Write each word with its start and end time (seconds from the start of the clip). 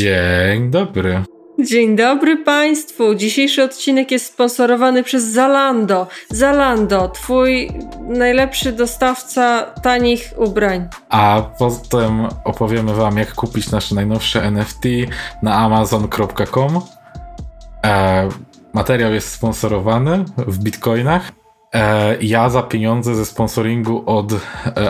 Dzień 0.00 0.70
dobry. 0.70 1.22
Dzień 1.58 1.96
dobry 1.96 2.36
Państwu. 2.36 3.14
Dzisiejszy 3.14 3.64
odcinek 3.64 4.10
jest 4.10 4.26
sponsorowany 4.26 5.02
przez 5.02 5.24
Zalando. 5.24 6.06
Zalando, 6.30 7.08
Twój 7.08 7.70
najlepszy 8.08 8.72
dostawca 8.72 9.62
tanich 9.82 10.32
ubrań. 10.36 10.88
A 11.08 11.42
potem 11.58 12.26
opowiemy 12.44 12.94
Wam, 12.94 13.16
jak 13.16 13.34
kupić 13.34 13.70
nasze 13.70 13.94
najnowsze 13.94 14.42
NFT 14.42 14.84
na 15.42 15.54
amazon.com. 15.54 16.80
E, 17.86 18.28
materiał 18.72 19.12
jest 19.12 19.32
sponsorowany 19.32 20.24
w 20.36 20.58
bitcoinach. 20.58 21.32
E, 21.74 22.16
ja 22.20 22.50
za 22.50 22.62
pieniądze 22.62 23.14
ze 23.14 23.26
sponsoringu 23.26 24.02
od 24.06 24.32
e, 24.32 24.38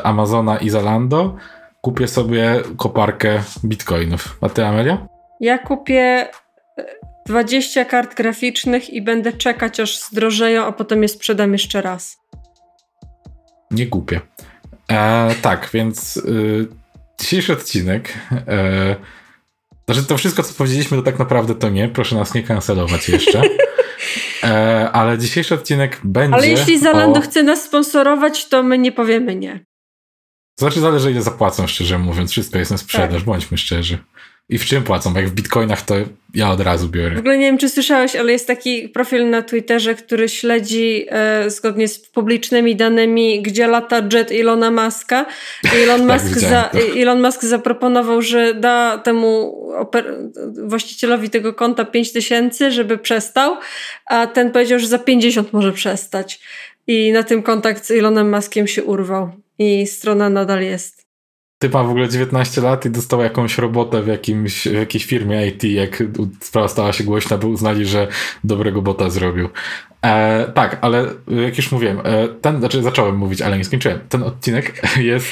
Amazona 0.07 0.59
i 0.59 0.71
Zalando 0.71 1.37
kupię 1.81 2.09
sobie 2.09 2.63
koparkę 2.77 3.43
bitcoinów. 3.65 4.39
A 4.41 4.49
ty, 4.49 4.65
Amelia? 4.65 5.09
Ja 5.41 5.59
kupię 5.59 6.29
20 7.27 7.85
kart 7.85 8.15
graficznych 8.15 8.91
i 8.91 9.03
będę 9.03 9.33
czekać, 9.33 9.81
aż 9.81 9.99
zdrożeją, 10.01 10.65
a 10.65 10.73
potem 10.73 11.03
je 11.03 11.09
sprzedam 11.09 11.53
jeszcze 11.53 11.83
raz. 11.83 12.19
Nie 13.71 13.87
kupię. 13.87 14.21
E, 14.91 15.35
tak, 15.43 15.71
więc 15.73 16.17
y, 16.17 16.69
dzisiejszy 17.21 17.53
odcinek. 17.53 18.15
E, 18.49 18.97
znaczy, 19.89 20.07
to 20.07 20.17
wszystko, 20.17 20.43
co 20.43 20.55
powiedzieliśmy, 20.55 20.97
to 20.97 21.03
tak 21.03 21.19
naprawdę 21.19 21.55
to 21.55 21.69
nie. 21.69 21.89
Proszę 21.89 22.17
nas 22.17 22.35
nie 22.35 22.43
kancelować 22.43 23.09
jeszcze. 23.09 23.43
E, 24.45 24.91
ale 24.93 25.19
dzisiejszy 25.19 25.55
odcinek 25.55 26.01
będzie. 26.05 26.37
Ale 26.37 26.49
jeśli 26.49 26.79
Zalando 26.79 27.19
o... 27.19 27.23
chce 27.23 27.43
nas 27.43 27.63
sponsorować, 27.63 28.49
to 28.49 28.63
my 28.63 28.79
nie 28.79 28.93
powiemy 28.93 29.37
nie. 29.37 29.65
Znaczy, 30.61 30.81
zależy, 30.81 31.11
ile 31.11 31.23
zapłacą, 31.23 31.67
szczerze 31.67 31.99
mówiąc. 31.99 32.31
Wszystko 32.31 32.59
jest 32.59 32.71
na 32.71 32.77
sprzedaż, 32.77 33.17
tak. 33.17 33.25
bądźmy 33.25 33.59
szczerzy. 33.59 33.99
I 34.49 34.59
w 34.59 34.65
czym 34.65 34.83
płacą? 34.83 35.15
Jak 35.15 35.29
w 35.29 35.35
bitcoinach, 35.35 35.83
to 35.83 35.95
ja 36.35 36.51
od 36.51 36.61
razu 36.61 36.89
biorę. 36.89 37.15
W 37.15 37.19
ogóle 37.19 37.39
nie 37.39 37.47
wiem, 37.47 37.59
czy 37.59 37.69
słyszałeś, 37.69 38.17
ale 38.17 38.33
jest 38.33 38.47
taki 38.47 38.89
profil 38.89 39.31
na 39.31 39.43
Twitterze, 39.43 39.95
który 39.95 40.29
śledzi 40.29 41.07
e, 41.09 41.51
zgodnie 41.51 41.89
z 41.89 41.99
publicznymi 42.09 42.77
danymi, 42.77 43.43
gdzie 43.43 43.67
lata 43.67 44.03
jet 44.13 44.33
Ilona 44.33 44.71
Muska. 44.71 45.27
Elon, 45.75 46.07
tak, 46.09 46.23
Musk 46.23 46.39
za, 46.39 46.71
Elon 46.97 47.23
Musk 47.23 47.45
zaproponował, 47.45 48.23
że 48.23 48.55
da 48.55 48.99
temu 48.99 49.61
właścicielowi 50.65 51.31
tego 51.31 51.55
konta 51.55 51.85
5 51.85 52.13
tysięcy, 52.13 52.71
żeby 52.71 52.99
przestał, 52.99 53.57
a 54.07 54.27
ten 54.27 54.51
powiedział, 54.51 54.79
że 54.79 54.87
za 54.87 54.99
50 54.99 55.53
może 55.53 55.73
przestać. 55.73 56.41
I 56.87 57.13
na 57.13 57.23
tym 57.23 57.43
kontakt 57.43 57.87
z 57.87 57.91
Elonem 57.91 58.35
Muskiem 58.35 58.67
się 58.67 58.85
urwał. 58.85 59.33
I 59.61 59.87
strona 59.87 60.31
nadal 60.31 60.63
jest. 60.63 61.07
Typ 61.59 61.75
ma 61.75 61.85
w 61.85 61.91
ogóle 61.91 62.09
19 62.09 62.61
lat 62.61 62.87
i 62.87 62.91
dostał 62.91 63.23
jakąś 63.23 63.59
robotę 63.59 64.03
w, 64.03 64.07
jakimś, 64.07 64.69
w 64.69 64.73
jakiejś 64.73 65.05
firmie 65.05 65.47
IT. 65.47 65.65
Jak 65.65 66.03
sprawa 66.41 66.69
stała 66.69 66.93
się 66.93 67.05
głośna, 67.05 67.39
by 67.39 67.47
uznali, 67.47 67.87
że 67.87 68.09
dobrego 68.45 68.83
bota 68.83 69.11
zrobił. 69.11 69.49
E, 70.03 70.53
tak, 70.55 70.79
ale 70.81 71.07
jak 71.47 71.57
już 71.57 71.73
mówiłem, 71.73 72.01
e, 72.05 72.29
ten, 72.29 72.59
znaczy 72.59 72.83
zacząłem 72.83 73.17
mówić, 73.17 73.43
ale 73.43 73.59
nie 73.59 73.65
skończyłem. 73.65 74.01
Ten 74.09 74.23
odcinek 74.23 74.83
jest 74.97 75.29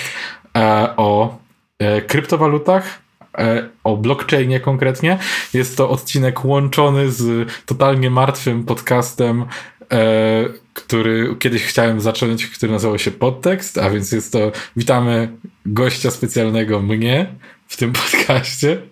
e, 0.56 0.88
o 0.96 1.38
e, 1.78 2.02
kryptowalutach, 2.02 2.98
e, 3.38 3.68
o 3.84 3.96
blockchainie 3.96 4.60
konkretnie. 4.60 5.18
Jest 5.54 5.76
to 5.76 5.90
odcinek 5.90 6.44
łączony 6.44 7.10
z 7.10 7.50
totalnie 7.66 8.10
martwym 8.10 8.64
podcastem 8.64 9.44
e, 9.92 10.67
który 10.78 11.36
kiedyś 11.38 11.64
chciałem 11.64 12.00
zacząć, 12.00 12.46
który 12.46 12.72
nazywał 12.72 12.98
się 12.98 13.10
Podtekst, 13.10 13.78
a 13.78 13.90
więc 13.90 14.12
jest 14.12 14.32
to 14.32 14.52
witamy 14.76 15.28
gościa 15.66 16.10
specjalnego 16.10 16.80
mnie 16.80 17.26
w 17.66 17.76
tym 17.76 17.92
podcaście 18.02 18.82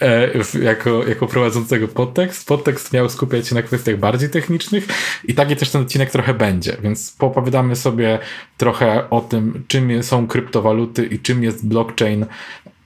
e, 0.00 0.28
jako, 0.62 1.06
jako 1.06 1.26
prowadzącego 1.26 1.88
podtekst. 1.88 2.48
Podtekst 2.48 2.92
miał 2.92 3.08
skupiać 3.08 3.48
się 3.48 3.54
na 3.54 3.62
kwestiach 3.62 3.98
bardziej 3.98 4.30
technicznych 4.30 4.86
i 5.24 5.34
taki 5.34 5.56
też 5.56 5.70
ten 5.70 5.82
odcinek 5.82 6.10
trochę 6.10 6.34
będzie, 6.34 6.76
więc 6.82 7.16
poopowiadamy 7.18 7.76
sobie 7.76 8.18
trochę 8.56 9.10
o 9.10 9.20
tym, 9.20 9.64
czym 9.68 10.02
są 10.02 10.26
kryptowaluty 10.26 11.06
i 11.06 11.18
czym 11.18 11.42
jest 11.42 11.68
blockchain 11.68 12.26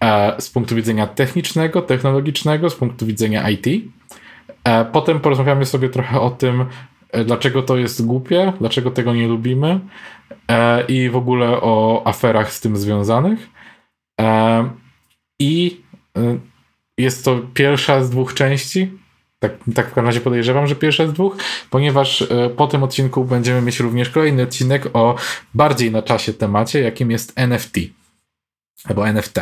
e, 0.01 0.37
z 0.39 0.51
punktu 0.51 0.75
widzenia 0.75 1.07
technicznego, 1.07 1.83
technologicznego, 1.83 2.71
z 2.71 2.75
punktu 2.75 3.07
widzenia 3.07 3.51
IT. 3.51 3.67
E, 4.65 4.85
potem 4.85 5.21
porozmawiamy 5.21 5.67
sobie 5.67 5.89
trochę 5.89 6.21
o 6.21 6.31
tym, 6.31 6.65
dlaczego 7.25 7.63
to 7.63 7.77
jest 7.77 8.07
głupie, 8.07 8.53
dlaczego 8.61 8.91
tego 8.91 9.15
nie 9.15 9.29
lubimy 9.29 9.81
e, 10.49 10.85
i 10.87 11.11
w 11.11 11.17
ogóle 11.17 11.49
o 11.49 12.03
aferach 12.05 12.53
z 12.53 12.61
tym 12.61 12.77
związanych. 12.77 13.51
E, 14.21 14.71
I 15.41 15.81
jest 16.99 17.25
to 17.25 17.41
pierwsza 17.55 18.05
z 18.05 18.11
dwóch 18.11 18.35
części. 18.35 18.91
Tak, 19.39 19.53
tak 19.75 19.87
w 19.87 19.89
każdym 19.89 20.07
razie 20.07 20.21
podejrzewam, 20.21 20.67
że 20.67 20.77
pierwsza 20.77 21.07
z 21.07 21.13
dwóch, 21.13 21.37
ponieważ 21.71 22.27
po 22.57 22.67
tym 22.67 22.83
odcinku 22.83 23.25
będziemy 23.25 23.63
mieć 23.63 23.81
również 23.81 24.11
kolejny 24.11 24.43
odcinek 24.43 24.87
o 24.93 25.17
bardziej 25.55 25.91
na 25.91 26.03
czasie 26.03 26.33
temacie, 26.33 26.81
jakim 26.81 27.11
jest 27.11 27.33
NFT 27.37 27.77
albo 28.85 29.09
NFT. 29.09 29.39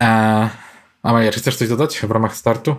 Eee, 0.00 0.48
Amalia, 1.02 1.32
czy 1.32 1.40
chcesz 1.40 1.56
coś 1.56 1.68
dodać 1.68 1.98
w 1.98 2.10
ramach 2.10 2.36
startu? 2.36 2.76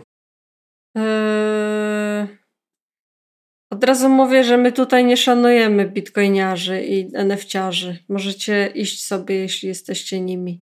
Od 3.73 3.84
razu 3.84 4.09
mówię, 4.09 4.44
że 4.44 4.57
my 4.57 4.72
tutaj 4.72 5.06
nie 5.06 5.17
szanujemy 5.17 5.89
bitcoiniarzy 5.89 6.84
i 6.84 7.11
NFciarzy. 7.25 7.97
Możecie 8.09 8.72
iść 8.75 9.06
sobie, 9.06 9.35
jeśli 9.35 9.69
jesteście 9.69 10.22
nimi. 10.22 10.59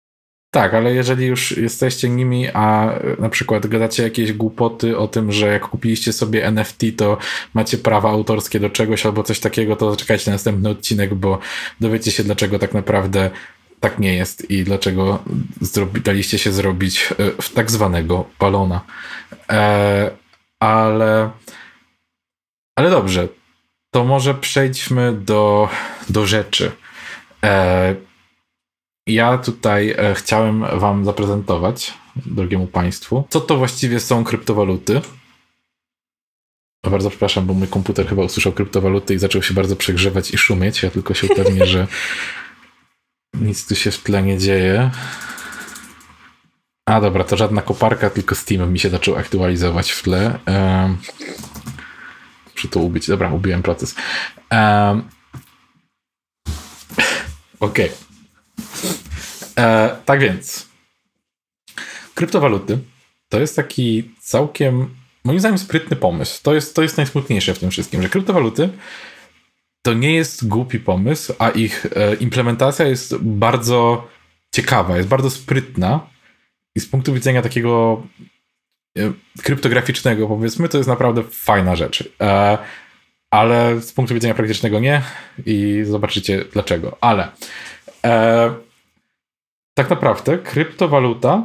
Tak, 0.52 0.74
ale 0.74 0.94
jeżeli 0.94 1.26
już 1.26 1.58
jesteście 1.58 2.10
nimi, 2.10 2.48
a 2.54 2.94
na 3.20 3.30
przykład 3.30 3.68
gadacie 3.68 4.04
jakieś 4.04 4.34
głupoty 4.34 4.98
o 4.98 5.08
tym, 5.08 5.32
że 5.32 5.48
jak 5.48 5.70
kupiliście 5.70 6.14
sobie 6.14 6.46
NFT, 6.46 6.82
to 6.98 7.18
macie 7.54 7.78
prawa 7.78 8.10
autorskie 8.10 8.60
do 8.60 8.70
czegoś 8.70 9.06
albo 9.06 9.24
coś 9.24 9.40
takiego, 9.40 9.76
to 9.76 9.96
czekajcie 9.96 10.32
na 10.32 10.36
następny 10.36 10.70
odcinek, 10.70 11.14
bo 11.14 11.40
dowiecie 11.80 12.12
się, 12.12 12.24
dlaczego 12.24 12.60
tak 12.60 12.74
naprawdę 12.74 13.30
tak 13.80 14.00
nie 14.00 14.16
jest 14.16 14.52
i 14.52 14.64
dlaczego 14.64 15.24
daliście 16.04 16.38
się 16.38 16.52
zrobić 16.52 17.14
e, 17.20 17.42
w 17.42 17.50
tak 17.50 17.72
zwanego 17.72 18.26
balona. 18.40 18.82
E, 19.50 20.12
ale 20.60 21.30
ale 22.82 22.90
dobrze, 22.90 23.28
to 23.94 24.04
może 24.04 24.34
przejdźmy 24.34 25.14
do, 25.14 25.70
do 26.10 26.26
rzeczy. 26.26 26.72
E, 27.44 27.96
ja 29.08 29.38
tutaj 29.38 29.90
e, 29.98 30.16
chciałem 30.16 30.80
Wam 30.80 31.06
zaprezentować, 31.06 31.94
drogiemu 32.16 32.68
Państwu, 32.68 33.24
co 33.30 33.42
to 33.42 33.58
właściwie 33.58 34.00
są 34.00 34.24
kryptowaluty. 34.24 35.02
Bardzo 36.86 37.10
przepraszam, 37.10 37.46
bo 37.46 37.54
mój 37.54 37.68
komputer 37.68 38.08
chyba 38.08 38.24
usłyszał 38.24 38.54
kryptowaluty 38.54 39.14
i 39.14 39.20
zaczął 39.20 39.44
się 39.44 39.54
bardzo 39.54 39.76
przegrzewać 39.76 40.32
i 40.32 40.38
szumieć. 40.38 40.84
Ja 40.84 40.90
tylko 40.90 41.14
się 41.14 41.28
upewnię, 41.28 41.66
że 41.66 41.88
nic 43.42 43.68
tu 43.68 43.76
się 43.76 43.92
w 43.92 44.04
tle 44.04 44.24
nie 44.24 44.38
dzieje. 44.38 44.92
A 46.86 47.02
dobra, 47.02 47.24
to 47.24 47.38
żadna 47.38 47.62
koparka, 47.62 48.10
tylko 48.10 48.36
Steam 48.36 48.72
mi 48.72 48.80
się 48.80 48.90
zaczął 48.90 49.16
aktualizować 49.16 49.92
w 49.92 50.04
tle. 50.04 50.40
E, 50.48 50.96
Muszę 52.62 52.74
to 52.74 52.80
ubić. 52.80 53.08
Dobra, 53.08 53.34
ubiłem 53.34 53.64
proces. 53.64 53.96
Um, 54.52 55.02
Okej. 57.60 57.90
Okay. 57.90 59.66
E, 59.66 59.98
tak 60.06 60.20
więc. 60.20 60.68
Kryptowaluty 62.16 62.80
to 63.30 63.40
jest 63.40 63.56
taki 63.56 64.12
całkiem, 64.20 64.96
moim 65.24 65.40
zdaniem, 65.40 65.58
sprytny 65.58 65.96
pomysł. 65.96 66.44
To 66.44 66.54
jest, 66.54 66.76
to 66.76 66.82
jest 66.82 66.98
najsmutniejsze 66.98 67.54
w 67.54 67.60
tym 67.60 67.72
wszystkim, 67.72 68.02
że 68.02 68.10
kryptowaluty 68.10 68.70
to 69.82 69.94
nie 69.94 70.14
jest 70.14 70.48
głupi 70.48 70.80
pomysł, 70.80 71.34
a 71.40 71.50
ich 71.50 71.86
e, 71.96 72.16
implementacja 72.16 72.88
jest 72.88 73.18
bardzo 73.18 74.08
ciekawa, 74.52 74.98
jest 74.98 75.10
bardzo 75.10 75.30
sprytna 75.30 76.08
i 76.76 76.80
z 76.80 76.86
punktu 76.86 77.14
widzenia 77.14 77.42
takiego 77.42 78.04
kryptograficznego, 79.44 80.28
powiedzmy, 80.28 80.70
to 80.70 80.78
jest 80.78 80.90
naprawdę 80.90 81.24
fajna 81.24 81.76
rzecz. 81.76 82.10
E, 82.22 82.58
ale 83.32 83.82
z 83.82 83.94
punktu 83.94 84.14
widzenia 84.14 84.34
praktycznego 84.34 84.80
nie 84.80 85.02
i 85.46 85.82
zobaczycie 85.84 86.46
dlaczego. 86.54 86.98
Ale 87.02 87.32
e, 88.06 88.54
tak 89.74 89.90
naprawdę 89.90 90.38
kryptowaluta 90.38 91.44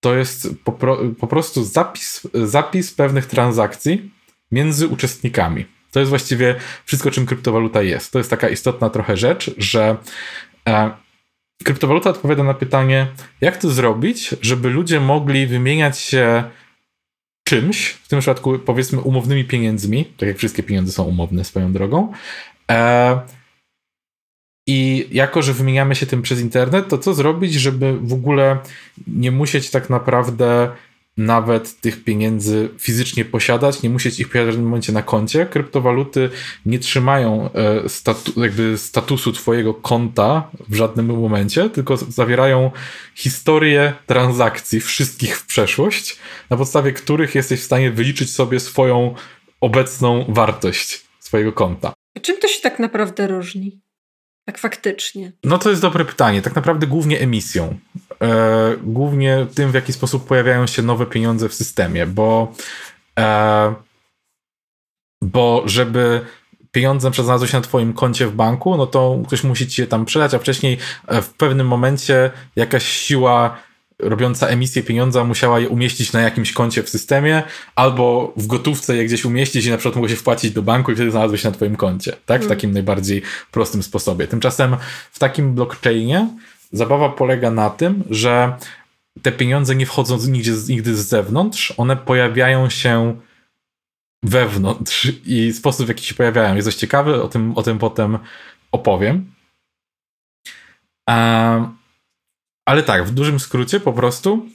to 0.00 0.14
jest 0.14 0.48
po, 0.64 0.72
po 1.20 1.26
prostu 1.26 1.64
zapis, 1.64 2.28
zapis 2.34 2.94
pewnych 2.94 3.26
transakcji 3.26 4.10
między 4.52 4.88
uczestnikami. 4.88 5.66
To 5.90 6.00
jest 6.00 6.10
właściwie 6.10 6.54
wszystko, 6.84 7.10
czym 7.10 7.26
kryptowaluta 7.26 7.82
jest. 7.82 8.12
To 8.12 8.18
jest 8.18 8.30
taka 8.30 8.48
istotna 8.48 8.90
trochę 8.90 9.16
rzecz, 9.16 9.54
że 9.58 9.96
e, 10.68 10.90
kryptowaluta 11.64 12.10
odpowiada 12.10 12.42
na 12.42 12.54
pytanie, 12.54 13.06
jak 13.40 13.56
to 13.56 13.70
zrobić, 13.70 14.34
żeby 14.40 14.70
ludzie 14.70 15.00
mogli 15.00 15.46
wymieniać 15.46 15.98
się 15.98 16.44
czymś, 17.44 17.88
w 17.88 18.08
tym 18.08 18.20
przypadku 18.20 18.58
powiedzmy 18.58 19.00
umownymi 19.00 19.44
pieniędzmi, 19.44 20.04
tak 20.04 20.28
jak 20.28 20.38
wszystkie 20.38 20.62
pieniądze 20.62 20.92
są 20.92 21.04
umowne 21.04 21.44
swoją 21.44 21.72
drogą. 21.72 22.12
E, 22.70 23.20
I 24.66 25.08
jako, 25.10 25.42
że 25.42 25.52
wymieniamy 25.52 25.94
się 25.94 26.06
tym 26.06 26.22
przez 26.22 26.40
internet, 26.40 26.88
to 26.88 26.98
co 26.98 27.14
zrobić, 27.14 27.54
żeby 27.54 27.98
w 27.98 28.12
ogóle 28.12 28.58
nie 29.06 29.30
musieć 29.30 29.70
tak 29.70 29.90
naprawdę 29.90 30.70
nawet 31.16 31.80
tych 31.80 32.04
pieniędzy 32.04 32.68
fizycznie 32.78 33.24
posiadać, 33.24 33.82
nie 33.82 33.90
musieć 33.90 34.20
ich 34.20 34.28
posiadać 34.28 34.54
w 34.54 34.56
tym 34.56 34.64
momencie 34.64 34.92
na 34.92 35.02
koncie. 35.02 35.46
Kryptowaluty 35.46 36.30
nie 36.66 36.78
trzymają 36.78 37.50
e, 37.52 37.88
statu, 37.88 38.42
jakby 38.42 38.78
statusu 38.78 39.32
twojego 39.32 39.74
konta 39.74 40.50
w 40.68 40.74
żadnym 40.74 41.06
momencie, 41.06 41.70
tylko 41.70 41.96
zawierają 41.96 42.70
historię 43.14 43.92
transakcji 44.06 44.80
wszystkich 44.80 45.38
w 45.38 45.46
przeszłość, 45.46 46.18
na 46.50 46.56
podstawie 46.56 46.92
których 46.92 47.34
jesteś 47.34 47.60
w 47.60 47.64
stanie 47.64 47.90
wyliczyć 47.90 48.34
sobie 48.34 48.60
swoją 48.60 49.14
obecną 49.60 50.24
wartość 50.28 51.04
swojego 51.20 51.52
konta. 51.52 51.92
Czym 52.22 52.38
to 52.40 52.48
się 52.48 52.60
tak 52.60 52.78
naprawdę 52.78 53.26
różni? 53.26 53.80
Tak 54.44 54.58
faktycznie. 54.58 55.32
No 55.44 55.58
to 55.58 55.70
jest 55.70 55.82
dobre 55.82 56.04
pytanie. 56.04 56.42
Tak 56.42 56.54
naprawdę 56.54 56.86
głównie 56.86 57.20
emisją. 57.20 57.78
E, 58.22 58.76
głównie 58.82 59.46
tym, 59.54 59.70
w 59.70 59.74
jaki 59.74 59.92
sposób 59.92 60.26
pojawiają 60.26 60.66
się 60.66 60.82
nowe 60.82 61.06
pieniądze 61.06 61.48
w 61.48 61.54
systemie, 61.54 62.06
bo 62.06 62.52
e, 63.18 63.74
bo 65.22 65.62
żeby 65.66 66.20
pieniądze 66.72 67.10
znalazły 67.12 67.48
się 67.48 67.56
na 67.56 67.62
twoim 67.62 67.92
koncie 67.92 68.26
w 68.26 68.34
banku, 68.34 68.76
no 68.76 68.86
to 68.86 69.18
ktoś 69.26 69.44
musi 69.44 69.68
ci 69.68 69.80
je 69.80 69.86
tam 69.86 70.04
przelać, 70.04 70.34
a 70.34 70.38
wcześniej 70.38 70.78
e, 71.06 71.22
w 71.22 71.30
pewnym 71.30 71.66
momencie 71.66 72.30
jakaś 72.56 72.86
siła 72.86 73.56
robiąca 73.98 74.46
emisję 74.46 74.82
pieniądza 74.82 75.24
musiała 75.24 75.60
je 75.60 75.68
umieścić 75.68 76.12
na 76.12 76.20
jakimś 76.20 76.52
koncie 76.52 76.82
w 76.82 76.88
systemie, 76.88 77.42
albo 77.74 78.32
w 78.36 78.46
gotówce 78.46 78.96
je 78.96 79.04
gdzieś 79.04 79.24
umieścić 79.24 79.66
i 79.66 79.70
na 79.70 79.76
przykład 79.76 79.96
mogło 79.96 80.08
się 80.08 80.16
wpłacić 80.16 80.50
do 80.50 80.62
banku 80.62 80.92
i 80.92 80.94
wtedy 80.94 81.10
znalazły 81.10 81.38
się 81.38 81.48
na 81.48 81.54
twoim 81.54 81.76
koncie, 81.76 82.12
tak? 82.12 82.40
W 82.40 82.44
hmm. 82.44 82.48
takim 82.48 82.72
najbardziej 82.72 83.22
prostym 83.50 83.82
sposobie. 83.82 84.26
Tymczasem 84.26 84.76
w 85.12 85.18
takim 85.18 85.54
blockchainie 85.54 86.28
zabawa 86.72 87.08
polega 87.08 87.50
na 87.50 87.70
tym, 87.70 88.04
że 88.10 88.56
te 89.22 89.32
pieniądze 89.32 89.74
nie 89.74 89.86
wchodzą 89.86 90.18
nigdzie, 90.28 90.52
nigdy 90.68 90.96
z 90.96 91.08
zewnątrz, 91.08 91.74
one 91.76 91.96
pojawiają 91.96 92.70
się 92.70 93.20
wewnątrz 94.22 95.12
i 95.26 95.52
sposób 95.52 95.86
w 95.86 95.88
jaki 95.88 96.04
się 96.04 96.14
pojawiają 96.14 96.54
jest 96.54 96.68
dość 96.68 96.78
ciekawy, 96.78 97.22
o 97.22 97.28
tym, 97.28 97.56
o 97.56 97.62
tym 97.62 97.78
potem 97.78 98.18
opowiem. 98.72 99.32
Um, 101.08 101.76
ale 102.66 102.82
tak, 102.82 103.04
w 103.04 103.10
dużym 103.10 103.40
skrócie 103.40 103.80
po 103.80 103.92
prostu 103.92 104.48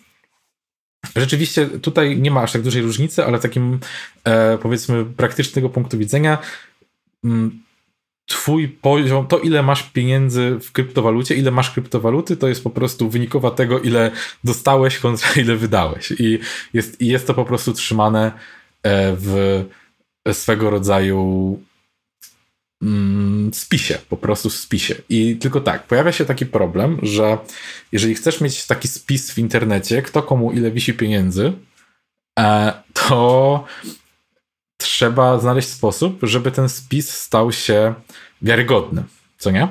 Rzeczywiście 1.16 1.68
tutaj 1.68 2.18
nie 2.18 2.32
ma 2.32 2.42
aż 2.42 2.52
tak 2.52 2.62
dużej 2.62 2.82
różnicy, 2.82 3.26
ale 3.26 3.40
takim 3.40 3.80
e, 4.24 4.58
powiedzmy 4.58 5.06
praktycznego 5.06 5.70
punktu 5.70 5.98
widzenia 5.98 6.38
mm, 7.24 7.64
twój 8.28 8.68
poziom, 8.68 9.28
to 9.28 9.40
ile 9.40 9.64
masz 9.64 9.84
pieniędzy 9.84 10.58
w 10.62 10.72
kryptowalucie, 10.72 11.36
ile 11.36 11.52
masz 11.52 11.72
kryptowaluty, 11.72 12.38
to 12.38 12.48
jest 12.48 12.64
po 12.64 12.70
prostu 12.70 13.10
wynikowa 13.10 13.52
tego, 13.52 13.80
ile 13.80 14.12
dostałeś 14.44 15.00
kontra 15.06 15.30
ile 15.42 15.56
wydałeś. 15.56 16.14
I 16.20 16.40
jest, 16.74 17.02
i 17.02 17.08
jest 17.08 17.28
to 17.28 17.34
po 17.34 17.46
prostu 17.46 17.74
trzymane 17.74 18.32
e, 18.84 19.16
w 19.20 19.66
swego 20.34 20.70
rodzaju 20.70 21.60
Mm, 22.82 23.54
spisie, 23.54 23.98
po 24.10 24.18
prostu 24.18 24.50
w 24.50 24.56
spisie. 24.56 24.96
I 25.10 25.36
tylko 25.36 25.62
tak, 25.62 25.88
pojawia 25.88 26.12
się 26.12 26.26
taki 26.26 26.46
problem, 26.46 27.00
że 27.02 27.38
jeżeli 27.92 28.16
chcesz 28.16 28.42
mieć 28.42 28.66
taki 28.66 28.88
spis 28.88 29.32
w 29.32 29.38
internecie, 29.38 30.02
kto 30.02 30.24
komu 30.24 30.52
ile 30.52 30.72
wisi 30.72 30.94
pieniędzy, 30.94 31.54
e, 32.40 32.74
to 32.94 33.66
trzeba 34.78 35.40
znaleźć 35.40 35.68
sposób, 35.70 36.20
żeby 36.24 36.52
ten 36.52 36.70
spis 36.70 37.10
stał 37.10 37.52
się 37.52 37.94
wiarygodny, 38.42 39.04
co 39.38 39.52
nie? 39.52 39.68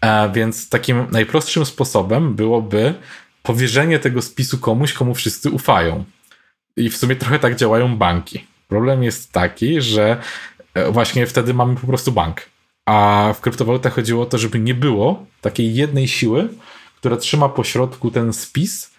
E, 0.00 0.32
więc 0.32 0.68
takim 0.68 1.06
najprostszym 1.10 1.66
sposobem 1.66 2.34
byłoby 2.34 2.94
powierzenie 3.42 3.98
tego 3.98 4.22
spisu 4.22 4.58
komuś, 4.58 4.92
komu 4.92 5.14
wszyscy 5.14 5.50
ufają. 5.50 6.04
I 6.76 6.90
w 6.90 6.96
sumie 6.96 7.16
trochę 7.16 7.38
tak 7.38 7.56
działają 7.56 7.96
banki. 7.96 8.46
Problem 8.68 9.02
jest 9.02 9.32
taki, 9.32 9.80
że 9.80 10.22
E, 10.74 10.90
właśnie 10.90 11.26
wtedy 11.26 11.54
mamy 11.54 11.76
po 11.76 11.86
prostu 11.86 12.12
bank. 12.12 12.42
A 12.86 13.32
w 13.36 13.40
kryptowalutach 13.40 13.94
chodziło 13.94 14.22
o 14.22 14.26
to, 14.26 14.38
żeby 14.38 14.58
nie 14.58 14.74
było 14.74 15.26
takiej 15.40 15.74
jednej 15.74 16.08
siły, 16.08 16.48
która 16.96 17.16
trzyma 17.16 17.48
po 17.48 17.64
środku 17.64 18.10
ten 18.10 18.32
spis 18.32 18.94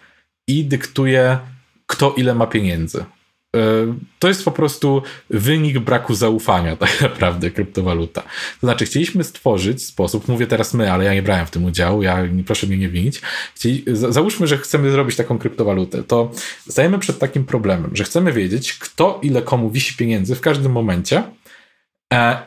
i 0.48 0.64
dyktuje, 0.64 1.38
kto 1.86 2.14
ile 2.16 2.34
ma 2.34 2.46
pieniędzy. 2.46 3.04
E, 3.56 3.94
to 4.18 4.28
jest 4.28 4.44
po 4.44 4.50
prostu 4.50 5.02
wynik 5.30 5.78
braku 5.78 6.14
zaufania, 6.14 6.76
tak 6.86 7.00
naprawdę, 7.00 7.50
kryptowaluta. 7.50 8.22
To 8.60 8.66
znaczy, 8.66 8.86
chcieliśmy 8.86 9.24
stworzyć 9.24 9.84
sposób, 9.84 10.28
mówię 10.28 10.46
teraz 10.46 10.74
my, 10.74 10.92
ale 10.92 11.04
ja 11.04 11.14
nie 11.14 11.22
brałem 11.22 11.46
w 11.46 11.50
tym 11.50 11.64
udziału, 11.64 12.02
ja, 12.02 12.18
proszę 12.46 12.66
mnie 12.66 12.78
nie 12.78 12.88
winić. 12.88 13.20
Chcieli, 13.54 13.84
załóżmy, 13.92 14.46
że 14.46 14.58
chcemy 14.58 14.90
zrobić 14.90 15.16
taką 15.16 15.38
kryptowalutę, 15.38 16.02
to 16.02 16.30
stajemy 16.68 16.98
przed 16.98 17.18
takim 17.18 17.44
problemem, 17.44 17.90
że 17.96 18.04
chcemy 18.04 18.32
wiedzieć, 18.32 18.72
kto 18.72 19.18
ile 19.22 19.42
komu 19.42 19.70
wisi 19.70 19.96
pieniędzy 19.96 20.34
w 20.34 20.40
każdym 20.40 20.72
momencie, 20.72 21.22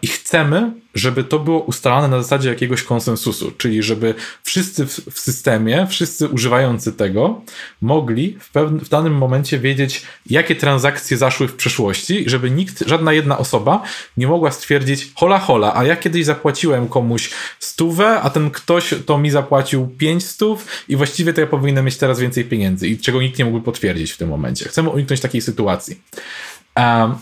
I 0.01 0.07
chcemy, 0.07 0.71
żeby 0.95 1.23
to 1.23 1.39
było 1.39 1.59
ustalane 1.59 2.07
na 2.07 2.21
zasadzie 2.21 2.49
jakiegoś 2.49 2.83
konsensusu, 2.83 3.51
czyli 3.51 3.83
żeby 3.83 4.13
wszyscy 4.43 4.85
w, 4.85 5.19
systemie, 5.19 5.87
wszyscy 5.89 6.27
używający 6.27 6.93
tego, 6.93 7.41
mogli 7.81 8.37
w, 8.39 8.51
pewnym, 8.51 8.79
w 8.79 8.89
danym 8.89 9.13
momencie 9.13 9.59
wiedzieć, 9.59 10.01
jakie 10.25 10.55
transakcje 10.55 11.17
zaszły 11.17 11.47
w 11.47 11.55
przeszłości, 11.55 12.29
żeby 12.29 12.51
nikt, 12.51 12.83
żadna 12.87 13.13
jedna 13.13 13.37
osoba 13.37 13.83
nie 14.17 14.27
mogła 14.27 14.51
stwierdzić, 14.51 15.11
hola, 15.15 15.39
hola, 15.39 15.75
a 15.75 15.83
ja 15.83 15.95
kiedyś 15.95 16.25
zapłaciłem 16.25 16.87
komuś 16.87 17.29
stówę, 17.59 18.21
a 18.21 18.29
ten 18.29 18.51
ktoś 18.51 18.93
to 19.05 19.17
mi 19.17 19.31
zapłacił 19.31 19.87
pięć 19.87 20.25
stów 20.25 20.65
i 20.87 20.95
właściwie 20.95 21.33
to 21.33 21.41
ja 21.41 21.47
powinienem 21.47 21.85
mieć 21.85 21.97
teraz 21.97 22.19
więcej 22.19 22.45
pieniędzy 22.45 22.87
i 22.87 22.97
czego 22.97 23.21
nikt 23.21 23.39
nie 23.39 23.45
mógł 23.45 23.61
potwierdzić 23.61 24.11
w 24.11 24.17
tym 24.17 24.29
momencie. 24.29 24.69
Chcemy 24.69 24.89
uniknąć 24.89 25.21
takiej 25.21 25.41
sytuacji. 25.41 26.01
Um, 26.75 27.15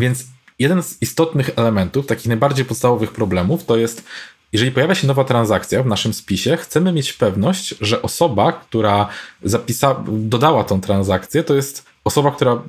więc 0.00 0.33
jeden 0.58 0.82
z 0.82 1.02
istotnych 1.02 1.50
elementów, 1.56 2.06
takich 2.06 2.26
najbardziej 2.26 2.64
podstawowych 2.64 3.12
problemów, 3.12 3.64
to 3.64 3.76
jest, 3.76 4.04
jeżeli 4.52 4.72
pojawia 4.72 4.94
się 4.94 5.06
nowa 5.06 5.24
transakcja 5.24 5.82
w 5.82 5.86
naszym 5.86 6.14
spisie, 6.14 6.56
chcemy 6.56 6.92
mieć 6.92 7.12
pewność, 7.12 7.74
że 7.80 8.02
osoba, 8.02 8.52
która 8.52 9.08
zapisa, 9.42 10.04
dodała 10.08 10.64
tą 10.64 10.80
transakcję, 10.80 11.44
to 11.44 11.54
jest 11.54 11.86
osoba, 12.04 12.30
która 12.30 12.62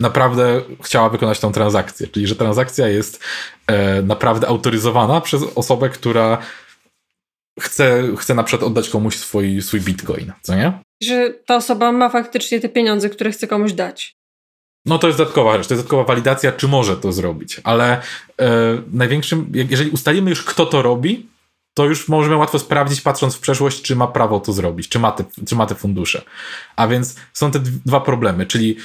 naprawdę 0.00 0.60
chciała 0.82 1.08
wykonać 1.08 1.40
tą 1.40 1.52
transakcję. 1.52 2.06
Czyli, 2.06 2.26
że 2.26 2.36
transakcja 2.36 2.88
jest 2.88 3.24
e, 3.66 4.02
naprawdę 4.02 4.48
autoryzowana 4.48 5.20
przez 5.20 5.42
osobę, 5.54 5.88
która 5.88 6.38
chce, 7.60 8.02
chce 8.18 8.34
na 8.34 8.42
przykład 8.42 8.68
oddać 8.68 8.88
komuś 8.88 9.16
swój, 9.16 9.62
swój 9.62 9.80
bitcoin, 9.80 10.32
co 10.42 10.54
nie? 10.54 10.72
Że 11.02 11.34
ta 11.46 11.56
osoba 11.56 11.92
ma 11.92 12.08
faktycznie 12.08 12.60
te 12.60 12.68
pieniądze, 12.68 13.10
które 13.10 13.30
chce 13.30 13.46
komuś 13.46 13.72
dać. 13.72 14.17
No 14.88 14.98
to 14.98 15.06
jest 15.06 15.18
dodatkowa 15.18 15.56
rzecz, 15.56 15.66
to 15.66 15.74
jest 15.74 15.84
dodatkowa 15.84 16.04
walidacja, 16.04 16.52
czy 16.52 16.68
może 16.68 16.96
to 16.96 17.12
zrobić, 17.12 17.60
ale 17.64 18.02
e, 18.40 18.48
największym, 18.92 19.52
jeżeli 19.70 19.90
ustalimy 19.90 20.30
już 20.30 20.42
kto 20.42 20.66
to 20.66 20.82
robi, 20.82 21.26
to 21.74 21.84
już 21.84 22.08
możemy 22.08 22.36
łatwo 22.36 22.58
sprawdzić, 22.58 23.00
patrząc 23.00 23.34
w 23.34 23.40
przeszłość, 23.40 23.82
czy 23.82 23.96
ma 23.96 24.06
prawo 24.06 24.40
to 24.40 24.52
zrobić, 24.52 24.88
czy 24.88 24.98
ma 24.98 25.12
te, 25.12 25.24
czy 25.46 25.56
ma 25.56 25.66
te 25.66 25.74
fundusze. 25.74 26.22
A 26.76 26.88
więc 26.88 27.16
są 27.32 27.50
te 27.50 27.60
dwa 27.86 28.00
problemy, 28.00 28.46
czyli 28.46 28.76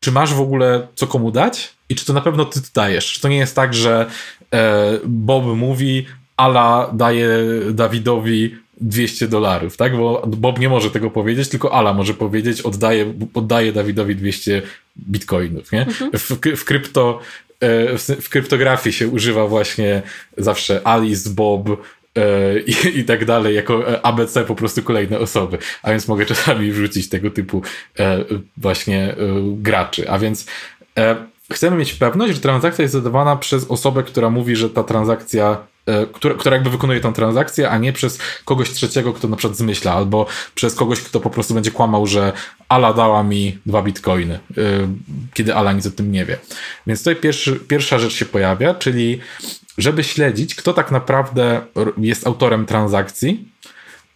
czy 0.00 0.12
masz 0.12 0.34
w 0.34 0.40
ogóle 0.40 0.88
co 0.94 1.06
komu 1.06 1.30
dać 1.30 1.74
i 1.88 1.94
czy 1.94 2.04
to 2.04 2.12
na 2.12 2.20
pewno 2.20 2.44
ty 2.44 2.60
dajesz. 2.74 3.12
Czy 3.12 3.20
to 3.20 3.28
nie 3.28 3.36
jest 3.36 3.56
tak, 3.56 3.74
że 3.74 4.10
e, 4.54 4.98
Bob 5.04 5.44
mówi, 5.44 6.06
Ala 6.36 6.90
daje 6.92 7.28
Dawidowi 7.70 8.56
200 8.80 9.28
dolarów, 9.28 9.76
tak? 9.76 9.96
Bo 9.96 10.22
Bob 10.26 10.58
nie 10.58 10.68
może 10.68 10.90
tego 10.90 11.10
powiedzieć, 11.10 11.48
tylko 11.48 11.74
Ala 11.74 11.92
może 11.92 12.14
powiedzieć, 12.14 12.62
oddaje, 12.62 13.14
oddaje 13.34 13.72
Dawidowi 13.72 14.16
200 14.16 14.62
bitcoinów, 14.96 15.72
nie? 15.72 15.80
Mhm. 15.86 16.10
W, 16.12 16.30
w 16.56 16.64
krypto 16.64 17.20
e, 17.60 17.98
w 17.98 18.28
kryptografii 18.28 18.92
się 18.92 19.08
używa 19.08 19.46
właśnie 19.46 20.02
zawsze 20.36 20.86
Alice, 20.86 21.30
Bob 21.30 21.68
e, 21.68 22.60
i, 22.60 22.98
i 22.98 23.04
tak 23.04 23.24
dalej, 23.24 23.54
jako 23.54 23.92
e, 23.92 24.06
ABC 24.06 24.44
po 24.44 24.54
prostu 24.54 24.82
kolejne 24.82 25.18
osoby. 25.18 25.58
A 25.82 25.90
więc 25.90 26.08
mogę 26.08 26.26
czasami 26.26 26.72
wrzucić 26.72 27.08
tego 27.08 27.30
typu 27.30 27.62
właśnie 28.56 29.14
graczy. 29.56 30.10
A 30.10 30.18
więc 30.18 30.46
chcemy 31.52 31.76
mieć 31.76 31.94
pewność, 31.94 32.34
że 32.34 32.40
transakcja 32.40 32.82
jest 32.82 32.94
zadawana 32.94 33.36
przez 33.36 33.70
osobę, 33.70 34.02
która 34.02 34.30
mówi, 34.30 34.56
że 34.56 34.70
ta 34.70 34.84
transakcja 34.84 35.56
E, 35.86 36.06
która, 36.06 36.34
która 36.34 36.56
jakby 36.56 36.70
wykonuje 36.70 37.00
tę 37.00 37.12
transakcję, 37.12 37.70
a 37.70 37.78
nie 37.78 37.92
przez 37.92 38.18
kogoś 38.44 38.70
trzeciego, 38.70 39.12
kto 39.12 39.28
na 39.28 39.36
przykład 39.36 39.58
zmyśla, 39.58 39.92
albo 39.92 40.26
przez 40.54 40.74
kogoś, 40.74 41.00
kto 41.00 41.20
po 41.20 41.30
prostu 41.30 41.54
będzie 41.54 41.70
kłamał, 41.70 42.06
że 42.06 42.32
Ala 42.68 42.92
dała 42.92 43.22
mi 43.22 43.58
dwa 43.66 43.82
bitcoiny, 43.82 44.34
e, 44.34 44.62
kiedy 45.34 45.54
Ala 45.54 45.72
nic 45.72 45.86
o 45.86 45.90
tym 45.90 46.12
nie 46.12 46.24
wie. 46.24 46.38
Więc 46.86 47.00
tutaj 47.00 47.16
pierwszy, 47.16 47.56
pierwsza 47.56 47.98
rzecz 47.98 48.12
się 48.12 48.24
pojawia, 48.24 48.74
czyli 48.74 49.20
żeby 49.78 50.04
śledzić, 50.04 50.54
kto 50.54 50.72
tak 50.72 50.90
naprawdę 50.90 51.60
jest 51.98 52.26
autorem 52.26 52.66
transakcji, 52.66 53.48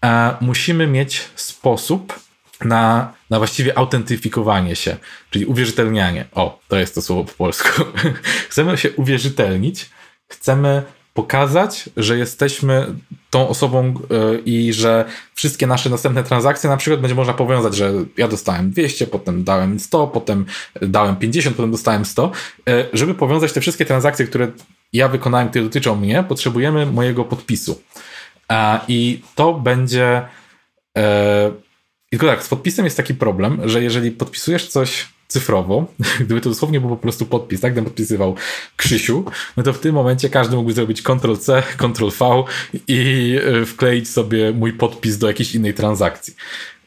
e, 0.04 0.34
musimy 0.40 0.86
mieć 0.86 1.20
sposób 1.34 2.23
na, 2.64 3.12
na 3.30 3.38
właściwie 3.38 3.78
autentyfikowanie 3.78 4.76
się, 4.76 4.96
czyli 5.30 5.46
uwierzytelnianie. 5.46 6.24
O, 6.32 6.60
to 6.68 6.76
jest 6.76 6.94
to 6.94 7.02
słowo 7.02 7.24
po 7.24 7.32
polsku. 7.32 7.84
chcemy 8.50 8.78
się 8.78 8.92
uwierzytelnić, 8.92 9.90
chcemy 10.28 10.82
pokazać, 11.14 11.90
że 11.96 12.18
jesteśmy 12.18 12.86
tą 13.30 13.48
osobą 13.48 13.94
yy, 14.10 14.42
i 14.44 14.72
że 14.72 15.04
wszystkie 15.34 15.66
nasze 15.66 15.90
następne 15.90 16.24
transakcje 16.24 16.70
na 16.70 16.76
przykład 16.76 17.00
będzie 17.00 17.14
można 17.14 17.34
powiązać, 17.34 17.76
że 17.76 17.92
ja 18.16 18.28
dostałem 18.28 18.70
200, 18.70 19.06
potem 19.06 19.44
dałem 19.44 19.80
100, 19.80 20.06
potem 20.06 20.46
dałem 20.82 21.16
50, 21.16 21.56
potem 21.56 21.70
dostałem 21.70 22.04
100. 22.04 22.32
Yy, 22.66 22.88
żeby 22.92 23.14
powiązać 23.14 23.52
te 23.52 23.60
wszystkie 23.60 23.84
transakcje, 23.84 24.26
które 24.26 24.48
ja 24.92 25.08
wykonałem, 25.08 25.48
które 25.48 25.64
dotyczą 25.64 25.96
mnie, 25.96 26.24
potrzebujemy 26.28 26.86
mojego 26.86 27.24
podpisu. 27.24 27.82
Yy, 28.50 28.56
I 28.88 29.22
to 29.34 29.54
będzie. 29.54 30.22
Tylko 32.14 32.26
tak, 32.26 32.42
z 32.42 32.48
podpisem 32.48 32.84
jest 32.84 32.96
taki 32.96 33.14
problem, 33.14 33.68
że 33.68 33.82
jeżeli 33.82 34.10
podpisujesz 34.10 34.68
coś 34.68 35.08
cyfrowo, 35.28 35.86
gdyby 36.24 36.40
to 36.40 36.48
dosłownie 36.48 36.80
był 36.80 36.88
po 36.90 36.96
prostu 36.96 37.26
podpis, 37.26 37.60
tak, 37.60 37.72
gdybym 37.72 37.84
podpisywał 37.84 38.36
Krzysiu, 38.76 39.24
no 39.56 39.62
to 39.62 39.72
w 39.72 39.78
tym 39.78 39.94
momencie 39.94 40.28
każdy 40.28 40.56
mógłby 40.56 40.72
zrobić 40.72 41.02
Ctrl-C, 41.02 41.62
Ctrl-V 41.76 42.44
i 42.88 43.36
e, 43.62 43.66
wkleić 43.66 44.08
sobie 44.08 44.52
mój 44.52 44.72
podpis 44.72 45.18
do 45.18 45.26
jakiejś 45.26 45.54
innej 45.54 45.74
transakcji. 45.74 46.34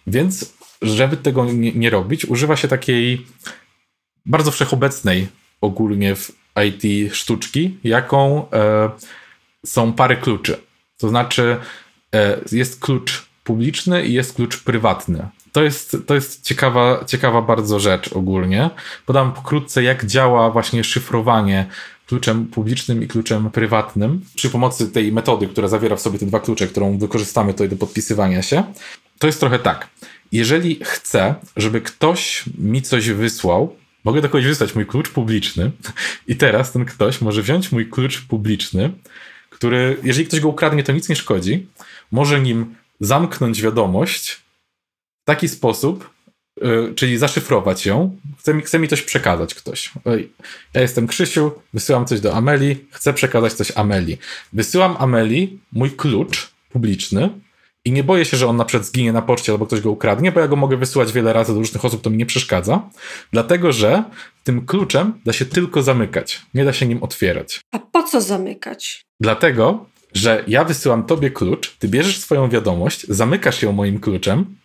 Więc, 0.08 0.54
żeby 0.82 1.18
tego 1.18 1.46
nie, 1.46 1.72
nie 1.72 1.90
robić, 1.90 2.26
używa 2.26 2.56
się 2.56 2.68
takiej 2.68 3.26
bardzo 4.26 4.52
wszechobecnej 4.52 5.28
ogólnie 5.62 6.16
w 6.16 6.32
IT 6.66 7.14
sztuczki, 7.16 7.78
jaką 7.84 8.52
e, 8.52 8.90
są 9.66 9.94
pary 9.94 10.18
kluczy. 10.18 10.58
To 10.98 11.10
znaczy, 11.10 11.58
e, 12.16 12.40
jest 12.52 12.80
klucz 12.80 13.27
publiczny 13.48 14.06
i 14.06 14.13
jest 14.13 14.34
klucz 14.34 14.63
prywatny. 14.63 15.27
To 15.51 15.63
jest, 15.63 15.98
to 16.06 16.16
jest 16.16 16.44
ciekawa, 16.44 17.04
ciekawa 17.06 17.42
bardzo 17.42 17.80
rzecz 17.80 18.13
ogólnie. 18.13 18.70
Podam 19.06 19.34
pokrótce, 19.34 19.84
jak 19.84 20.06
działa 20.06 20.51
właśnie 20.51 20.84
szyfrowanie 20.84 21.66
kluczem 22.08 22.46
publicznym 22.46 23.04
i 23.04 23.08
kluczem 23.08 23.51
prywatnym 23.51 24.22
przy 24.36 24.50
pomocy 24.50 24.92
tej 24.92 25.12
metody, 25.12 25.48
która 25.48 25.68
zawiera 25.68 25.96
w 25.96 26.01
sobie 26.01 26.20
te 26.20 26.25
dwa 26.25 26.39
klucze, 26.39 26.68
którą 26.68 26.98
wykorzystamy 26.98 27.54
tutaj 27.54 27.70
do 27.70 27.75
podpisywania 27.75 28.42
się. 28.42 28.63
To 29.20 29.27
jest 29.27 29.39
trochę 29.39 29.60
tak. 29.60 29.88
Jeżeli 30.32 30.80
chcę, 30.84 31.36
żeby 31.58 31.82
ktoś 31.82 32.44
mi 32.58 32.82
coś 32.82 33.10
wysłał, 33.10 33.75
mogę 34.04 34.22
do 34.22 34.30
kogoś 34.30 34.46
wysłać 34.46 34.75
mój 34.75 34.86
klucz 34.86 35.10
publiczny 35.10 35.72
i 36.27 36.36
teraz 36.36 36.72
ten 36.72 36.86
ktoś 36.86 37.22
może 37.22 37.42
wziąć 37.42 37.72
mój 37.72 37.89
klucz 37.89 38.22
publiczny, 38.22 38.92
który, 39.50 39.98
jeżeli 40.04 40.27
ktoś 40.27 40.39
go 40.39 40.50
ukradnie, 40.50 40.84
to 40.84 40.92
nic 40.92 41.10
nie 41.10 41.16
szkodzi, 41.16 41.68
może 42.12 42.42
nim 42.42 42.75
zamknąć 43.00 43.62
wiadomość 43.62 44.32
w 45.22 45.25
taki 45.25 45.48
sposób, 45.48 46.10
yy, 46.62 46.94
czyli 46.96 47.18
zaszyfrować 47.18 47.86
ją. 47.86 48.18
Chce 48.39 48.54
mi, 48.54 48.62
chce 48.62 48.80
mi 48.80 48.88
coś 48.88 49.01
przekazać 49.01 49.56
ktoś. 49.56 49.92
Ja 50.74 50.82
jestem 50.82 51.08
Krzysiu, 51.08 51.51
wysyłam 51.74 52.06
coś 52.06 52.20
do 52.20 52.36
Ameli, 52.36 52.86
chcę 52.92 53.13
przekazać 53.13 53.54
coś 53.54 53.72
Ameli. 53.75 54.18
Wysyłam 54.54 54.96
Ameli 55.00 55.60
mój 55.72 55.92
klucz 55.92 56.51
publiczny 56.70 57.30
i 57.86 57.92
nie 57.92 58.04
boję 58.04 58.25
się, 58.25 58.38
że 58.38 58.48
on 58.48 58.58
na 58.58 58.66
przykład 58.66 58.88
zginie 58.88 59.13
na 59.13 59.22
poczcie 59.22 59.51
albo 59.51 59.66
ktoś 59.66 59.82
go 59.82 59.92
ukradnie, 59.92 60.32
bo 60.32 60.39
ja 60.39 60.48
go 60.48 60.56
mogę 60.56 60.77
wysyłać 60.77 61.12
wiele 61.12 61.34
razy 61.34 61.54
do 61.54 61.60
różnych 61.60 61.86
osób, 61.86 62.01
to 62.01 62.10
mi 62.10 62.18
nie 62.18 62.25
przeszkadza, 62.25 62.89
dlatego 63.32 63.72
że 63.72 64.04
tym 64.44 64.66
kluczem 64.66 65.13
da 65.25 65.34
się 65.34 65.46
tylko 65.46 65.84
zamykać, 65.84 66.42
nie 66.54 66.66
da 66.66 66.74
się 66.74 66.88
nim 66.88 67.04
otwierać. 67.04 67.62
A 67.72 67.80
po 67.80 68.04
co 68.04 68.22
zamykać? 68.22 69.01
Dlatego, 69.20 69.86
że 70.18 70.44
ja 70.48 70.64
wysyłam 70.64 71.04
tobie 71.04 71.32
klucz, 71.32 71.76
ty 71.80 71.88
bierzesz 71.88 72.20
swoją 72.20 72.50
wiadomość, 72.50 73.06
zamykasz 73.10 73.62
ją 73.62 73.72
moim 73.72 74.00
kluczem 74.00 74.56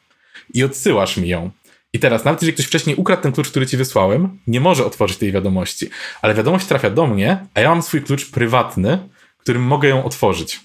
i 0.54 0.64
odsyłasz 0.64 1.16
mi 1.16 1.28
ją. 1.28 1.50
I 1.92 1.98
teraz, 1.98 2.24
nawet 2.24 2.42
jeżeli 2.42 2.54
ktoś 2.54 2.66
wcześniej 2.66 2.96
ukradł 2.96 3.22
ten 3.22 3.32
klucz, 3.32 3.48
który 3.48 3.66
ci 3.66 3.76
wysłałem, 3.76 4.38
nie 4.46 4.60
może 4.60 4.86
otworzyć 4.86 5.18
tej 5.18 5.32
wiadomości. 5.32 5.90
Ale 6.22 6.34
wiadomość 6.34 6.66
trafia 6.66 6.90
do 6.90 7.06
mnie, 7.06 7.46
a 7.54 7.60
ja 7.60 7.68
mam 7.68 7.82
swój 7.82 8.02
klucz 8.02 8.30
prywatny, 8.30 8.98
którym 9.38 9.62
mogę 9.62 9.88
ją 9.88 10.04
otworzyć. 10.04 10.60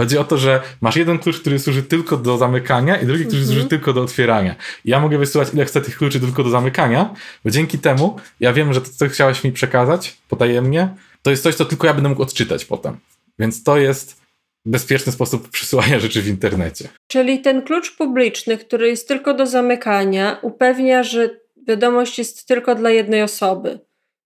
Chodzi 0.00 0.18
o 0.18 0.24
to, 0.24 0.38
że 0.38 0.62
masz 0.80 0.96
jeden 0.96 1.18
klucz, 1.18 1.40
który 1.40 1.58
służy 1.58 1.82
tylko 1.82 2.16
do 2.16 2.38
zamykania 2.38 2.96
i 2.96 3.06
drugi, 3.06 3.24
który 3.24 3.40
mhm. 3.40 3.54
służy 3.54 3.68
tylko 3.68 3.92
do 3.92 4.02
otwierania. 4.02 4.54
I 4.84 4.90
ja 4.90 5.00
mogę 5.00 5.18
wysyłać 5.18 5.48
ile 5.54 5.64
chcę 5.64 5.80
tych 5.80 5.96
kluczy 5.96 6.20
tylko 6.20 6.44
do 6.44 6.50
zamykania, 6.50 7.14
bo 7.44 7.50
dzięki 7.50 7.78
temu 7.78 8.16
ja 8.40 8.52
wiem, 8.52 8.72
że 8.72 8.80
to, 8.80 8.90
co 8.96 9.08
chciałeś 9.08 9.44
mi 9.44 9.52
przekazać 9.52 10.16
potajemnie, 10.28 10.88
to 11.22 11.30
jest 11.30 11.42
coś, 11.42 11.54
co 11.54 11.64
tylko 11.64 11.86
ja 11.86 11.94
będę 11.94 12.08
mógł 12.08 12.22
odczytać 12.22 12.64
potem. 12.64 12.96
Więc 13.40 13.62
to 13.62 13.78
jest 13.78 14.20
bezpieczny 14.66 15.12
sposób 15.12 15.48
przysyłania 15.48 15.98
rzeczy 16.00 16.22
w 16.22 16.28
internecie. 16.28 16.88
Czyli 17.08 17.40
ten 17.40 17.62
klucz 17.62 17.96
publiczny, 17.96 18.58
który 18.58 18.88
jest 18.88 19.08
tylko 19.08 19.34
do 19.34 19.46
zamykania, 19.46 20.38
upewnia, 20.42 21.02
że 21.02 21.30
wiadomość 21.68 22.18
jest 22.18 22.48
tylko 22.48 22.74
dla 22.74 22.90
jednej 22.90 23.22
osoby 23.22 23.78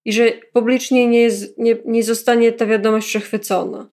i 0.05 0.13
że 0.13 0.33
publicznie 0.53 1.07
nie, 1.07 1.21
jest, 1.21 1.59
nie, 1.59 1.77
nie 1.87 2.03
zostanie 2.03 2.53
ta 2.53 2.67
wiadomość 2.67 3.09
przechwycona. 3.09 3.89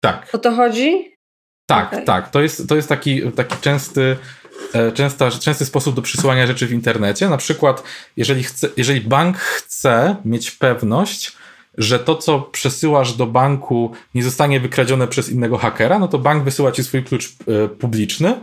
Tak. 0.00 0.28
O 0.32 0.38
to 0.38 0.52
chodzi? 0.52 1.16
Tak, 1.66 1.92
okay. 1.92 2.04
tak. 2.04 2.30
To 2.30 2.40
jest, 2.40 2.68
to 2.68 2.76
jest 2.76 2.88
taki, 2.88 3.32
taki 3.32 3.56
częsty, 3.60 4.16
e, 4.74 4.92
częsta, 4.92 5.30
częsty 5.30 5.64
sposób 5.64 5.94
do 5.96 6.02
przysyłania 6.02 6.46
rzeczy 6.46 6.66
w 6.66 6.72
internecie. 6.72 7.28
Na 7.28 7.36
przykład, 7.36 7.82
jeżeli, 8.16 8.42
chce, 8.42 8.68
jeżeli 8.76 9.00
bank 9.00 9.38
chce 9.38 10.16
mieć 10.24 10.50
pewność, 10.50 11.36
że 11.78 11.98
to, 11.98 12.16
co 12.16 12.40
przesyłasz 12.40 13.12
do 13.12 13.26
banku, 13.26 13.92
nie 14.14 14.22
zostanie 14.22 14.60
wykradzione 14.60 15.08
przez 15.08 15.28
innego 15.28 15.58
hakera, 15.58 15.98
no 15.98 16.08
to 16.08 16.18
bank 16.18 16.44
wysyła 16.44 16.72
ci 16.72 16.84
swój 16.84 17.04
klucz 17.04 17.28
e, 17.28 17.68
publiczny. 17.68 18.34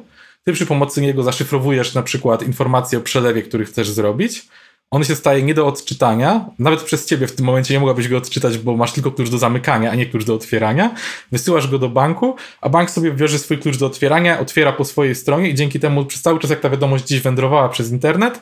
Ty 0.43 0.53
przy 0.53 0.65
pomocy 0.65 1.01
niego 1.01 1.23
zaszyfrowujesz 1.23 1.93
na 1.93 2.03
przykład 2.03 2.43
informację 2.43 2.99
o 2.99 3.01
przelewie, 3.01 3.41
który 3.41 3.65
chcesz 3.65 3.89
zrobić. 3.89 4.47
On 4.91 5.03
się 5.03 5.15
staje 5.15 5.43
nie 5.43 5.53
do 5.53 5.67
odczytania. 5.67 6.45
Nawet 6.59 6.83
przez 6.83 7.05
ciebie 7.05 7.27
w 7.27 7.35
tym 7.35 7.45
momencie 7.45 7.73
nie 7.73 7.79
mogłabyś 7.79 8.07
go 8.07 8.17
odczytać, 8.17 8.57
bo 8.57 8.77
masz 8.77 8.93
tylko 8.93 9.11
klucz 9.11 9.29
do 9.29 9.37
zamykania, 9.37 9.91
a 9.91 9.95
nie 9.95 10.05
klucz 10.05 10.25
do 10.25 10.35
otwierania. 10.35 10.95
Wysyłasz 11.31 11.67
go 11.67 11.79
do 11.79 11.89
banku, 11.89 12.35
a 12.61 12.69
bank 12.69 12.91
sobie 12.91 13.11
bierze 13.11 13.39
swój 13.39 13.57
klucz 13.57 13.77
do 13.77 13.85
otwierania, 13.85 14.39
otwiera 14.39 14.71
po 14.71 14.85
swojej 14.85 15.15
stronie 15.15 15.49
i 15.49 15.55
dzięki 15.55 15.79
temu 15.79 16.05
przez 16.05 16.21
cały 16.21 16.39
czas, 16.39 16.49
jak 16.49 16.59
ta 16.59 16.69
wiadomość 16.69 17.03
gdzieś 17.03 17.21
wędrowała 17.21 17.69
przez 17.69 17.91
internet, 17.91 18.41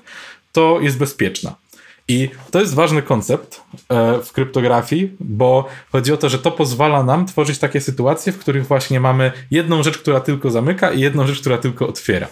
to 0.52 0.80
jest 0.82 0.98
bezpieczna. 0.98 1.56
I 2.08 2.30
to 2.52 2.60
jest 2.60 2.74
ważny 2.74 3.02
koncept 3.02 3.62
e, 3.90 4.22
w 4.22 4.32
kryptografii, 4.32 5.12
bo 5.20 5.68
chodzi 5.92 6.14
o 6.14 6.18
to, 6.18 6.30
że 6.30 6.40
to 6.40 6.52
pozwala 6.52 7.04
nam 7.04 7.26
tworzyć 7.26 7.58
takie 7.58 7.82
sytuacje, 7.82 8.34
w 8.34 8.40
których 8.40 8.68
właśnie 8.68 9.00
mamy 9.00 9.32
jedną 9.52 9.84
rzecz, 9.84 9.98
która 9.98 10.20
tylko 10.20 10.52
zamyka 10.52 10.92
i 10.92 11.00
jedną 11.00 11.28
rzecz, 11.28 11.40
która 11.40 11.58
tylko 11.58 11.88
otwiera. 11.88 12.28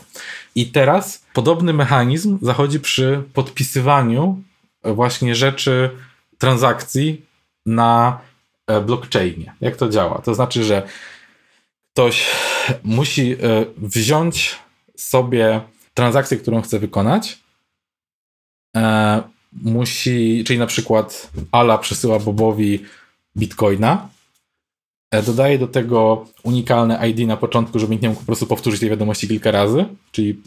I 0.55 0.65
teraz 0.67 1.25
podobny 1.33 1.73
mechanizm 1.73 2.37
zachodzi 2.41 2.79
przy 2.79 3.23
podpisywaniu 3.33 4.43
właśnie 4.83 5.35
rzeczy, 5.35 5.89
transakcji 6.37 7.25
na 7.65 8.19
e, 8.67 8.81
blockchainie. 8.81 9.53
Jak 9.61 9.75
to 9.75 9.89
działa? 9.89 10.21
To 10.21 10.35
znaczy, 10.35 10.63
że 10.63 10.87
ktoś 11.93 12.27
musi 12.83 13.33
e, 13.33 13.37
wziąć 13.77 14.59
sobie 14.95 15.61
transakcję, 15.93 16.37
którą 16.37 16.61
chce 16.61 16.79
wykonać, 16.79 17.39
musi, 19.53 20.43
czyli 20.47 20.59
na 20.59 20.67
przykład 20.67 21.31
Ala 21.51 21.77
przesyła 21.77 22.19
Bobowi 22.19 22.79
bitcoina, 23.37 24.09
e, 25.11 25.23
dodaje 25.23 25.59
do 25.59 25.67
tego 25.67 26.25
unikalne 26.43 27.09
ID 27.09 27.27
na 27.27 27.37
początku, 27.37 27.79
żeby 27.79 27.91
nikt 27.91 28.03
nie 28.03 28.09
mógł 28.09 28.21
po 28.21 28.25
prostu 28.25 28.47
powtórzyć 28.47 28.79
tej 28.79 28.89
wiadomości 28.89 29.27
kilka 29.27 29.51
razy, 29.51 29.85
czyli 30.11 30.41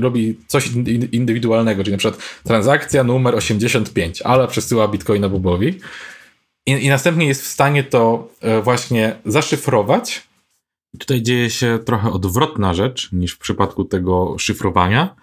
robi 0.00 0.38
coś 0.46 0.70
indywidualnego, 1.12 1.84
czyli 1.84 1.92
na 1.92 1.98
przykład 1.98 2.22
transakcja 2.44 3.04
numer 3.04 3.34
85, 3.34 4.22
Ala 4.22 4.46
przesyła 4.46 4.88
bitcoina 4.88 5.28
Bobowi. 5.28 5.78
I, 6.66 6.70
i 6.70 6.88
następnie 6.88 7.26
jest 7.26 7.42
w 7.42 7.46
stanie 7.46 7.84
to 7.84 8.28
e, 8.40 8.62
właśnie 8.62 9.16
zaszyfrować. 9.24 10.22
Tutaj 10.98 11.22
dzieje 11.22 11.50
się 11.50 11.78
trochę 11.84 12.12
odwrotna 12.12 12.74
rzecz 12.74 13.12
niż 13.12 13.32
w 13.32 13.38
przypadku 13.38 13.84
tego 13.84 14.38
szyfrowania, 14.38 15.14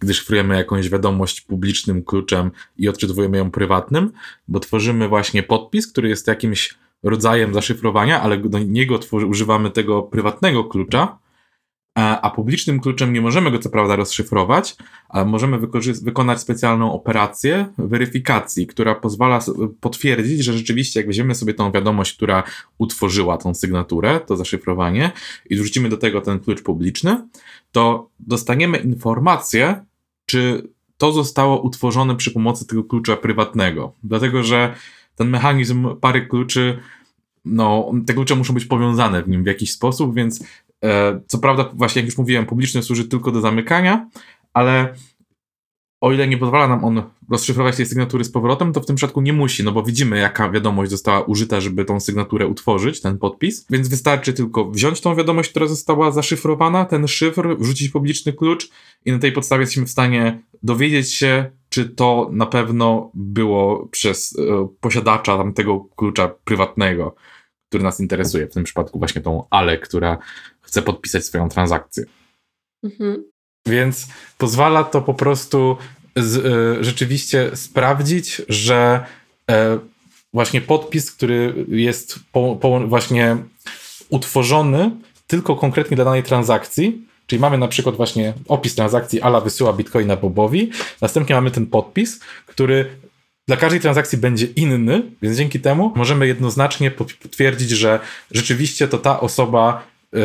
gdy 0.00 0.14
szyfrujemy 0.14 0.56
jakąś 0.56 0.88
wiadomość 0.88 1.40
publicznym 1.40 2.04
kluczem 2.04 2.50
i 2.78 2.88
odczytujemy 2.88 3.38
ją 3.38 3.50
prywatnym, 3.50 4.12
bo 4.48 4.60
tworzymy 4.60 5.08
właśnie 5.08 5.42
podpis, 5.42 5.92
który 5.92 6.08
jest 6.08 6.26
jakimś 6.26 6.74
rodzajem 7.02 7.54
zaszyfrowania, 7.54 8.22
ale 8.22 8.38
do 8.38 8.58
niego 8.58 8.98
używamy 9.28 9.70
tego 9.70 10.02
prywatnego 10.02 10.64
klucza, 10.64 11.18
a 11.94 12.30
publicznym 12.30 12.80
kluczem 12.80 13.12
nie 13.12 13.20
możemy 13.20 13.50
go 13.50 13.58
co 13.58 13.70
prawda 13.70 13.96
rozszyfrować, 13.96 14.76
ale 15.08 15.24
możemy 15.24 15.58
wykonać 16.02 16.40
specjalną 16.40 16.92
operację 16.92 17.66
weryfikacji, 17.78 18.66
która 18.66 18.94
pozwala 18.94 19.40
potwierdzić, 19.80 20.44
że 20.44 20.52
rzeczywiście 20.52 21.00
jak 21.00 21.06
weźmiemy 21.06 21.34
sobie 21.34 21.54
tą 21.54 21.72
wiadomość, 21.72 22.16
która 22.16 22.42
utworzyła 22.78 23.38
tą 23.38 23.54
sygnaturę, 23.54 24.20
to 24.20 24.36
zaszyfrowanie 24.36 25.12
i 25.50 25.56
wrzucimy 25.56 25.88
do 25.88 25.96
tego 25.96 26.20
ten 26.20 26.40
klucz 26.40 26.62
publiczny, 26.62 27.28
to 27.72 28.10
dostaniemy 28.20 28.78
informację, 28.78 29.84
czy 30.26 30.68
to 30.98 31.12
zostało 31.12 31.60
utworzone 31.60 32.16
przy 32.16 32.30
pomocy 32.30 32.66
tego 32.66 32.84
klucza 32.84 33.16
prywatnego. 33.16 33.92
Dlatego, 34.02 34.42
że 34.42 34.74
ten 35.16 35.28
mechanizm 35.28 35.96
pary 36.00 36.26
kluczy, 36.26 36.78
no, 37.44 37.92
te 38.06 38.14
klucze 38.14 38.36
muszą 38.36 38.54
być 38.54 38.64
powiązane 38.64 39.22
w 39.22 39.28
nim 39.28 39.44
w 39.44 39.46
jakiś 39.46 39.72
sposób, 39.72 40.14
więc 40.14 40.40
e, 40.40 40.44
co 41.26 41.38
prawda, 41.38 41.70
właśnie 41.74 42.00
jak 42.00 42.06
już 42.06 42.18
mówiłem, 42.18 42.46
publiczny 42.46 42.82
służy 42.82 43.08
tylko 43.08 43.32
do 43.32 43.40
zamykania, 43.40 44.08
ale 44.54 44.94
o 46.00 46.12
ile 46.12 46.28
nie 46.28 46.38
pozwala 46.38 46.68
nam 46.68 46.84
on 46.84 47.02
rozszyfrować 47.30 47.76
tej 47.76 47.86
sygnatury 47.86 48.24
z 48.24 48.30
powrotem, 48.30 48.72
to 48.72 48.80
w 48.80 48.86
tym 48.86 48.96
przypadku 48.96 49.20
nie 49.20 49.32
musi, 49.32 49.64
no 49.64 49.72
bo 49.72 49.82
widzimy, 49.82 50.18
jaka 50.18 50.50
wiadomość 50.50 50.90
została 50.90 51.20
użyta, 51.20 51.60
żeby 51.60 51.84
tą 51.84 52.00
sygnaturę 52.00 52.46
utworzyć, 52.46 53.00
ten 53.00 53.18
podpis, 53.18 53.66
więc 53.70 53.88
wystarczy 53.88 54.32
tylko 54.32 54.70
wziąć 54.70 55.00
tą 55.00 55.14
wiadomość, 55.14 55.50
która 55.50 55.66
została 55.66 56.10
zaszyfrowana, 56.10 56.84
ten 56.84 57.08
szyfr, 57.08 57.56
wrzucić 57.58 57.88
publiczny 57.88 58.32
klucz 58.32 58.70
i 59.04 59.12
na 59.12 59.18
tej 59.18 59.32
podstawie 59.32 59.60
jesteśmy 59.60 59.86
w 59.86 59.90
stanie 59.90 60.42
dowiedzieć 60.62 61.12
się, 61.12 61.50
czy 61.68 61.88
to 61.88 62.30
na 62.32 62.46
pewno 62.46 63.10
było 63.14 63.86
przez 63.86 64.38
e, 64.38 64.68
posiadacza 64.80 65.36
tamtego 65.36 65.80
klucza 65.96 66.28
prywatnego, 66.44 67.14
który 67.70 67.84
nas 67.84 68.00
interesuje, 68.00 68.46
w 68.46 68.54
tym 68.54 68.64
przypadku 68.64 68.98
właśnie 68.98 69.20
tą 69.20 69.44
Ale, 69.50 69.78
która 69.78 70.18
chce 70.60 70.82
podpisać 70.82 71.24
swoją 71.24 71.48
transakcję. 71.48 72.04
Mhm. 72.84 73.24
Więc 73.66 74.06
pozwala 74.38 74.84
to 74.84 75.02
po 75.02 75.14
prostu 75.14 75.76
z, 76.16 76.36
y, 76.36 76.84
rzeczywiście 76.84 77.50
sprawdzić, 77.54 78.42
że 78.48 79.04
y, 79.50 79.54
właśnie 80.32 80.60
podpis, 80.60 81.12
który 81.12 81.66
jest 81.68 82.18
po, 82.32 82.56
po 82.56 82.80
właśnie 82.80 83.36
utworzony 84.08 84.90
tylko 85.26 85.56
konkretnie 85.56 85.94
dla 85.94 86.04
danej 86.04 86.22
transakcji, 86.22 87.06
czyli 87.26 87.40
mamy 87.40 87.58
na 87.58 87.68
przykład 87.68 87.96
właśnie 87.96 88.32
opis 88.48 88.74
transakcji 88.74 89.20
ala 89.20 89.40
wysyła 89.40 89.72
bitcoina 89.72 90.16
Bobowi, 90.16 90.70
następnie 91.00 91.34
mamy 91.34 91.50
ten 91.50 91.66
podpis, 91.66 92.20
który 92.46 92.90
dla 93.50 93.56
każdej 93.56 93.80
transakcji 93.80 94.18
będzie 94.18 94.46
inny, 94.46 95.02
więc 95.22 95.36
dzięki 95.36 95.60
temu 95.60 95.92
możemy 95.96 96.26
jednoznacznie 96.26 96.90
potwierdzić, 97.22 97.70
że 97.70 98.00
rzeczywiście 98.30 98.88
to 98.88 98.98
ta 98.98 99.20
osoba 99.20 99.86
y, 100.14 100.18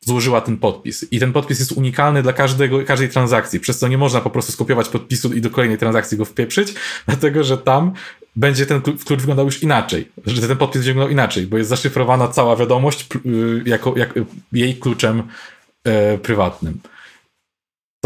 złożyła 0.00 0.40
ten 0.40 0.56
podpis. 0.56 1.06
I 1.10 1.20
ten 1.20 1.32
podpis 1.32 1.58
jest 1.58 1.72
unikalny 1.72 2.22
dla 2.22 2.32
każdego, 2.32 2.84
każdej 2.84 3.08
transakcji, 3.08 3.60
przez 3.60 3.78
co 3.78 3.88
nie 3.88 3.98
można 3.98 4.20
po 4.20 4.30
prostu 4.30 4.52
skopiować 4.52 4.88
podpisu 4.88 5.32
i 5.32 5.40
do 5.40 5.50
kolejnej 5.50 5.78
transakcji 5.78 6.18
go 6.18 6.24
wpieprzyć, 6.24 6.74
dlatego 7.08 7.44
że 7.44 7.58
tam 7.58 7.92
będzie 8.36 8.66
ten 8.66 8.80
klucz 8.80 9.20
wyglądał 9.20 9.46
już 9.46 9.62
inaczej, 9.62 10.08
że 10.26 10.48
ten 10.48 10.56
podpis 10.56 10.82
wyglądał 10.82 11.12
inaczej, 11.12 11.46
bo 11.46 11.58
jest 11.58 11.70
zaszyfrowana 11.70 12.28
cała 12.28 12.56
wiadomość 12.56 13.08
y, 13.26 13.62
jako, 13.66 13.94
jak, 13.96 14.14
jej 14.52 14.76
kluczem 14.76 15.22
e, 15.84 16.18
prywatnym. 16.18 16.78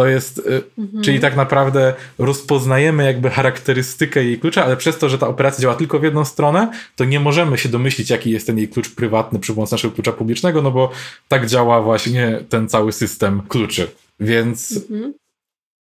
To 0.01 0.07
jest, 0.07 0.39
y, 0.39 0.63
mhm. 0.79 1.03
czyli 1.05 1.21
tak 1.21 1.37
naprawdę 1.37 1.95
rozpoznajemy 2.19 3.05
jakby 3.05 3.31
charakterystykę 3.31 4.25
jej 4.25 4.39
klucza, 4.39 4.65
ale 4.65 4.77
przez 4.77 4.99
to, 4.99 5.09
że 5.09 5.19
ta 5.19 5.29
operacja 5.29 5.63
działa 5.63 5.75
tylko 5.75 5.99
w 5.99 6.03
jedną 6.03 6.25
stronę, 6.25 6.71
to 6.97 7.05
nie 7.05 7.21
możemy 7.21 7.59
się 7.59 7.69
domyślić, 7.69 8.11
jaki 8.11 8.31
jest 8.31 8.47
ten 8.47 8.59
jej 8.59 8.69
klucz 8.69 8.91
prywatny 8.91 9.39
przy 9.39 9.55
pomocy 9.55 9.75
naszego 9.75 9.95
klucza 9.95 10.13
publicznego, 10.13 10.63
no 10.63 10.71
bo 10.71 10.91
tak 11.29 11.47
działa 11.47 11.83
właśnie 11.83 12.41
ten 12.49 12.69
cały 12.69 12.93
system 12.93 13.43
kluczy. 13.49 13.89
Więc, 14.21 14.77
mhm. 14.91 15.15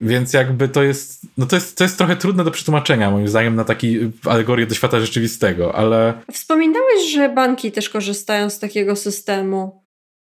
więc 0.00 0.32
jakby 0.32 0.68
to 0.68 0.82
jest, 0.82 1.26
no 1.37 1.46
to 1.46 1.56
jest, 1.56 1.78
to 1.78 1.84
jest 1.84 1.98
trochę 1.98 2.16
trudne 2.16 2.44
do 2.44 2.50
przetłumaczenia, 2.50 3.10
moim 3.10 3.28
zdaniem, 3.28 3.56
na 3.56 3.64
taki 3.64 3.98
alegorię 4.25 4.66
do 4.66 4.75
świata 4.75 5.00
rzeczywistego, 5.00 5.75
ale... 5.75 6.14
Wspominałeś, 6.32 7.12
że 7.12 7.28
banki 7.28 7.72
też 7.72 7.88
korzystają 7.88 8.50
z 8.50 8.58
takiego 8.58 8.96
systemu. 8.96 9.88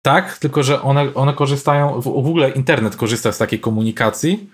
Tak, 0.05 0.37
tylko 0.37 0.63
że 0.63 0.81
one, 0.81 1.13
one 1.13 1.33
korzystają, 1.33 2.01
w, 2.01 2.03
w 2.03 2.27
ogóle 2.27 2.49
internet 2.49 2.95
korzysta 2.95 3.31
z 3.31 3.37
takiej 3.37 3.59
komunikacji, 3.59 4.49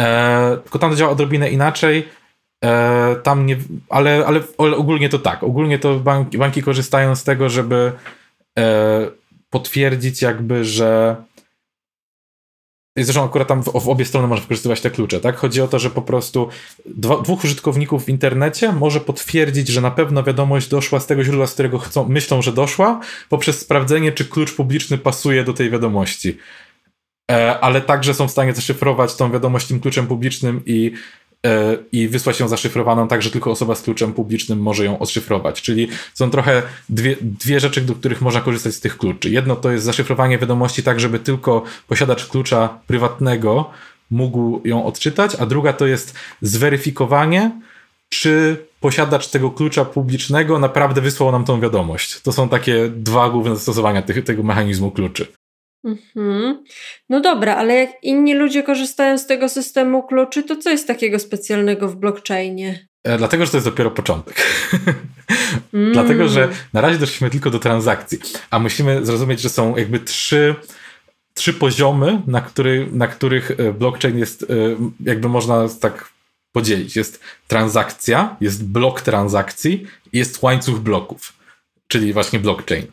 e, 0.00 0.56
tylko 0.62 0.78
tam 0.78 0.90
to 0.90 0.96
działa 0.96 1.10
odrobinę 1.10 1.50
inaczej. 1.50 2.08
E, 2.64 3.16
tam 3.16 3.46
nie, 3.46 3.56
ale, 3.88 4.24
ale 4.26 4.40
ogólnie 4.58 5.08
to 5.08 5.18
tak. 5.18 5.42
Ogólnie 5.42 5.78
to 5.78 5.94
banki, 5.98 6.38
banki 6.38 6.62
korzystają 6.62 7.16
z 7.16 7.24
tego, 7.24 7.48
żeby 7.48 7.92
e, 8.58 9.06
potwierdzić 9.50 10.22
jakby, 10.22 10.64
że 10.64 11.16
Zresztą 13.04 13.24
akurat 13.24 13.48
tam 13.48 13.62
w, 13.62 13.72
w, 13.72 13.88
obie 13.88 14.04
strony 14.04 14.28
można 14.28 14.42
wykorzystywać 14.42 14.80
te 14.80 14.90
klucze, 14.90 15.20
tak? 15.20 15.36
Chodzi 15.36 15.60
o 15.60 15.68
to, 15.68 15.78
że 15.78 15.90
po 15.90 16.02
prostu 16.02 16.48
dwa, 16.86 17.16
dwóch 17.20 17.44
użytkowników 17.44 18.04
w 18.04 18.08
internecie 18.08 18.72
może 18.72 19.00
potwierdzić, 19.00 19.68
że 19.68 19.80
na 19.80 19.90
pewno 19.90 20.22
wiadomość 20.22 20.68
doszła 20.68 21.00
z 21.00 21.06
tego 21.06 21.24
źródła, 21.24 21.46
z 21.46 21.54
którego 21.54 21.78
chcą, 21.78 22.08
myślą, 22.08 22.42
że 22.42 22.52
doszła, 22.52 23.00
poprzez 23.28 23.60
sprawdzenie, 23.60 24.12
czy 24.12 24.24
klucz 24.24 24.54
publiczny 24.54 24.98
pasuje 24.98 25.44
do 25.44 25.52
tej 25.52 25.70
wiadomości. 25.70 26.38
E, 27.30 27.60
ale 27.60 27.80
także 27.80 28.14
są 28.14 28.28
w 28.28 28.30
stanie 28.30 28.54
zaszyfrować 28.54 29.14
tą 29.14 29.32
wiadomość 29.32 29.66
tym 29.66 29.80
kluczem 29.80 30.06
publicznym 30.06 30.62
i 30.66 30.92
i 31.92 32.08
wysłać 32.08 32.40
ją 32.40 32.48
zaszyfrowaną 32.48 33.08
tak, 33.08 33.22
że 33.22 33.30
tylko 33.30 33.50
osoba 33.50 33.74
z 33.74 33.82
kluczem 33.82 34.12
publicznym 34.12 34.58
może 34.58 34.84
ją 34.84 34.98
odszyfrować. 34.98 35.62
Czyli 35.62 35.88
są 36.14 36.30
trochę 36.30 36.62
dwie, 36.88 37.16
dwie 37.20 37.60
rzeczy, 37.60 37.80
do 37.80 37.94
których 37.94 38.20
można 38.20 38.40
korzystać 38.40 38.74
z 38.74 38.80
tych 38.80 38.98
kluczy. 38.98 39.30
Jedno 39.30 39.56
to 39.56 39.70
jest 39.70 39.84
zaszyfrowanie 39.84 40.38
wiadomości 40.38 40.82
tak, 40.82 41.00
żeby 41.00 41.18
tylko 41.18 41.62
posiadacz 41.88 42.26
klucza 42.26 42.78
prywatnego 42.86 43.70
mógł 44.10 44.60
ją 44.64 44.86
odczytać, 44.86 45.34
a 45.34 45.46
druga 45.46 45.72
to 45.72 45.86
jest 45.86 46.14
zweryfikowanie, 46.42 47.60
czy 48.08 48.56
posiadacz 48.80 49.28
tego 49.28 49.50
klucza 49.50 49.84
publicznego 49.84 50.58
naprawdę 50.58 51.00
wysłał 51.00 51.32
nam 51.32 51.44
tą 51.44 51.60
wiadomość. 51.60 52.20
To 52.20 52.32
są 52.32 52.48
takie 52.48 52.88
dwa 52.88 53.30
główne 53.30 53.54
zastosowania 53.54 54.02
tych, 54.02 54.24
tego 54.24 54.42
mechanizmu 54.42 54.90
kluczy. 54.90 55.26
Mhm. 55.84 56.64
No 57.08 57.20
dobra, 57.20 57.56
ale 57.56 57.74
jak 57.74 57.90
inni 58.02 58.34
ludzie 58.34 58.62
korzystają 58.62 59.18
z 59.18 59.26
tego 59.26 59.48
systemu 59.48 60.02
kluczy, 60.02 60.42
to 60.42 60.56
co 60.56 60.70
jest 60.70 60.86
takiego 60.86 61.18
specjalnego 61.18 61.88
w 61.88 61.96
blockchainie? 61.96 62.88
E, 63.04 63.18
dlatego, 63.18 63.44
że 63.44 63.50
to 63.50 63.56
jest 63.56 63.66
dopiero 63.66 63.90
początek. 63.90 64.36
Mm. 65.72 65.92
Dlatego, 65.92 66.28
że 66.28 66.48
na 66.72 66.80
razie 66.80 66.98
doszliśmy 66.98 67.30
tylko 67.30 67.50
do 67.50 67.58
transakcji, 67.58 68.18
a 68.50 68.58
musimy 68.58 69.06
zrozumieć, 69.06 69.40
że 69.40 69.48
są 69.48 69.76
jakby 69.76 70.00
trzy, 70.00 70.54
trzy 71.34 71.52
poziomy, 71.52 72.22
na, 72.26 72.40
który, 72.40 72.88
na 72.92 73.06
których 73.06 73.50
e, 73.50 73.72
blockchain 73.72 74.18
jest, 74.18 74.42
e, 74.42 74.46
jakby 75.00 75.28
można 75.28 75.68
tak 75.80 76.10
podzielić. 76.52 76.96
Jest 76.96 77.20
transakcja, 77.48 78.36
jest 78.40 78.68
blok 78.68 79.00
transakcji 79.00 79.86
i 80.12 80.18
jest 80.18 80.42
łańcuch 80.42 80.78
bloków, 80.78 81.32
czyli 81.88 82.12
właśnie 82.12 82.38
blockchain. 82.38 82.86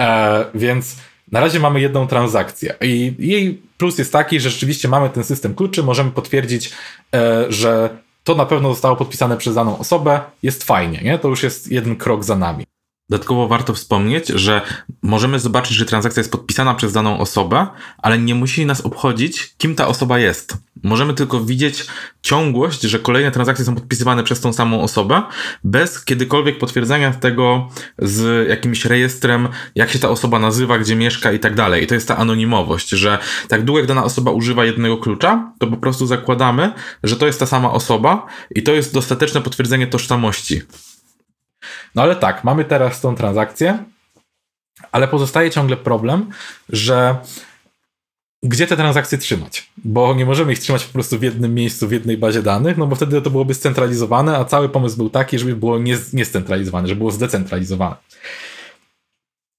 E, 0.00 0.44
więc 0.54 0.96
na 1.34 1.40
razie 1.40 1.60
mamy 1.60 1.80
jedną 1.80 2.06
transakcję 2.06 2.74
i 2.80 3.14
jej 3.18 3.62
plus 3.78 3.98
jest 3.98 4.12
taki, 4.12 4.40
że 4.40 4.50
rzeczywiście 4.50 4.88
mamy 4.88 5.10
ten 5.10 5.24
system 5.24 5.54
kluczy, 5.54 5.82
możemy 5.82 6.10
potwierdzić, 6.10 6.72
e, 7.14 7.44
że 7.52 7.98
to 8.24 8.34
na 8.34 8.46
pewno 8.46 8.68
zostało 8.68 8.96
podpisane 8.96 9.36
przez 9.36 9.54
daną 9.54 9.78
osobę, 9.78 10.20
jest 10.42 10.64
fajnie, 10.64 11.00
nie? 11.04 11.18
To 11.18 11.28
już 11.28 11.42
jest 11.42 11.72
jeden 11.72 11.96
krok 11.96 12.24
za 12.24 12.36
nami. 12.36 12.64
Dodatkowo 13.10 13.48
warto 13.48 13.74
wspomnieć, 13.74 14.28
że 14.28 14.62
możemy 15.02 15.40
zobaczyć, 15.40 15.76
że 15.76 15.84
transakcja 15.84 16.20
jest 16.20 16.32
podpisana 16.32 16.74
przez 16.74 16.92
daną 16.92 17.18
osobę, 17.18 17.66
ale 17.98 18.18
nie 18.18 18.34
musi 18.34 18.66
nas 18.66 18.80
obchodzić, 18.80 19.54
kim 19.58 19.74
ta 19.74 19.88
osoba 19.88 20.18
jest. 20.18 20.56
Możemy 20.82 21.14
tylko 21.14 21.40
widzieć 21.40 21.86
ciągłość, 22.22 22.82
że 22.82 22.98
kolejne 22.98 23.30
transakcje 23.30 23.64
są 23.64 23.74
podpisywane 23.74 24.22
przez 24.22 24.40
tą 24.40 24.52
samą 24.52 24.82
osobę, 24.82 25.22
bez 25.64 26.04
kiedykolwiek 26.04 26.58
potwierdzenia 26.58 27.12
tego 27.12 27.68
z 27.98 28.48
jakimś 28.48 28.84
rejestrem, 28.84 29.48
jak 29.74 29.90
się 29.90 29.98
ta 29.98 30.08
osoba 30.08 30.38
nazywa, 30.38 30.78
gdzie 30.78 30.96
mieszka 30.96 31.32
i 31.32 31.38
tak 31.38 31.54
dalej. 31.54 31.84
I 31.84 31.86
to 31.86 31.94
jest 31.94 32.08
ta 32.08 32.16
anonimowość, 32.16 32.88
że 32.88 33.18
tak 33.48 33.64
długo 33.64 33.78
jak 33.78 33.88
dana 33.88 34.04
osoba 34.04 34.30
używa 34.30 34.64
jednego 34.64 34.96
klucza, 34.96 35.52
to 35.58 35.66
po 35.66 35.76
prostu 35.76 36.06
zakładamy, 36.06 36.72
że 37.02 37.16
to 37.16 37.26
jest 37.26 37.40
ta 37.40 37.46
sama 37.46 37.72
osoba 37.72 38.26
i 38.54 38.62
to 38.62 38.72
jest 38.72 38.94
dostateczne 38.94 39.40
potwierdzenie 39.40 39.86
tożsamości. 39.86 40.62
No 41.94 42.02
ale 42.02 42.16
tak, 42.16 42.44
mamy 42.44 42.64
teraz 42.64 43.00
tą 43.00 43.14
transakcję, 43.14 43.84
ale 44.92 45.08
pozostaje 45.08 45.50
ciągle 45.50 45.76
problem, 45.76 46.30
że 46.68 47.16
gdzie 48.42 48.66
te 48.66 48.76
transakcje 48.76 49.18
trzymać? 49.18 49.70
Bo 49.76 50.14
nie 50.14 50.26
możemy 50.26 50.52
ich 50.52 50.58
trzymać 50.58 50.84
po 50.84 50.92
prostu 50.92 51.18
w 51.18 51.22
jednym 51.22 51.54
miejscu, 51.54 51.88
w 51.88 51.92
jednej 51.92 52.18
bazie 52.18 52.42
danych, 52.42 52.76
no 52.76 52.86
bo 52.86 52.96
wtedy 52.96 53.22
to 53.22 53.30
byłoby 53.30 53.54
scentralizowane, 53.54 54.38
a 54.38 54.44
cały 54.44 54.68
pomysł 54.68 54.96
był 54.96 55.10
taki, 55.10 55.38
żeby 55.38 55.56
było 55.56 55.78
nie, 55.78 55.98
niescentralizowane, 56.12 56.88
żeby 56.88 56.98
było 56.98 57.10
zdecentralizowane. 57.10 57.96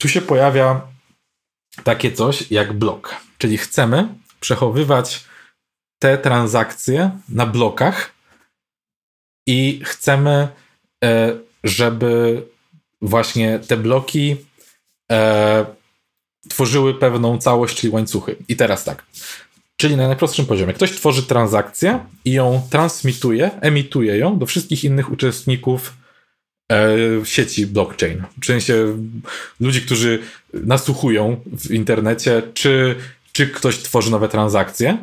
Tu 0.01 0.07
się 0.07 0.21
pojawia 0.21 0.81
takie 1.83 2.11
coś 2.11 2.51
jak 2.51 2.73
blok, 2.73 3.15
czyli 3.37 3.57
chcemy 3.57 4.07
przechowywać 4.39 5.25
te 5.99 6.17
transakcje 6.17 7.11
na 7.29 7.45
blokach 7.45 8.11
i 9.47 9.81
chcemy 9.85 10.47
e, 11.03 11.33
żeby 11.65 12.43
właśnie 13.01 13.59
te 13.59 13.77
bloki 13.77 14.35
e, 15.11 15.65
tworzyły 16.49 16.93
pewną 16.93 17.37
całość, 17.37 17.75
czyli 17.77 17.93
łańcuchy. 17.93 18.35
I 18.47 18.55
teraz 18.55 18.83
tak. 18.83 19.05
Czyli 19.77 19.97
na 19.97 20.07
najprostszym 20.07 20.45
poziomie. 20.45 20.73
Ktoś 20.73 20.91
tworzy 20.91 21.23
transakcję 21.23 21.99
i 22.25 22.31
ją 22.31 22.61
transmituje, 22.69 23.51
emituje 23.61 24.17
ją 24.17 24.39
do 24.39 24.45
wszystkich 24.45 24.83
innych 24.83 25.11
uczestników 25.11 25.93
e, 26.71 26.95
sieci 27.23 27.67
blockchain. 27.67 28.23
W 28.41 28.45
sensie 28.45 28.97
ludzi, 29.59 29.81
którzy 29.81 30.19
nasłuchują 30.53 31.41
w 31.45 31.71
internecie, 31.71 32.41
czy, 32.53 32.95
czy 33.31 33.47
ktoś 33.47 33.77
tworzy 33.77 34.11
nowe 34.11 34.29
transakcje. 34.29 34.97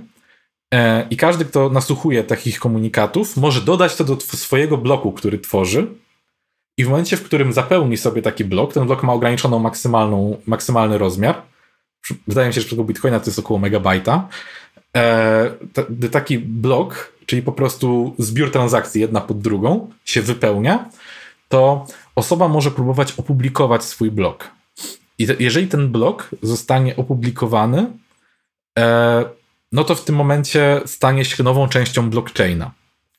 E, 0.74 1.06
I 1.10 1.16
każdy, 1.16 1.44
kto 1.44 1.70
nasłuchuje 1.70 2.24
takich 2.24 2.58
komunikatów, 2.58 3.36
może 3.36 3.60
dodać 3.60 3.96
to 3.96 4.04
do 4.04 4.20
swojego 4.20 4.76
bloku, 4.78 5.12
który 5.12 5.38
tworzy 5.38 5.86
i 6.76 6.84
w 6.84 6.88
momencie, 6.88 7.16
w 7.16 7.22
którym 7.22 7.52
zapełni 7.52 7.96
sobie 7.96 8.22
taki 8.22 8.44
blok, 8.44 8.72
ten 8.72 8.86
blok 8.86 9.02
ma 9.02 9.12
ograniczoną 9.12 9.58
maksymalną, 9.58 10.36
maksymalny 10.46 10.98
rozmiar. 10.98 11.42
Wydaje 12.26 12.48
mi 12.48 12.54
się, 12.54 12.60
że 12.60 12.66
przypadku 12.66 12.84
Bitcoina 12.84 13.20
to 13.20 13.26
jest 13.26 13.38
około 13.38 13.60
megabajta. 13.60 14.28
E, 14.96 15.50
t- 15.72 16.08
taki 16.08 16.38
blok, 16.38 17.12
czyli 17.26 17.42
po 17.42 17.52
prostu 17.52 18.14
zbiór 18.18 18.50
transakcji 18.50 19.00
jedna 19.00 19.20
pod 19.20 19.40
drugą 19.40 19.90
się 20.04 20.22
wypełnia, 20.22 20.90
to 21.48 21.86
osoba 22.14 22.48
może 22.48 22.70
próbować 22.70 23.12
opublikować 23.12 23.84
swój 23.84 24.10
blok. 24.10 24.50
I 25.18 25.26
jeżeli 25.38 25.68
ten 25.68 25.88
blok 25.88 26.30
zostanie 26.42 26.96
opublikowany, 26.96 27.86
e, 28.78 29.24
no 29.72 29.84
to 29.84 29.94
w 29.94 30.04
tym 30.04 30.14
momencie 30.14 30.80
stanie 30.86 31.24
się 31.24 31.42
nową 31.42 31.68
częścią 31.68 32.10
blockchaina, 32.10 32.70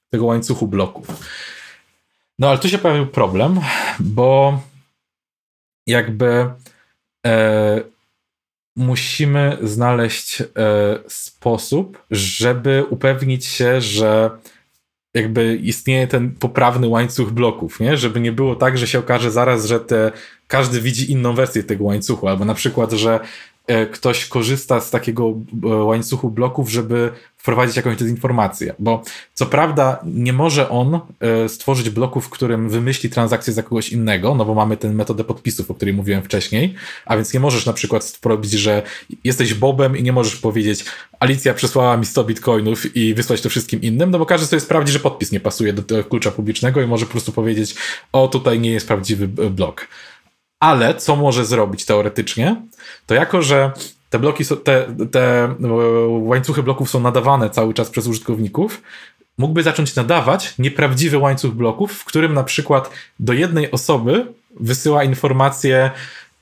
tego 0.09 0.25
łańcuchu 0.25 0.67
bloków. 0.67 1.07
No 2.39 2.49
ale 2.49 2.57
tu 2.57 2.69
się 2.69 2.77
pojawił 2.77 3.07
problem, 3.07 3.59
bo 3.99 4.59
jakby 5.87 6.49
e, 7.25 7.81
musimy 8.77 9.57
znaleźć 9.61 10.41
e, 10.41 10.45
sposób, 11.07 12.05
żeby 12.11 12.85
upewnić 12.89 13.45
się, 13.45 13.81
że 13.81 14.31
jakby 15.15 15.55
istnieje 15.55 16.07
ten 16.07 16.31
poprawny 16.31 16.87
łańcuch 16.87 17.31
bloków, 17.31 17.79
nie? 17.79 17.97
Żeby 17.97 18.19
nie 18.19 18.31
było 18.31 18.55
tak, 18.55 18.77
że 18.77 18.87
się 18.87 18.99
okaże 18.99 19.31
zaraz, 19.31 19.65
że 19.65 19.79
te, 19.79 20.11
każdy 20.47 20.81
widzi 20.81 21.11
inną 21.11 21.33
wersję 21.33 21.63
tego 21.63 21.83
łańcuchu, 21.83 22.27
albo 22.27 22.45
na 22.45 22.53
przykład, 22.53 22.91
że 22.91 23.19
ktoś 23.91 24.25
korzysta 24.25 24.81
z 24.81 24.91
takiego 24.91 25.33
e, 25.63 25.67
łańcuchu 25.67 26.29
bloków, 26.29 26.69
żeby 26.69 27.11
wprowadzić 27.37 27.75
jakąś 27.75 27.97
dezinformację, 27.97 28.73
bo 28.79 29.03
co 29.33 29.45
prawda 29.45 29.99
nie 30.05 30.33
może 30.33 30.69
on 30.69 30.99
e, 31.19 31.49
stworzyć 31.49 31.89
bloku, 31.89 32.21
w 32.21 32.29
którym 32.29 32.69
wymyśli 32.69 33.09
transakcję 33.09 33.53
za 33.53 33.63
kogoś 33.63 33.89
innego, 33.89 34.35
no 34.35 34.45
bo 34.45 34.53
mamy 34.53 34.77
tę 34.77 34.89
metodę 34.89 35.23
podpisów, 35.23 35.71
o 35.71 35.73
której 35.73 35.93
mówiłem 35.93 36.23
wcześniej, 36.23 36.75
a 37.05 37.15
więc 37.15 37.33
nie 37.33 37.39
możesz 37.39 37.65
na 37.65 37.73
przykład 37.73 38.03
sporobić, 38.03 38.51
że 38.51 38.81
jesteś 39.23 39.53
Bobem 39.53 39.97
i 39.97 40.03
nie 40.03 40.13
możesz 40.13 40.35
powiedzieć 40.35 40.85
Alicja 41.19 41.53
przesłała 41.53 41.97
mi 41.97 42.05
100 42.05 42.23
bitcoinów 42.23 42.95
i 42.95 43.13
wysłać 43.13 43.41
to 43.41 43.49
wszystkim 43.49 43.81
innym, 43.81 44.11
no 44.11 44.19
bo 44.19 44.25
każdy 44.25 44.47
sobie 44.47 44.59
sprawdzi, 44.59 44.93
że 44.93 44.99
podpis 44.99 45.31
nie 45.31 45.39
pasuje 45.39 45.73
do 45.73 46.03
klucza 46.03 46.31
publicznego 46.31 46.81
i 46.81 46.87
może 46.87 47.05
po 47.05 47.11
prostu 47.11 47.31
powiedzieć 47.31 47.75
o 48.11 48.27
tutaj 48.27 48.59
nie 48.59 48.71
jest 48.71 48.87
prawdziwy 48.87 49.27
blok. 49.27 49.87
Ale 50.63 50.95
co 50.95 51.15
może 51.15 51.45
zrobić 51.45 51.85
teoretycznie, 51.85 52.55
to 53.05 53.15
jako, 53.15 53.41
że 53.41 53.71
te 54.09 54.19
bloki, 54.19 54.45
są, 54.45 54.57
te, 54.57 54.95
te 55.11 55.43
e, 55.43 55.57
łańcuchy 56.07 56.63
bloków 56.63 56.89
są 56.89 56.99
nadawane 56.99 57.49
cały 57.49 57.73
czas 57.73 57.89
przez 57.89 58.07
użytkowników, 58.07 58.81
mógłby 59.37 59.63
zacząć 59.63 59.95
nadawać 59.95 60.53
nieprawdziwy 60.59 61.17
łańcuch 61.17 61.53
bloków, 61.53 61.93
w 61.93 62.05
którym 62.05 62.33
na 62.33 62.43
przykład 62.43 62.89
do 63.19 63.33
jednej 63.33 63.71
osoby 63.71 64.27
wysyła 64.59 65.03
informację 65.03 65.91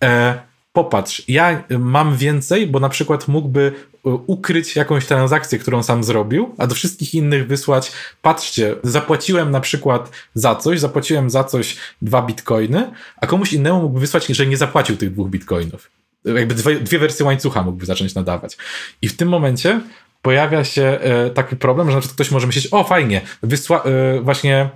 e, 0.04 0.42
popatrz, 0.74 1.24
ja 1.28 1.64
mam 1.80 2.16
więcej, 2.16 2.68
bo 2.68 2.80
na 2.80 2.90
przykład 2.90 3.28
mógłby 3.28 3.74
ukryć 4.04 4.76
jakąś 4.76 5.06
transakcję, 5.06 5.60
którą 5.60 5.84
sam 5.84 6.04
zrobił, 6.04 6.56
a 6.58 6.68
do 6.68 6.76
wszystkich 6.76 7.16
innych 7.16 7.48
wysłać, 7.48 7.92
patrzcie, 8.22 8.76
zapłaciłem 8.84 9.52
na 9.52 9.60
przykład 9.60 10.12
za 10.34 10.56
coś, 10.56 10.80
zapłaciłem 10.80 11.30
za 11.30 11.44
coś 11.44 11.78
dwa 12.02 12.22
bitcoiny, 12.22 12.92
a 13.18 13.28
komuś 13.28 13.54
innemu 13.54 13.82
mógłby 13.82 14.00
wysłać, 14.00 14.26
że 14.26 14.46
nie 14.48 14.58
zapłacił 14.58 14.98
tych 14.98 15.14
dwóch 15.14 15.30
bitcoinów 15.30 15.90
jakby 16.26 16.56
dwie, 16.56 16.80
dwie 16.80 17.00
wersje 17.00 17.26
łańcucha 17.26 17.64
mógłby 17.64 17.86
zacząć 17.86 18.16
nadawać. 18.16 18.58
I 19.02 19.08
w 19.08 19.18
tym 19.18 19.30
momencie 19.30 19.82
pojawia 20.22 20.64
się 20.64 20.84
e, 20.84 21.30
taki 21.30 21.56
problem, 21.56 21.90
że 21.90 21.96
na 21.96 22.02
przykład 22.02 22.16
ktoś 22.16 22.32
może 22.32 22.48
myśleć, 22.48 22.68
o 22.72 22.84
fajnie, 22.84 23.22
wysła, 23.44 23.84
e, 23.84 24.22
właśnie 24.22 24.70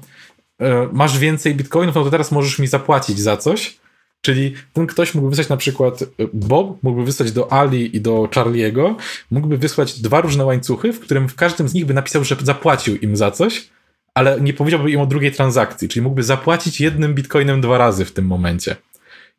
e, 0.60 0.90
masz 0.94 1.18
więcej 1.18 1.56
bitcoinów, 1.56 1.96
no 1.96 2.04
to 2.04 2.12
teraz 2.12 2.32
możesz 2.32 2.60
mi 2.60 2.68
zapłacić 2.68 3.20
za 3.20 3.38
coś. 3.38 3.78
Czyli 4.26 4.54
ten 4.74 4.88
ktoś 4.88 5.14
mógłby 5.16 5.30
wysłać 5.30 5.50
na 5.50 5.58
przykład 5.58 6.04
Bob, 6.34 6.84
mógłby 6.84 7.06
wysłać 7.06 7.32
do 7.32 7.54
Ali 7.54 7.96
i 7.96 8.02
do 8.02 8.30
Charliego, 8.36 8.96
mógłby 9.32 9.58
wysłać 9.58 10.02
dwa 10.02 10.22
różne 10.22 10.46
łańcuchy, 10.46 10.94
w 10.94 11.00
którym 11.00 11.30
w 11.30 11.36
każdym 11.36 11.70
z 11.70 11.74
nich 11.74 11.86
by 11.86 11.94
napisał, 11.94 12.24
że 12.24 12.36
zapłacił 12.44 12.96
im 12.96 13.18
za 13.18 13.32
coś, 13.32 13.70
ale 14.14 14.42
nie 14.42 14.54
powiedziałby 14.54 14.92
im 14.92 15.00
o 15.00 15.06
drugiej 15.06 15.32
transakcji, 15.32 15.88
czyli 15.88 16.04
mógłby 16.04 16.24
zapłacić 16.24 16.82
jednym 16.82 17.14
bitcoinem 17.14 17.62
dwa 17.62 17.78
razy 17.78 18.06
w 18.06 18.12
tym 18.12 18.26
momencie 18.26 18.76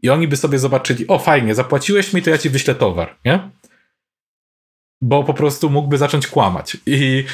i 0.02 0.10
oni 0.10 0.28
by 0.28 0.36
sobie 0.36 0.58
zobaczyli, 0.58 1.06
o 1.06 1.18
fajnie, 1.18 1.54
zapłaciłeś 1.54 2.12
mi, 2.12 2.22
to 2.22 2.30
ja 2.30 2.38
ci 2.38 2.50
wyślę 2.50 2.74
towar, 2.74 3.16
nie? 3.24 3.50
Bo 5.06 5.24
po 5.24 5.34
prostu 5.34 5.70
mógłby 5.70 5.98
zacząć 5.98 6.26
kłamać. 6.26 6.76
I, 6.86 7.24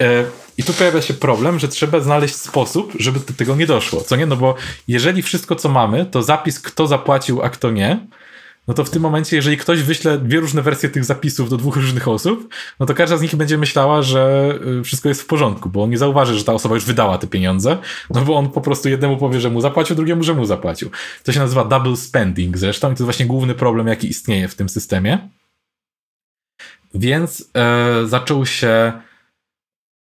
e, 0.00 0.24
I 0.58 0.62
tu 0.62 0.72
pojawia 0.72 1.02
się 1.02 1.14
problem, 1.14 1.58
że 1.58 1.68
trzeba 1.68 2.00
znaleźć 2.00 2.34
sposób, 2.34 2.92
żeby 2.98 3.20
do 3.20 3.32
tego 3.36 3.56
nie 3.56 3.66
doszło, 3.66 4.00
co 4.00 4.16
nie? 4.16 4.26
No 4.26 4.36
bo 4.36 4.54
jeżeli 4.88 5.22
wszystko, 5.22 5.56
co 5.56 5.68
mamy, 5.68 6.06
to 6.06 6.22
zapis, 6.22 6.60
kto 6.60 6.86
zapłacił, 6.86 7.42
a 7.42 7.50
kto 7.50 7.70
nie, 7.70 8.06
no 8.68 8.74
to 8.74 8.84
w 8.84 8.90
tym 8.90 9.02
momencie, 9.02 9.36
jeżeli 9.36 9.56
ktoś 9.56 9.82
wyśle 9.82 10.18
dwie 10.18 10.40
różne 10.40 10.62
wersje 10.62 10.88
tych 10.88 11.04
zapisów 11.04 11.50
do 11.50 11.56
dwóch 11.56 11.76
różnych 11.76 12.08
osób, 12.08 12.54
no 12.80 12.86
to 12.86 12.94
każda 12.94 13.16
z 13.16 13.22
nich 13.22 13.36
będzie 13.36 13.58
myślała, 13.58 14.02
że 14.02 14.54
y, 14.80 14.84
wszystko 14.84 15.08
jest 15.08 15.22
w 15.22 15.26
porządku, 15.26 15.68
bo 15.68 15.82
on 15.82 15.90
nie 15.90 15.98
zauważy, 15.98 16.38
że 16.38 16.44
ta 16.44 16.52
osoba 16.52 16.74
już 16.74 16.84
wydała 16.84 17.18
te 17.18 17.26
pieniądze, 17.26 17.78
no 18.10 18.20
bo 18.20 18.36
on 18.36 18.50
po 18.50 18.60
prostu 18.60 18.88
jednemu 18.88 19.16
powie, 19.16 19.40
że 19.40 19.50
mu 19.50 19.60
zapłacił, 19.60 19.96
drugiemu, 19.96 20.22
że 20.22 20.34
mu 20.34 20.44
zapłacił. 20.44 20.90
To 21.24 21.32
się 21.32 21.40
nazywa 21.40 21.64
double 21.64 21.96
spending 21.96 22.58
zresztą 22.58 22.86
i 22.86 22.90
to 22.90 22.94
jest 22.94 23.04
właśnie 23.04 23.26
główny 23.26 23.54
problem, 23.54 23.86
jaki 23.86 24.08
istnieje 24.08 24.48
w 24.48 24.54
tym 24.54 24.68
systemie. 24.68 25.28
Więc 26.94 27.50
e, 27.54 28.06
zaczął 28.06 28.46
się 28.46 28.92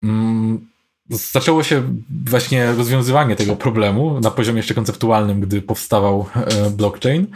mm, 0.04 0.68
zaczęło 1.10 1.64
się 1.64 1.84
właśnie 2.26 2.72
rozwiązywanie 2.72 3.36
tego 3.36 3.56
problemu 3.56 4.20
na 4.20 4.32
poziomie 4.32 4.58
jeszcze 4.58 4.74
konceptualnym, 4.74 5.42
gdy 5.42 5.62
powstawał 5.62 6.26
e, 6.36 6.70
blockchain 6.70 7.28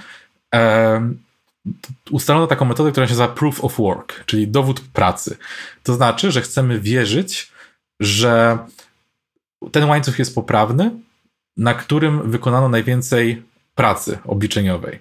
ustalono 2.12 2.48
taką 2.48 2.66
metodę, 2.66 2.92
która 2.92 3.08
się 3.08 3.12
nazywa 3.12 3.28
proof 3.28 3.64
of 3.64 3.78
work, 3.78 4.26
czyli 4.26 4.48
dowód 4.48 4.82
pracy. 4.94 5.38
To 5.84 5.94
znaczy, 5.94 6.32
że 6.32 6.42
chcemy 6.42 6.80
wierzyć, 6.80 7.52
że 8.00 8.58
ten 9.72 9.90
łańcuch 9.90 10.20
jest 10.20 10.36
poprawny, 10.36 10.92
na 11.58 11.74
którym 11.74 12.32
wykonano 12.32 12.70
najwięcej 12.70 13.44
pracy 13.76 14.20
obliczeniowej. 14.26 15.00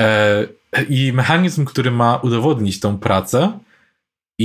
E, 0.00 0.46
I 0.88 1.12
mechanizm, 1.12 1.64
który 1.64 1.90
ma 1.90 2.16
udowodnić 2.16 2.80
tą 2.80 2.98
pracę, 2.98 3.58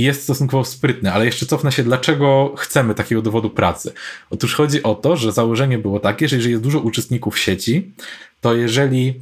jest 0.02 0.22
stosunkowo 0.22 0.64
sprytny, 0.64 1.12
ale 1.12 1.24
jeszcze 1.24 1.46
cofnę 1.46 1.72
się, 1.72 1.82
dlaczego 1.82 2.54
chcemy 2.58 2.94
takiego 2.94 3.22
dowodu 3.22 3.50
pracy. 3.50 3.92
Otóż 4.30 4.54
chodzi 4.54 4.82
o 4.82 4.94
to, 4.94 5.16
że 5.16 5.32
założenie 5.32 5.78
było 5.78 6.00
takie, 6.00 6.28
że 6.28 6.36
jeżeli 6.36 6.52
jest 6.52 6.64
dużo 6.64 6.80
uczestników 6.80 7.38
sieci, 7.38 7.92
to 8.40 8.54
jeżeli 8.54 9.20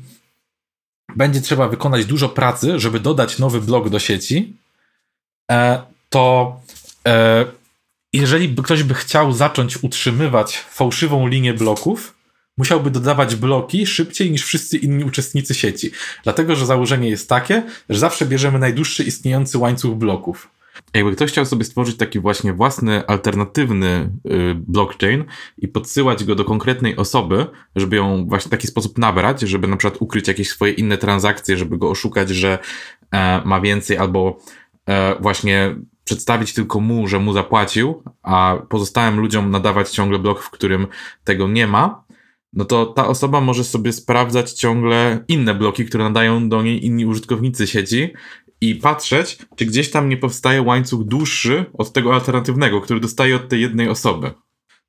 będzie 1.17 1.41
trzeba 1.41 1.69
wykonać 1.69 2.05
dużo 2.05 2.29
pracy, 2.29 2.79
żeby 2.79 3.01
dodać 3.01 3.39
nowy 3.39 3.61
blok 3.61 3.89
do 3.89 3.99
sieci, 3.99 4.53
e, 5.51 5.83
to 6.09 6.57
e, 7.09 7.45
jeżeli 8.13 8.55
ktoś 8.55 8.83
by 8.83 8.95
chciał 8.95 9.33
zacząć 9.33 9.83
utrzymywać 9.83 10.59
fałszywą 10.59 11.27
linię 11.27 11.55
bloków, 11.55 12.15
musiałby 12.57 12.91
dodawać 12.91 13.37
bloki 13.37 13.87
szybciej 13.87 14.31
niż 14.31 14.45
wszyscy 14.45 14.79
inni 14.79 15.05
uczestnicy 15.05 15.55
sieci. 15.55 15.91
Dlatego, 16.25 16.57
że 16.57 16.67
założenie 16.67 17.09
jest 17.11 17.29
takie, 17.29 17.63
że 17.89 17.99
zawsze 17.99 18.27
bierzemy 18.27 18.59
najdłuższy 18.59 19.05
istniejący 19.05 19.59
łańcuch 19.59 19.95
bloków. 19.95 20.49
Jakby 20.95 21.13
ktoś 21.13 21.31
chciał 21.31 21.47
sobie 21.47 21.65
stworzyć 21.65 21.97
taki 21.97 22.21
właśnie 22.21 22.53
własny, 22.53 23.07
alternatywny 23.07 24.11
y, 24.27 24.55
blockchain 24.55 25.25
i 25.59 25.69
podsyłać 25.69 26.25
go 26.25 26.35
do 26.35 26.45
konkretnej 26.45 26.97
osoby, 26.97 27.47
żeby 27.77 27.97
ją 27.97 28.27
właśnie 28.29 28.49
w 28.49 28.51
taki 28.51 28.67
sposób 28.67 28.99
nabrać, 28.99 29.41
żeby 29.41 29.69
na 29.69 29.77
przykład 29.77 30.03
ukryć 30.03 30.29
jakieś 30.29 30.49
swoje 30.49 30.73
inne 30.73 30.99
transakcje, 30.99 31.57
żeby 31.57 31.79
go 31.79 31.91
oszukać, 31.91 32.31
że 32.31 32.59
e, 33.11 33.43
ma 33.45 33.61
więcej 33.61 33.99
albo 33.99 34.39
e, 34.89 35.15
właśnie 35.21 35.77
przedstawić 36.05 36.55
tylko 36.55 36.81
mu, 36.81 37.09
że 37.09 37.19
mu 37.19 37.33
zapłacił, 37.33 38.03
a 38.23 38.57
pozostałym 38.69 39.21
ludziom 39.21 39.51
nadawać 39.51 39.91
ciągle 39.91 40.19
blok, 40.19 40.43
w 40.43 40.51
którym 40.51 40.87
tego 41.25 41.49
nie 41.49 41.67
ma, 41.67 42.05
no 42.55 42.65
to 42.65 42.87
ta 42.87 43.07
osoba 43.07 43.41
może 43.41 43.65
sobie 43.65 43.93
sprawdzać 43.93 44.53
ciągle 44.53 45.25
inne 45.29 45.55
bloki, 45.55 45.87
które 45.87 46.05
nadają 46.05 46.49
do 46.49 46.63
niej 46.63 46.87
inni 46.87 47.07
użytkownicy 47.07 47.67
sieci 47.67 48.13
i 48.69 48.75
patrzeć, 48.75 49.39
czy 49.57 49.67
gdzieś 49.67 49.91
tam 49.91 50.09
nie 50.09 50.17
powstaje 50.17 50.63
łańcuch 50.63 51.05
dłuższy 51.05 51.65
od 51.79 51.93
tego 51.93 52.15
alternatywnego, 52.15 52.81
który 52.81 53.01
dostaje 53.01 53.37
od 53.37 53.49
tej 53.49 53.61
jednej 53.61 53.89
osoby. 53.89 54.31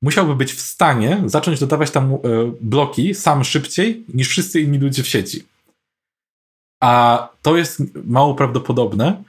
Musiałby 0.02 0.34
być 0.34 0.52
w 0.52 0.60
stanie 0.60 1.22
zacząć 1.26 1.60
dodawać 1.60 1.90
tam 1.90 2.14
e, 2.14 2.18
bloki 2.60 3.14
sam 3.14 3.44
szybciej 3.44 4.04
niż 4.14 4.28
wszyscy 4.28 4.60
inni 4.60 4.78
ludzie 4.78 5.02
w 5.02 5.08
sieci. 5.08 5.44
A 6.80 7.28
to 7.42 7.56
jest 7.56 7.82
mało 8.04 8.34
prawdopodobne, 8.34 9.22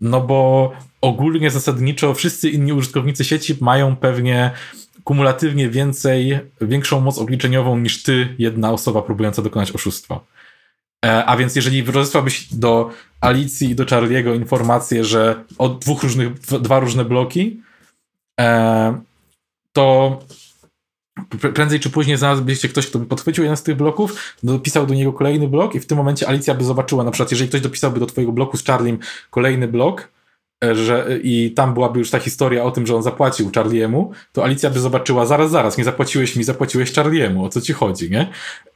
no 0.00 0.20
bo 0.20 0.72
ogólnie 1.00 1.50
zasadniczo 1.50 2.14
wszyscy 2.14 2.50
inni 2.50 2.72
użytkownicy 2.72 3.24
sieci 3.24 3.56
mają 3.60 3.96
pewnie 3.96 4.50
kumulatywnie 5.04 5.70
więcej, 5.70 6.38
większą 6.60 7.00
moc 7.00 7.18
obliczeniową 7.18 7.78
niż 7.78 8.02
ty, 8.02 8.34
jedna 8.38 8.72
osoba 8.72 9.02
próbująca 9.02 9.42
dokonać 9.42 9.72
oszustwa. 9.72 10.20
E, 11.04 11.24
a 11.24 11.36
więc 11.36 11.56
jeżeli 11.56 11.82
rozesłałbyś 11.82 12.54
do 12.54 12.90
Alicji 13.20 13.70
i 13.70 13.74
do 13.74 13.86
Charliego 13.86 14.34
informację, 14.34 15.04
że 15.04 15.44
od 15.58 15.78
dwóch 15.78 16.02
różnych, 16.02 16.38
dwa 16.38 16.80
różne 16.80 17.04
bloki, 17.04 17.62
e, 18.40 19.00
to 19.72 20.18
prędzej 21.54 21.80
czy 21.80 21.90
później 21.90 22.16
znalazłbyście 22.16 22.68
ktoś, 22.68 22.86
kto 22.86 22.98
by 22.98 23.06
podchwycił 23.06 23.44
jeden 23.44 23.56
z 23.56 23.62
tych 23.62 23.76
bloków, 23.76 24.36
dopisał 24.42 24.86
do 24.86 24.94
niego 24.94 25.12
kolejny 25.12 25.48
blok 25.48 25.74
i 25.74 25.80
w 25.80 25.86
tym 25.86 25.98
momencie 25.98 26.28
Alicja 26.28 26.54
by 26.54 26.64
zobaczyła, 26.64 27.04
na 27.04 27.10
przykład 27.10 27.30
jeżeli 27.30 27.48
ktoś 27.48 27.60
dopisałby 27.60 28.00
do 28.00 28.06
twojego 28.06 28.32
bloku 28.32 28.56
z 28.56 28.64
Charliem 28.64 28.98
kolejny 29.30 29.68
blok, 29.68 30.08
że 30.72 31.18
i 31.22 31.52
tam 31.56 31.74
byłaby 31.74 31.98
już 31.98 32.10
ta 32.10 32.18
historia 32.18 32.64
o 32.64 32.70
tym, 32.70 32.86
że 32.86 32.96
on 32.96 33.02
zapłacił 33.02 33.50
Charliemu, 33.54 34.12
to 34.32 34.44
Alicja 34.44 34.70
by 34.70 34.80
zobaczyła, 34.80 35.26
zaraz, 35.26 35.50
zaraz, 35.50 35.78
nie 35.78 35.84
zapłaciłeś 35.84 36.36
mi, 36.36 36.44
zapłaciłeś 36.44 36.92
Charliemu, 36.92 37.44
o 37.44 37.48
co 37.48 37.60
ci 37.60 37.72
chodzi, 37.72 38.10
nie? 38.10 38.28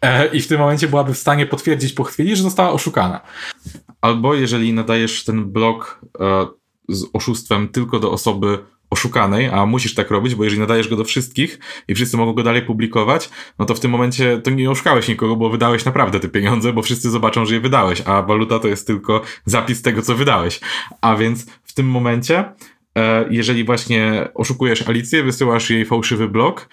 E, 0.02 0.26
I 0.26 0.40
w 0.40 0.48
tym 0.48 0.58
momencie 0.58 0.88
byłaby 0.88 1.14
w 1.14 1.18
stanie 1.18 1.46
potwierdzić 1.46 1.92
po 1.92 2.04
chwili, 2.04 2.36
że 2.36 2.42
została 2.42 2.72
oszukana. 2.72 3.20
Albo 4.00 4.34
jeżeli 4.34 4.72
nadajesz 4.72 5.24
ten 5.24 5.44
blog 5.52 6.00
e, 6.20 6.46
z 6.88 7.04
oszustwem 7.12 7.68
tylko 7.68 7.98
do 7.98 8.12
osoby 8.12 8.58
oszukanej, 8.92 9.48
a 9.48 9.66
musisz 9.66 9.94
tak 9.94 10.10
robić, 10.10 10.34
bo 10.34 10.44
jeżeli 10.44 10.60
nadajesz 10.60 10.88
go 10.88 10.96
do 10.96 11.04
wszystkich 11.04 11.58
i 11.88 11.94
wszyscy 11.94 12.16
mogą 12.16 12.32
go 12.32 12.42
dalej 12.42 12.62
publikować, 12.62 13.30
no 13.58 13.64
to 13.64 13.74
w 13.74 13.80
tym 13.80 13.90
momencie 13.90 14.40
to 14.44 14.50
nie 14.50 14.70
oszukałeś 14.70 15.08
nikogo, 15.08 15.36
bo 15.36 15.50
wydałeś 15.50 15.84
naprawdę 15.84 16.20
te 16.20 16.28
pieniądze, 16.28 16.72
bo 16.72 16.82
wszyscy 16.82 17.10
zobaczą, 17.10 17.46
że 17.46 17.54
je 17.54 17.60
wydałeś, 17.60 18.02
a 18.06 18.22
waluta 18.22 18.58
to 18.58 18.68
jest 18.68 18.86
tylko 18.86 19.22
zapis 19.44 19.82
tego, 19.82 20.02
co 20.02 20.14
wydałeś. 20.14 20.60
A 21.00 21.16
więc 21.16 21.46
w 21.72 21.74
tym 21.74 21.86
momencie, 21.86 22.44
e, 22.98 23.24
jeżeli 23.30 23.64
właśnie 23.64 24.28
oszukujesz 24.34 24.88
Alicję, 24.88 25.22
wysyłasz 25.22 25.70
jej 25.70 25.84
fałszywy 25.84 26.28
blog, 26.28 26.68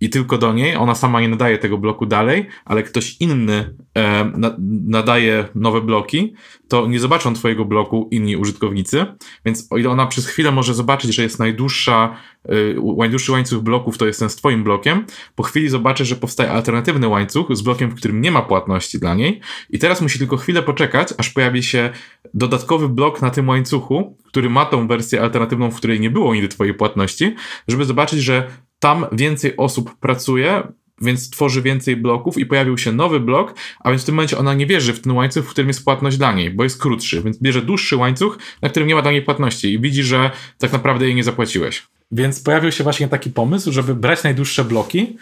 i 0.00 0.10
tylko 0.10 0.38
do 0.38 0.52
niej. 0.52 0.76
Ona 0.76 0.94
sama 0.94 1.20
nie 1.20 1.28
nadaje 1.28 1.58
tego 1.58 1.78
bloku 1.78 2.06
dalej, 2.06 2.46
ale 2.64 2.82
ktoś 2.82 3.16
inny 3.20 3.74
e, 3.94 4.24
na, 4.24 4.56
nadaje 4.86 5.48
nowe 5.54 5.80
bloki, 5.80 6.34
to 6.68 6.86
nie 6.86 7.00
zobaczą 7.00 7.34
twojego 7.34 7.64
bloku 7.64 8.08
inni 8.10 8.36
użytkownicy. 8.36 9.06
Więc 9.44 9.66
o 9.70 9.78
ile 9.78 9.90
ona 9.90 10.06
przez 10.06 10.26
chwilę 10.26 10.52
może 10.52 10.74
zobaczyć, 10.74 11.14
że 11.14 11.22
jest 11.22 11.38
najdłuższa, 11.38 12.16
e, 12.44 12.50
najdłuższy 12.98 13.32
łańcuch 13.32 13.62
bloków, 13.62 13.98
to 13.98 14.06
jest 14.06 14.20
ten 14.20 14.30
z 14.30 14.36
twoim 14.36 14.64
blokiem, 14.64 15.04
po 15.34 15.42
chwili 15.42 15.68
zobaczy, 15.68 16.04
że 16.04 16.16
powstaje 16.16 16.50
alternatywny 16.50 17.08
łańcuch 17.08 17.56
z 17.56 17.62
blokiem, 17.62 17.90
w 17.90 17.94
którym 17.94 18.20
nie 18.20 18.30
ma 18.30 18.42
płatności 18.42 18.98
dla 18.98 19.14
niej. 19.14 19.40
I 19.70 19.78
teraz 19.78 20.00
musi 20.00 20.18
tylko 20.18 20.36
chwilę 20.36 20.62
poczekać, 20.62 21.08
aż 21.18 21.30
pojawi 21.30 21.62
się 21.62 21.90
dodatkowy 22.34 22.88
blok 22.88 23.22
na 23.22 23.30
tym 23.30 23.48
łańcuchu, 23.48 24.16
który 24.24 24.50
ma 24.50 24.64
tą 24.64 24.88
wersję 24.88 25.22
alternatywną, 25.22 25.70
w 25.70 25.76
której 25.76 26.00
nie 26.00 26.10
było 26.10 26.34
nigdy 26.34 26.48
twojej 26.48 26.74
płatności, 26.74 27.34
żeby 27.68 27.84
zobaczyć, 27.84 28.20
że 28.20 28.46
tam 28.78 29.06
więcej 29.12 29.56
osób 29.56 29.98
pracuje, 29.98 30.62
więc 31.00 31.30
tworzy 31.30 31.62
więcej 31.62 31.96
bloków 31.96 32.38
i 32.38 32.46
pojawił 32.46 32.78
się 32.78 32.92
nowy 32.92 33.20
blok, 33.20 33.54
a 33.80 33.90
więc 33.90 34.02
w 34.02 34.06
tym 34.06 34.14
momencie 34.14 34.38
ona 34.38 34.54
nie 34.54 34.66
wierzy 34.66 34.92
w 34.92 35.00
ten 35.00 35.12
łańcuch, 35.12 35.44
w 35.44 35.50
którym 35.50 35.68
jest 35.68 35.84
płatność 35.84 36.16
dla 36.16 36.32
niej, 36.32 36.50
bo 36.50 36.64
jest 36.64 36.82
krótszy, 36.82 37.22
więc 37.22 37.38
bierze 37.38 37.62
dłuższy 37.62 37.96
łańcuch, 37.96 38.38
na 38.62 38.68
którym 38.68 38.88
nie 38.88 38.94
ma 38.94 39.02
dla 39.02 39.10
niej 39.10 39.22
płatności 39.22 39.72
i 39.72 39.80
widzi, 39.80 40.02
że 40.02 40.30
tak 40.58 40.72
naprawdę 40.72 41.06
jej 41.06 41.14
nie 41.14 41.24
zapłaciłeś. 41.24 41.86
Więc 42.12 42.40
pojawił 42.42 42.72
się 42.72 42.84
właśnie 42.84 43.08
taki 43.08 43.30
pomysł, 43.30 43.72
żeby 43.72 43.94
brać 43.94 44.22
najdłuższe 44.22 44.64
bloki, 44.64 45.16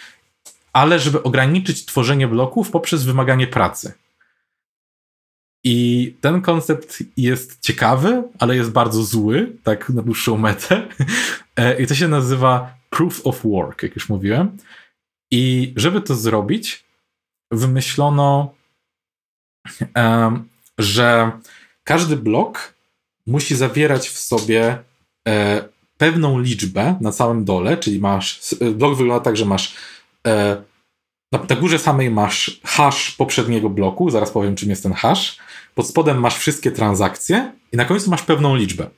ale 0.72 0.98
żeby 0.98 1.22
ograniczyć 1.22 1.86
tworzenie 1.86 2.28
bloków 2.28 2.70
poprzez 2.70 3.04
wymaganie 3.04 3.46
pracy. 3.46 3.92
I 5.64 6.16
ten 6.20 6.40
koncept 6.40 7.02
jest 7.16 7.60
ciekawy, 7.60 8.22
ale 8.38 8.56
jest 8.56 8.70
bardzo 8.70 9.02
zły, 9.02 9.56
tak 9.62 9.88
na 9.88 10.02
dłuższą 10.02 10.38
metę. 10.38 10.82
E, 11.56 11.82
I 11.82 11.86
to 11.86 11.94
się 11.94 12.08
nazywa 12.08 12.74
proof 13.02 13.26
of 13.26 13.42
work, 13.44 13.82
jak 13.82 13.94
już 13.94 14.08
mówiłem. 14.08 14.56
I 15.30 15.72
żeby 15.76 16.00
to 16.00 16.14
zrobić, 16.14 16.84
wymyślono, 17.50 18.54
że 20.78 21.32
każdy 21.84 22.16
blok 22.16 22.74
musi 23.26 23.56
zawierać 23.56 24.08
w 24.08 24.18
sobie 24.18 24.78
e, 25.28 25.64
pewną 25.96 26.38
liczbę 26.38 26.98
na 27.00 27.12
całym 27.12 27.44
dole, 27.44 27.76
czyli 27.76 28.00
masz, 28.00 28.40
blok 28.74 28.96
wygląda 28.96 29.24
tak, 29.24 29.36
że 29.36 29.44
masz 29.44 29.76
e, 30.26 30.62
na, 31.32 31.38
na 31.48 31.56
górze 31.56 31.78
samej 31.78 32.10
masz 32.10 32.60
hash 32.64 33.10
poprzedniego 33.10 33.70
bloku, 33.70 34.10
zaraz 34.10 34.30
powiem 34.30 34.56
czym 34.56 34.70
jest 34.70 34.82
ten 34.82 34.92
hash, 34.92 35.38
pod 35.74 35.88
spodem 35.88 36.20
masz 36.20 36.38
wszystkie 36.38 36.70
transakcje 36.70 37.52
i 37.72 37.76
na 37.76 37.84
końcu 37.84 38.10
masz 38.10 38.22
pewną 38.22 38.56
liczbę. 38.56 38.90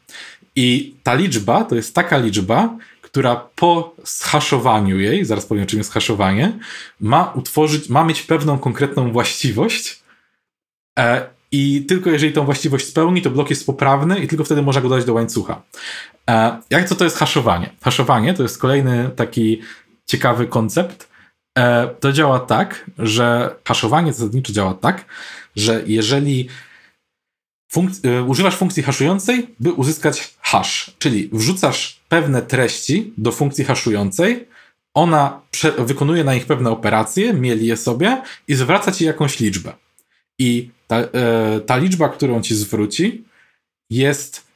I 0.57 0.95
ta 1.03 1.15
liczba 1.15 1.65
to 1.65 1.75
jest 1.75 1.95
taka 1.95 2.19
liczba, 2.19 2.79
która 3.15 3.49
po 3.55 3.95
zhaszowaniu 4.05 5.01
jej, 5.01 5.25
zaraz 5.25 5.47
powiem 5.47 5.67
czym 5.67 5.79
jest 5.79 5.93
haszowanie, 5.93 6.59
ma 7.01 7.33
utworzyć, 7.35 7.89
ma 7.89 8.05
mieć 8.05 8.23
pewną 8.23 8.59
konkretną 8.59 9.13
właściwość 9.13 10.03
e, 10.99 11.27
i 11.53 11.85
tylko 11.89 12.11
jeżeli 12.11 12.33
tą 12.33 12.45
właściwość 12.45 12.87
spełni, 12.87 13.23
to 13.23 13.31
blok 13.31 13.51
jest 13.51 13.67
poprawny 13.67 14.19
i 14.19 14.29
tylko 14.29 14.45
wtedy 14.45 14.63
można 14.63 14.83
go 14.83 14.89
dodać 14.89 15.05
do 15.05 15.15
łańcucha. 15.15 15.63
E, 16.31 16.61
jak 16.71 16.89
co 16.89 16.95
to 16.95 17.05
jest 17.05 17.19
haszowanie? 17.19 17.71
Haszowanie 17.83 18.35
to 18.35 18.43
jest 18.43 18.59
kolejny 18.59 19.11
taki 19.17 19.61
ciekawy 20.07 20.47
koncept. 20.47 21.09
E, 21.59 21.87
to 22.01 22.13
działa 22.13 22.41
tak, 22.41 22.91
że 22.99 23.57
haszowanie 23.65 24.13
zasadniczo 24.13 24.53
działa 24.53 24.75
tak, 24.75 25.05
że 25.57 25.83
jeżeli 25.87 26.49
Funk 27.75 27.91
y, 28.05 28.23
używasz 28.23 28.57
funkcji 28.57 28.83
haszującej, 28.83 29.47
by 29.61 29.73
uzyskać 29.73 30.35
hash, 30.41 30.91
czyli 30.99 31.29
wrzucasz 31.33 32.01
pewne 32.09 32.43
treści 32.43 33.13
do 33.19 33.33
funkcji 33.33 33.65
haszującej, 33.65 34.49
ona 34.95 35.41
wykonuje 35.79 36.25
na 36.25 36.35
nich 36.35 36.47
pewne 36.47 36.71
operacje, 36.71 37.33
mieli 37.33 37.67
je 37.67 37.77
sobie 37.77 38.23
i 38.49 38.55
zwraca 38.55 38.93
ci 38.93 39.05
jakąś 39.05 39.41
liczbę. 39.41 39.73
I 40.39 40.71
ta, 40.87 40.97
e, 40.99 41.61
ta 41.67 41.77
liczba, 41.77 42.09
którą 42.09 42.43
ci 42.43 42.55
zwróci, 42.55 43.25
jest 43.91 44.47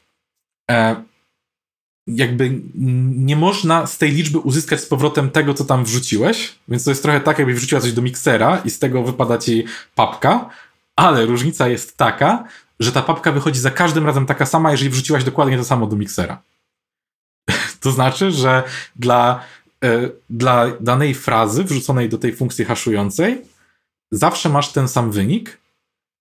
e, 0.70 1.02
jakby 2.07 2.61
nie 3.28 3.37
można 3.37 3.87
z 3.87 3.98
tej 3.98 4.11
liczby 4.12 4.38
uzyskać 4.38 4.81
z 4.81 4.87
powrotem 4.87 5.31
tego, 5.31 5.54
co 5.54 5.64
tam 5.64 5.85
wrzuciłeś, 5.85 6.54
więc 6.68 6.85
to 6.85 6.90
jest 6.90 7.02
trochę 7.02 7.20
tak, 7.20 7.38
jakbyś 7.38 7.57
wrzuciła 7.57 7.81
coś 7.81 7.92
do 7.92 8.02
miksera 8.02 8.62
i 8.64 8.70
z 8.70 8.78
tego 8.78 9.02
wypada 9.02 9.38
ci 9.38 9.64
papka, 9.94 10.50
ale 10.96 11.26
różnica 11.26 11.68
jest 11.68 11.96
taka, 11.96 12.44
że 12.80 12.92
ta 12.92 13.02
papka 13.02 13.32
wychodzi 13.32 13.60
za 13.60 13.70
każdym 13.70 14.06
razem 14.06 14.26
taka 14.26 14.46
sama, 14.46 14.70
jeżeli 14.70 14.90
wrzuciłaś 14.90 15.24
dokładnie 15.24 15.58
to 15.58 15.64
samo 15.64 15.86
do 15.86 15.96
miksera. 15.96 16.42
to 17.80 17.90
znaczy, 17.92 18.30
że 18.30 18.62
dla, 18.96 19.44
e, 19.84 20.08
dla 20.30 20.66
danej 20.80 21.14
frazy 21.14 21.64
wrzuconej 21.64 22.08
do 22.08 22.18
tej 22.18 22.36
funkcji 22.36 22.64
haszującej 22.64 23.42
zawsze 24.10 24.48
masz 24.48 24.72
ten 24.72 24.88
sam 24.88 25.10
wynik, 25.10 25.58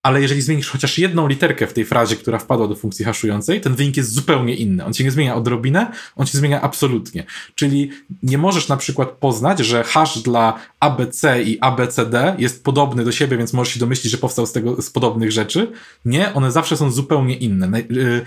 ale 0.08 0.22
jeżeli 0.22 0.42
zmienisz 0.42 0.70
chociaż 0.70 0.98
jedną 0.98 1.28
literkę 1.28 1.66
w 1.66 1.72
tej 1.72 1.84
frazie, 1.84 2.16
która 2.16 2.38
wpadła 2.38 2.68
do 2.68 2.74
funkcji 2.74 3.04
haszującej, 3.04 3.60
ten 3.60 3.74
wynik 3.74 3.96
jest 3.96 4.12
zupełnie 4.12 4.54
inny. 4.54 4.84
On 4.84 4.94
się 4.94 5.04
nie 5.04 5.10
zmienia 5.10 5.34
odrobinę, 5.34 5.92
on 6.16 6.26
się 6.26 6.38
zmienia 6.38 6.60
absolutnie. 6.60 7.24
Czyli 7.54 7.90
nie 8.22 8.38
możesz 8.38 8.68
na 8.68 8.76
przykład 8.76 9.10
poznać, 9.10 9.58
że 9.58 9.84
hash 9.84 10.18
dla 10.18 10.58
ABC 10.80 11.42
i 11.42 11.60
ABCD 11.60 12.34
jest 12.38 12.64
podobny 12.64 13.04
do 13.04 13.12
siebie, 13.12 13.36
więc 13.36 13.52
możesz 13.52 13.74
się 13.74 13.80
domyślić, 13.80 14.12
że 14.12 14.18
powstał 14.18 14.46
z 14.46 14.52
tego 14.52 14.82
z 14.82 14.90
podobnych 14.90 15.32
rzeczy. 15.32 15.72
Nie, 16.04 16.34
one 16.34 16.52
zawsze 16.52 16.76
są 16.76 16.90
zupełnie 16.90 17.36
inne. 17.36 17.78
Y, 17.78 18.24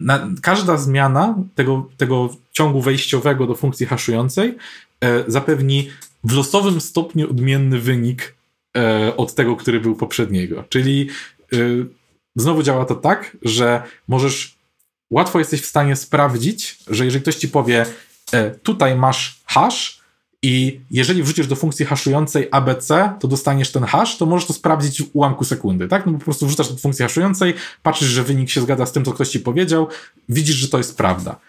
na, 0.00 0.28
każda 0.42 0.76
zmiana 0.76 1.34
tego, 1.54 1.88
tego 1.96 2.28
ciągu 2.52 2.80
wejściowego 2.80 3.46
do 3.46 3.54
funkcji 3.54 3.86
haszującej 3.86 4.56
e, 5.00 5.24
zapewni 5.26 5.90
w 6.24 6.32
losowym 6.32 6.80
stopniu 6.80 7.30
odmienny 7.30 7.78
wynik 7.78 8.39
od 9.16 9.34
tego, 9.34 9.56
który 9.56 9.80
był 9.80 9.96
poprzedniego. 9.96 10.64
Czyli 10.68 11.08
e, 11.52 11.56
znowu 12.36 12.62
działa 12.62 12.84
to 12.84 12.94
tak, 12.94 13.36
że 13.42 13.82
możesz, 14.08 14.58
łatwo 15.10 15.38
jesteś 15.38 15.62
w 15.62 15.66
stanie 15.66 15.96
sprawdzić, 15.96 16.78
że 16.86 17.04
jeżeli 17.04 17.22
ktoś 17.22 17.34
ci 17.34 17.48
powie, 17.48 17.86
e, 18.32 18.50
tutaj 18.50 18.96
masz 18.96 19.40
hash, 19.44 20.00
i 20.42 20.80
jeżeli 20.90 21.22
wrzucisz 21.22 21.46
do 21.46 21.56
funkcji 21.56 21.86
haszującej 21.86 22.48
ABC, 22.50 23.12
to 23.20 23.28
dostaniesz 23.28 23.72
ten 23.72 23.84
hash, 23.84 24.16
to 24.16 24.26
możesz 24.26 24.48
to 24.48 24.52
sprawdzić 24.52 25.02
w 25.02 25.10
ułamku 25.12 25.44
sekundy, 25.44 25.88
tak? 25.88 26.06
No 26.06 26.12
po 26.12 26.24
prostu 26.24 26.46
wrzucasz 26.46 26.68
do 26.68 26.76
funkcji 26.76 27.02
haszującej, 27.02 27.54
patrzysz, 27.82 28.08
że 28.08 28.22
wynik 28.22 28.50
się 28.50 28.60
zgadza 28.60 28.86
z 28.86 28.92
tym, 28.92 29.04
co 29.04 29.12
ktoś 29.12 29.28
ci 29.28 29.40
powiedział, 29.40 29.88
widzisz, 30.28 30.56
że 30.56 30.68
to 30.68 30.78
jest 30.78 30.96
prawda. 30.96 31.40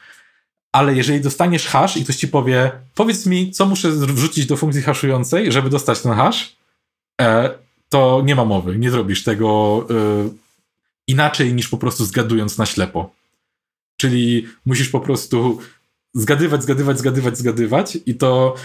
Ale 0.71 0.95
jeżeli 0.95 1.21
dostaniesz 1.21 1.67
hash 1.67 1.97
i 1.97 2.03
ktoś 2.03 2.15
ci 2.15 2.27
powie, 2.27 2.71
powiedz 2.95 3.25
mi, 3.25 3.51
co 3.51 3.65
muszę 3.65 3.91
wrzucić 3.91 4.45
do 4.45 4.57
funkcji 4.57 4.81
haszującej, 4.81 5.51
żeby 5.51 5.69
dostać 5.69 6.01
ten 6.01 6.13
hash, 6.13 6.55
E, 6.60 6.60
to 7.89 8.21
nie 8.25 8.35
ma 8.35 8.45
mowy. 8.45 8.77
Nie 8.77 8.91
zrobisz 8.91 9.23
tego 9.23 9.85
e, 9.89 9.93
inaczej 11.07 11.53
niż 11.53 11.67
po 11.67 11.77
prostu 11.77 12.05
zgadując 12.05 12.57
na 12.57 12.65
ślepo. 12.65 13.13
Czyli 13.97 14.47
musisz 14.65 14.89
po 14.89 14.99
prostu 14.99 15.59
zgadywać, 16.13 16.63
zgadywać, 16.63 16.97
zgadywać, 16.97 17.37
zgadywać 17.37 17.97
i 18.05 18.15
to 18.15 18.55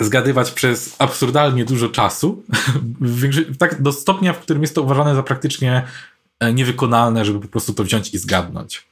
zgadywać 0.00 0.50
przez 0.50 0.96
absurdalnie 0.98 1.64
dużo 1.64 1.88
czasu. 1.88 2.42
tak 3.58 3.82
do 3.82 3.92
stopnia, 3.92 4.32
w 4.32 4.40
którym 4.40 4.62
jest 4.62 4.74
to 4.74 4.82
uważane 4.82 5.14
za 5.14 5.22
praktycznie 5.22 5.82
e, 6.40 6.52
niewykonalne, 6.52 7.24
żeby 7.24 7.40
po 7.40 7.48
prostu 7.48 7.74
to 7.74 7.84
wziąć 7.84 8.14
i 8.14 8.18
zgadnąć. 8.18 8.88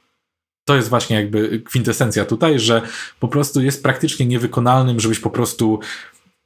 To 0.65 0.75
jest 0.75 0.89
właśnie 0.89 1.15
jakby 1.15 1.61
kwintesencja 1.65 2.25
tutaj, 2.25 2.59
że 2.59 2.81
po 3.19 3.27
prostu 3.27 3.61
jest 3.61 3.83
praktycznie 3.83 4.25
niewykonalnym, 4.25 4.99
żebyś 4.99 5.19
po 5.19 5.29
prostu 5.29 5.79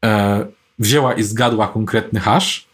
e, 0.06 0.47
wzięła 0.82 1.13
i 1.13 1.24
zgadła 1.24 1.67
konkretny 1.67 2.20
hash, 2.20 2.67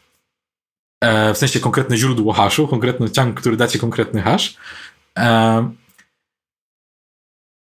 e, 1.03 1.33
w 1.33 1.37
sensie 1.37 1.59
konkretne 1.59 1.97
źródło 1.97 2.33
haszu, 2.33 2.67
konkretny 2.67 3.09
ciąg, 3.09 3.39
który 3.39 3.57
da 3.57 3.67
ci 3.67 3.79
konkretny 3.79 4.21
hash. 4.21 4.57
E, 5.17 5.69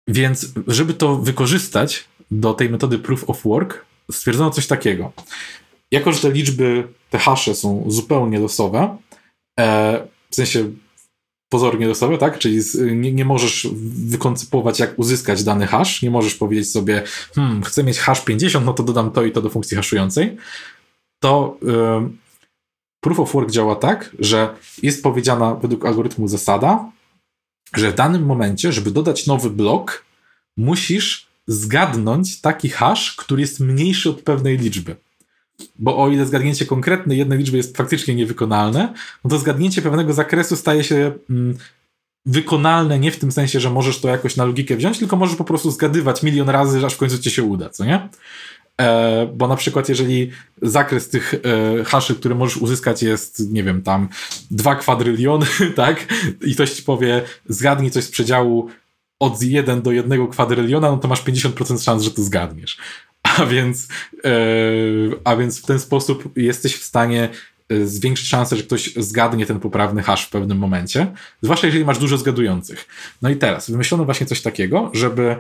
więc, 0.08 0.54
żeby 0.68 0.94
to 0.94 1.16
wykorzystać 1.16 2.06
do 2.32 2.54
tej 2.54 2.70
metody 2.70 3.00
proof 3.00 3.30
of 3.30 3.44
work, 3.44 3.86
stwierdzono 4.12 4.50
coś 4.50 4.68
takiego. 4.68 5.14
Jako, 5.92 6.12
że 6.12 6.20
te 6.20 6.32
liczby, 6.32 6.88
te 7.10 7.18
hasze 7.18 7.56
są 7.56 7.84
zupełnie 7.88 8.40
losowe, 8.40 8.98
e, 9.60 10.08
w 10.30 10.36
sensie 10.36 10.72
pozornie 11.50 11.88
losowe, 11.88 12.18
tak? 12.18 12.40
Czyli 12.40 12.62
z, 12.62 12.76
nie, 12.96 13.14
nie, 13.14 13.26
możesz 13.26 13.68
wykoncypować, 14.08 14.80
jak 14.80 15.00
uzyskać 15.00 15.44
dany 15.44 15.68
hash. 15.68 16.02
Nie 16.02 16.12
możesz 16.12 16.36
powiedzieć 16.36 16.72
sobie, 16.72 17.04
hmm, 17.36 17.64
chcę 17.64 17.84
mieć 17.84 18.00
hash 18.00 18.22
50, 18.22 18.66
no 18.66 18.74
to 18.74 18.84
dodam 18.84 19.12
to 19.12 19.24
i 19.24 19.32
to 19.32 19.42
do 19.42 19.50
funkcji 19.50 19.78
haszującej. 19.78 20.38
To 21.20 21.58
y, 21.64 21.68
proof 23.00 23.20
of 23.20 23.34
work 23.34 23.52
działa 23.52 23.76
tak, 23.76 24.16
że 24.20 24.56
jest 24.84 25.04
powiedziana 25.04 25.56
według 25.56 25.86
algorytmu 25.86 26.28
zasada, 26.28 26.92
że 27.76 27.92
w 27.92 27.96
danym 27.96 28.26
momencie, 28.26 28.72
żeby 28.72 28.92
dodać 28.92 29.28
nowy 29.28 29.50
blok, 29.50 30.06
musisz 30.58 31.28
zgadnąć 31.48 32.42
taki 32.42 32.70
hash, 32.70 33.16
który 33.16 33.42
jest 33.42 33.60
mniejszy 33.60 34.10
od 34.10 34.22
pewnej 34.22 34.58
liczby. 34.58 34.96
Bo 35.80 35.98
o 35.98 36.10
ile 36.10 36.26
zgadnięcie 36.26 36.66
konkretnej 36.66 37.18
jednej 37.18 37.40
liczby 37.40 37.58
jest 37.58 37.78
faktycznie 37.78 38.16
niewykonalne, 38.16 38.94
no 39.24 39.30
to 39.30 39.40
zgadnięcie 39.40 39.82
pewnego 39.82 40.14
zakresu 40.14 40.56
staje 40.56 40.84
się 40.84 41.14
mm, 41.30 41.58
wykonalne 42.26 43.00
nie 43.00 43.12
w 43.12 43.20
tym 43.20 43.32
sensie, 43.32 43.60
że 43.60 43.70
możesz 43.70 44.02
to 44.02 44.08
jakoś 44.08 44.36
na 44.36 44.46
logikę 44.46 44.76
wziąć, 44.76 45.00
tylko 45.00 45.16
możesz 45.16 45.36
po 45.36 45.44
prostu 45.44 45.72
zgadywać 45.72 46.24
milion 46.24 46.50
razy, 46.50 46.86
aż 46.86 46.94
w 46.94 46.98
końcu 46.98 47.18
ci 47.18 47.32
się 47.32 47.44
uda, 47.44 47.70
co 47.70 47.86
nie? 47.86 48.10
E, 48.82 49.28
bo 49.34 49.48
na 49.48 49.56
przykład 49.56 49.90
jeżeli 49.90 50.32
zakres 50.62 51.10
tych 51.10 51.34
e, 51.34 51.84
haszy, 51.84 52.16
które 52.16 52.36
możesz 52.36 52.58
uzyskać 52.58 53.04
jest, 53.04 53.52
nie 53.52 53.64
wiem, 53.64 53.82
tam 53.82 54.10
dwa 54.52 54.76
kwadryliony, 54.76 55.46
tak? 55.76 56.14
I 56.46 56.54
ktoś 56.54 56.72
ci 56.72 56.84
powie, 56.84 57.22
zgadnij 57.50 57.92
coś 57.92 58.04
z 58.04 58.12
przedziału 58.12 58.70
od 59.20 59.42
1 59.42 59.82
do 59.82 59.92
1 59.92 60.28
kwadryliona, 60.28 60.92
no 60.92 60.98
to 60.98 61.08
masz 61.08 61.24
50% 61.24 61.84
szans, 61.84 62.04
że 62.04 62.12
to 62.12 62.24
zgadniesz. 62.24 62.78
A 63.38 63.46
więc, 63.46 63.88
e, 64.26 64.32
a 65.24 65.36
więc 65.36 65.62
w 65.62 65.66
ten 65.66 65.80
sposób 65.80 66.38
jesteś 66.38 66.76
w 66.76 66.84
stanie 66.84 67.30
e, 67.70 67.86
zwiększyć 67.86 68.28
szansę, 68.28 68.58
że 68.58 68.64
ktoś 68.64 68.94
zgadnie 68.96 69.46
ten 69.46 69.60
poprawny 69.60 70.04
hash 70.04 70.26
w 70.26 70.30
pewnym 70.30 70.58
momencie, 70.58 71.08
zwłaszcza 71.42 71.68
jeżeli 71.68 71.86
masz 71.86 72.00
dużo 72.00 72.18
zgadujących. 72.18 72.88
No 73.22 73.30
i 73.30 73.36
teraz 73.36 73.72
wymyślono 73.72 74.06
właśnie 74.06 74.26
coś 74.26 74.42
takiego, 74.42 74.92
żeby 74.94 75.36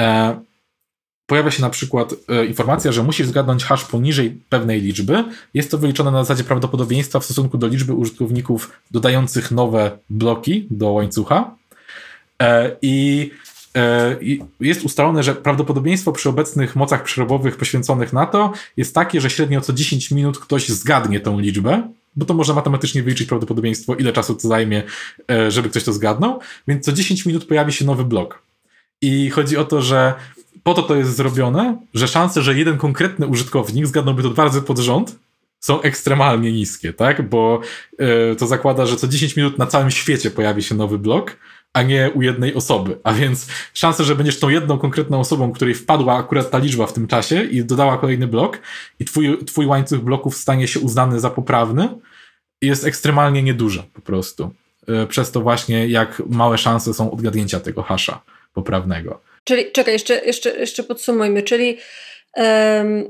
e, 0.00 0.40
pojawia 1.28 1.50
się 1.50 1.62
na 1.62 1.70
przykład 1.70 2.14
e, 2.28 2.46
informacja, 2.46 2.92
że 2.92 3.02
musisz 3.02 3.26
zgadnąć 3.26 3.64
hash 3.64 3.84
poniżej 3.84 4.40
pewnej 4.48 4.80
liczby. 4.80 5.24
Jest 5.54 5.70
to 5.70 5.78
wyliczone 5.78 6.10
na 6.10 6.24
zasadzie 6.24 6.44
prawdopodobieństwa 6.44 7.20
w 7.20 7.24
stosunku 7.24 7.58
do 7.58 7.66
liczby 7.66 7.92
użytkowników 7.92 8.72
dodających 8.90 9.50
nowe 9.50 9.98
bloki 10.10 10.66
do 10.70 10.90
łańcucha. 10.90 11.56
E, 12.42 12.76
I 12.82 13.30
jest 14.60 14.84
ustalone, 14.84 15.22
że 15.22 15.34
prawdopodobieństwo 15.34 16.12
przy 16.12 16.28
obecnych 16.28 16.76
mocach 16.76 17.02
przerobowych 17.02 17.56
poświęconych 17.56 18.12
na 18.12 18.26
to 18.26 18.52
jest 18.76 18.94
takie, 18.94 19.20
że 19.20 19.30
średnio 19.30 19.60
co 19.60 19.72
10 19.72 20.10
minut 20.10 20.38
ktoś 20.38 20.68
zgadnie 20.68 21.20
tą 21.20 21.40
liczbę, 21.40 21.92
bo 22.16 22.26
to 22.26 22.34
można 22.34 22.54
matematycznie 22.54 23.02
wyliczyć 23.02 23.28
prawdopodobieństwo, 23.28 23.94
ile 23.94 24.12
czasu 24.12 24.34
to 24.34 24.48
zajmie, 24.48 24.82
e, 25.30 25.50
żeby 25.50 25.70
ktoś 25.70 25.84
to 25.84 25.92
zgadnął, 25.92 26.40
więc 26.68 26.84
co 26.84 26.92
10 26.92 27.26
minut 27.26 27.44
pojawi 27.44 27.72
się 27.72 27.84
nowy 27.84 28.04
blok. 28.04 28.42
I 29.00 29.30
chodzi 29.30 29.56
o 29.56 29.64
to, 29.64 29.82
że 29.82 30.14
po 30.62 30.74
to 30.74 30.82
to 30.82 30.96
jest 30.96 31.16
zrobione, 31.16 31.76
że 31.94 32.08
szanse, 32.08 32.42
że 32.42 32.58
jeden 32.58 32.78
konkretny 32.78 33.26
użytkownik 33.26 33.86
zgadnąłby 33.86 34.22
to 34.22 34.30
dwa 34.30 34.44
razy 34.44 34.62
pod 34.62 34.78
rząd, 34.78 35.16
są 35.60 35.80
ekstremalnie 35.82 36.52
niskie, 36.52 36.92
tak? 36.92 37.28
Bo 37.28 37.60
y, 38.32 38.36
to 38.36 38.46
zakłada, 38.46 38.86
że 38.86 38.96
co 38.96 39.08
10 39.08 39.36
minut 39.36 39.58
na 39.58 39.66
całym 39.66 39.90
świecie 39.90 40.30
pojawi 40.30 40.62
się 40.62 40.74
nowy 40.74 40.98
blok, 40.98 41.36
a 41.78 41.82
nie 41.82 42.10
u 42.14 42.22
jednej 42.22 42.54
osoby. 42.54 42.98
A 43.04 43.12
więc 43.12 43.46
szansa, 43.74 44.04
że 44.04 44.14
będziesz 44.14 44.40
tą 44.40 44.48
jedną 44.48 44.78
konkretną 44.78 45.20
osobą, 45.20 45.52
której 45.52 45.74
wpadła 45.74 46.16
akurat 46.16 46.50
ta 46.50 46.58
liczba 46.58 46.86
w 46.86 46.92
tym 46.92 47.06
czasie 47.06 47.44
i 47.44 47.64
dodała 47.64 47.98
kolejny 47.98 48.26
blok 48.26 48.58
i 49.00 49.04
twój, 49.04 49.44
twój 49.44 49.66
łańcuch 49.66 50.00
bloków 50.00 50.36
stanie 50.36 50.68
się 50.68 50.80
uznany 50.80 51.20
za 51.20 51.30
poprawny, 51.30 51.88
jest 52.62 52.86
ekstremalnie 52.86 53.42
nieduża 53.42 53.84
po 53.94 54.00
prostu. 54.00 54.50
E, 54.88 55.06
przez 55.06 55.30
to 55.30 55.40
właśnie, 55.40 55.88
jak 55.88 56.22
małe 56.26 56.58
szanse 56.58 56.94
są 56.94 57.10
odgadnięcia 57.10 57.60
tego 57.60 57.82
hasza 57.82 58.22
poprawnego. 58.52 59.20
Czyli, 59.44 59.72
czekaj, 59.72 59.92
jeszcze, 59.92 60.24
jeszcze, 60.24 60.50
jeszcze 60.50 60.82
podsumujmy, 60.82 61.42
czyli 61.42 61.78
um, 62.36 63.04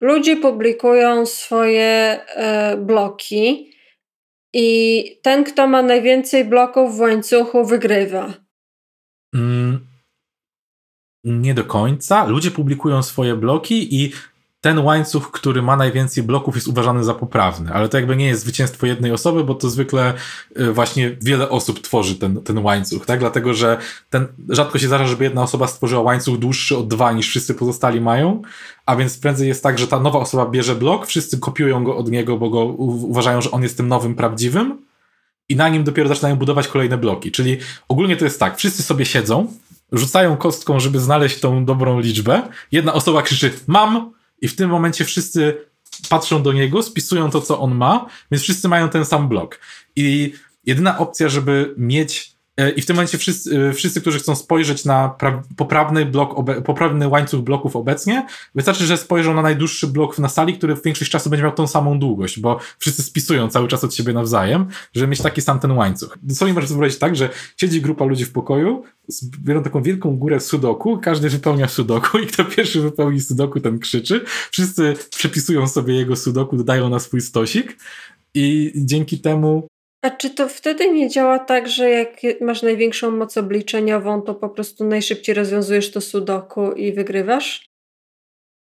ludzie 0.00 0.36
publikują 0.36 1.26
swoje 1.26 2.20
um, 2.36 2.86
bloki, 2.86 3.75
i 4.58 5.18
ten, 5.22 5.44
kto 5.44 5.66
ma 5.66 5.82
najwięcej 5.82 6.44
bloków 6.44 6.96
w 6.96 7.00
łańcuchu, 7.00 7.64
wygrywa. 7.64 8.34
Mm, 9.34 9.86
nie 11.24 11.54
do 11.54 11.64
końca. 11.64 12.26
Ludzie 12.26 12.50
publikują 12.50 13.02
swoje 13.02 13.36
bloki 13.36 14.02
i 14.02 14.12
ten 14.60 14.78
łańcuch, 14.78 15.30
który 15.30 15.62
ma 15.62 15.76
najwięcej 15.76 16.22
bloków, 16.22 16.54
jest 16.54 16.68
uważany 16.68 17.04
za 17.04 17.14
poprawny, 17.14 17.72
ale 17.72 17.88
to 17.88 17.96
jakby 17.96 18.16
nie 18.16 18.26
jest 18.26 18.42
zwycięstwo 18.42 18.86
jednej 18.86 19.12
osoby, 19.12 19.44
bo 19.44 19.54
to 19.54 19.70
zwykle 19.70 20.14
y, 20.60 20.72
właśnie 20.72 21.16
wiele 21.22 21.48
osób 21.48 21.80
tworzy 21.80 22.14
ten, 22.14 22.42
ten 22.42 22.58
łańcuch, 22.58 23.06
tak? 23.06 23.18
Dlatego, 23.20 23.54
że 23.54 23.78
ten, 24.10 24.26
rzadko 24.48 24.78
się 24.78 24.86
zdarza, 24.86 25.06
żeby 25.06 25.24
jedna 25.24 25.42
osoba 25.42 25.66
stworzyła 25.66 26.02
łańcuch 26.02 26.38
dłuższy 26.38 26.76
od 26.76 26.88
dwa 26.88 27.12
niż 27.12 27.28
wszyscy 27.28 27.54
pozostali 27.54 28.00
mają, 28.00 28.42
a 28.86 28.96
więc 28.96 29.18
prędzej 29.18 29.48
jest 29.48 29.62
tak, 29.62 29.78
że 29.78 29.86
ta 29.86 30.00
nowa 30.00 30.18
osoba 30.18 30.46
bierze 30.46 30.74
blok, 30.74 31.06
wszyscy 31.06 31.38
kopiują 31.38 31.84
go 31.84 31.96
od 31.96 32.10
niego, 32.10 32.38
bo 32.38 32.50
go 32.50 32.64
uważają, 32.64 33.40
że 33.40 33.50
on 33.50 33.62
jest 33.62 33.76
tym 33.76 33.88
nowym 33.88 34.14
prawdziwym 34.14 34.78
i 35.48 35.56
na 35.56 35.68
nim 35.68 35.84
dopiero 35.84 36.08
zaczynają 36.08 36.36
budować 36.36 36.68
kolejne 36.68 36.98
bloki. 36.98 37.32
Czyli 37.32 37.58
ogólnie 37.88 38.16
to 38.16 38.24
jest 38.24 38.40
tak, 38.40 38.58
wszyscy 38.58 38.82
sobie 38.82 39.04
siedzą, 39.04 39.46
rzucają 39.92 40.36
kostką, 40.36 40.80
żeby 40.80 41.00
znaleźć 41.00 41.40
tą 41.40 41.64
dobrą 41.64 42.00
liczbę. 42.00 42.42
Jedna 42.72 42.92
osoba 42.92 43.22
krzyczy 43.22 43.52
mam, 43.66 44.15
i 44.40 44.48
w 44.48 44.56
tym 44.56 44.70
momencie 44.70 45.04
wszyscy 45.04 45.66
patrzą 46.08 46.42
do 46.42 46.52
niego, 46.52 46.82
spisują 46.82 47.30
to, 47.30 47.40
co 47.40 47.60
on 47.60 47.74
ma, 47.74 48.06
więc 48.30 48.42
wszyscy 48.42 48.68
mają 48.68 48.88
ten 48.88 49.04
sam 49.04 49.28
blok. 49.28 49.60
I 49.96 50.32
jedyna 50.64 50.98
opcja, 50.98 51.28
żeby 51.28 51.74
mieć 51.78 52.35
I 52.76 52.82
w 52.82 52.86
tym 52.86 52.96
momencie 52.96 53.18
wszyscy, 53.18 53.68
e, 53.68 53.72
wszyscy 53.72 54.00
którzy 54.00 54.18
chcą 54.18 54.36
spojrzeć 54.36 54.84
na 54.84 55.14
poprawny 55.56 56.06
blok, 56.06 56.34
poprawny 56.64 57.08
łańcuch 57.08 57.40
bloków 57.40 57.76
obecnie, 57.76 58.26
wystarczy, 58.54 58.86
że 58.86 58.96
spojrzą 58.96 59.34
na 59.34 59.42
najdłuższy 59.42 59.86
blok 59.86 60.18
na 60.18 60.28
sali, 60.28 60.58
który 60.58 60.76
w 60.76 60.82
większość 60.82 61.10
czasu 61.10 61.30
będzie 61.30 61.42
miał 61.42 61.52
tą 61.52 61.66
samą 61.66 61.98
długość, 61.98 62.40
bo 62.40 62.58
wszyscy 62.78 63.02
spisują 63.02 63.48
cały 63.48 63.68
czas 63.68 63.84
od 63.84 63.94
siebie 63.94 64.12
nawzajem, 64.12 64.66
żeby 64.94 65.08
mieć 65.08 65.20
taki 65.20 65.42
sam 65.42 65.58
ten 65.58 65.72
łańcuch. 65.72 66.18
Dosłownie 66.22 66.54
możesz 66.54 66.70
wyobrazić 66.70 66.98
tak, 66.98 67.16
że 67.16 67.28
siedzi 67.56 67.80
grupa 67.80 68.04
ludzi 68.04 68.24
w 68.24 68.32
pokoju, 68.32 68.82
biorą 69.38 69.62
taką 69.62 69.82
wielką 69.82 70.16
górę 70.16 70.40
sudoku, 70.40 70.98
każdy 70.98 71.30
wypełnia 71.30 71.68
sudoku 71.68 72.18
i 72.18 72.26
kto 72.26 72.44
pierwszy 72.44 72.80
wypełni 72.80 73.20
sudoku, 73.20 73.60
ten 73.60 73.78
krzyczy. 73.78 74.24
Wszyscy 74.50 74.94
przepisują 75.10 75.68
sobie 75.68 75.94
jego 75.94 76.16
sudoku, 76.16 76.56
dodają 76.56 76.88
na 76.88 76.98
swój 76.98 77.20
stosik 77.20 77.76
i 78.34 78.72
dzięki 78.76 79.18
temu 79.18 79.68
a 80.06 80.10
czy 80.10 80.30
to 80.30 80.48
wtedy 80.48 80.92
nie 80.92 81.10
działa 81.10 81.38
tak, 81.38 81.68
że 81.68 81.90
jak 81.90 82.08
masz 82.40 82.62
największą 82.62 83.10
moc 83.10 83.36
obliczeniową, 83.36 84.22
to 84.22 84.34
po 84.34 84.48
prostu 84.48 84.84
najszybciej 84.84 85.34
rozwiązujesz 85.34 85.90
to 85.90 86.00
sudoku 86.00 86.72
i 86.72 86.92
wygrywasz? 86.92 87.68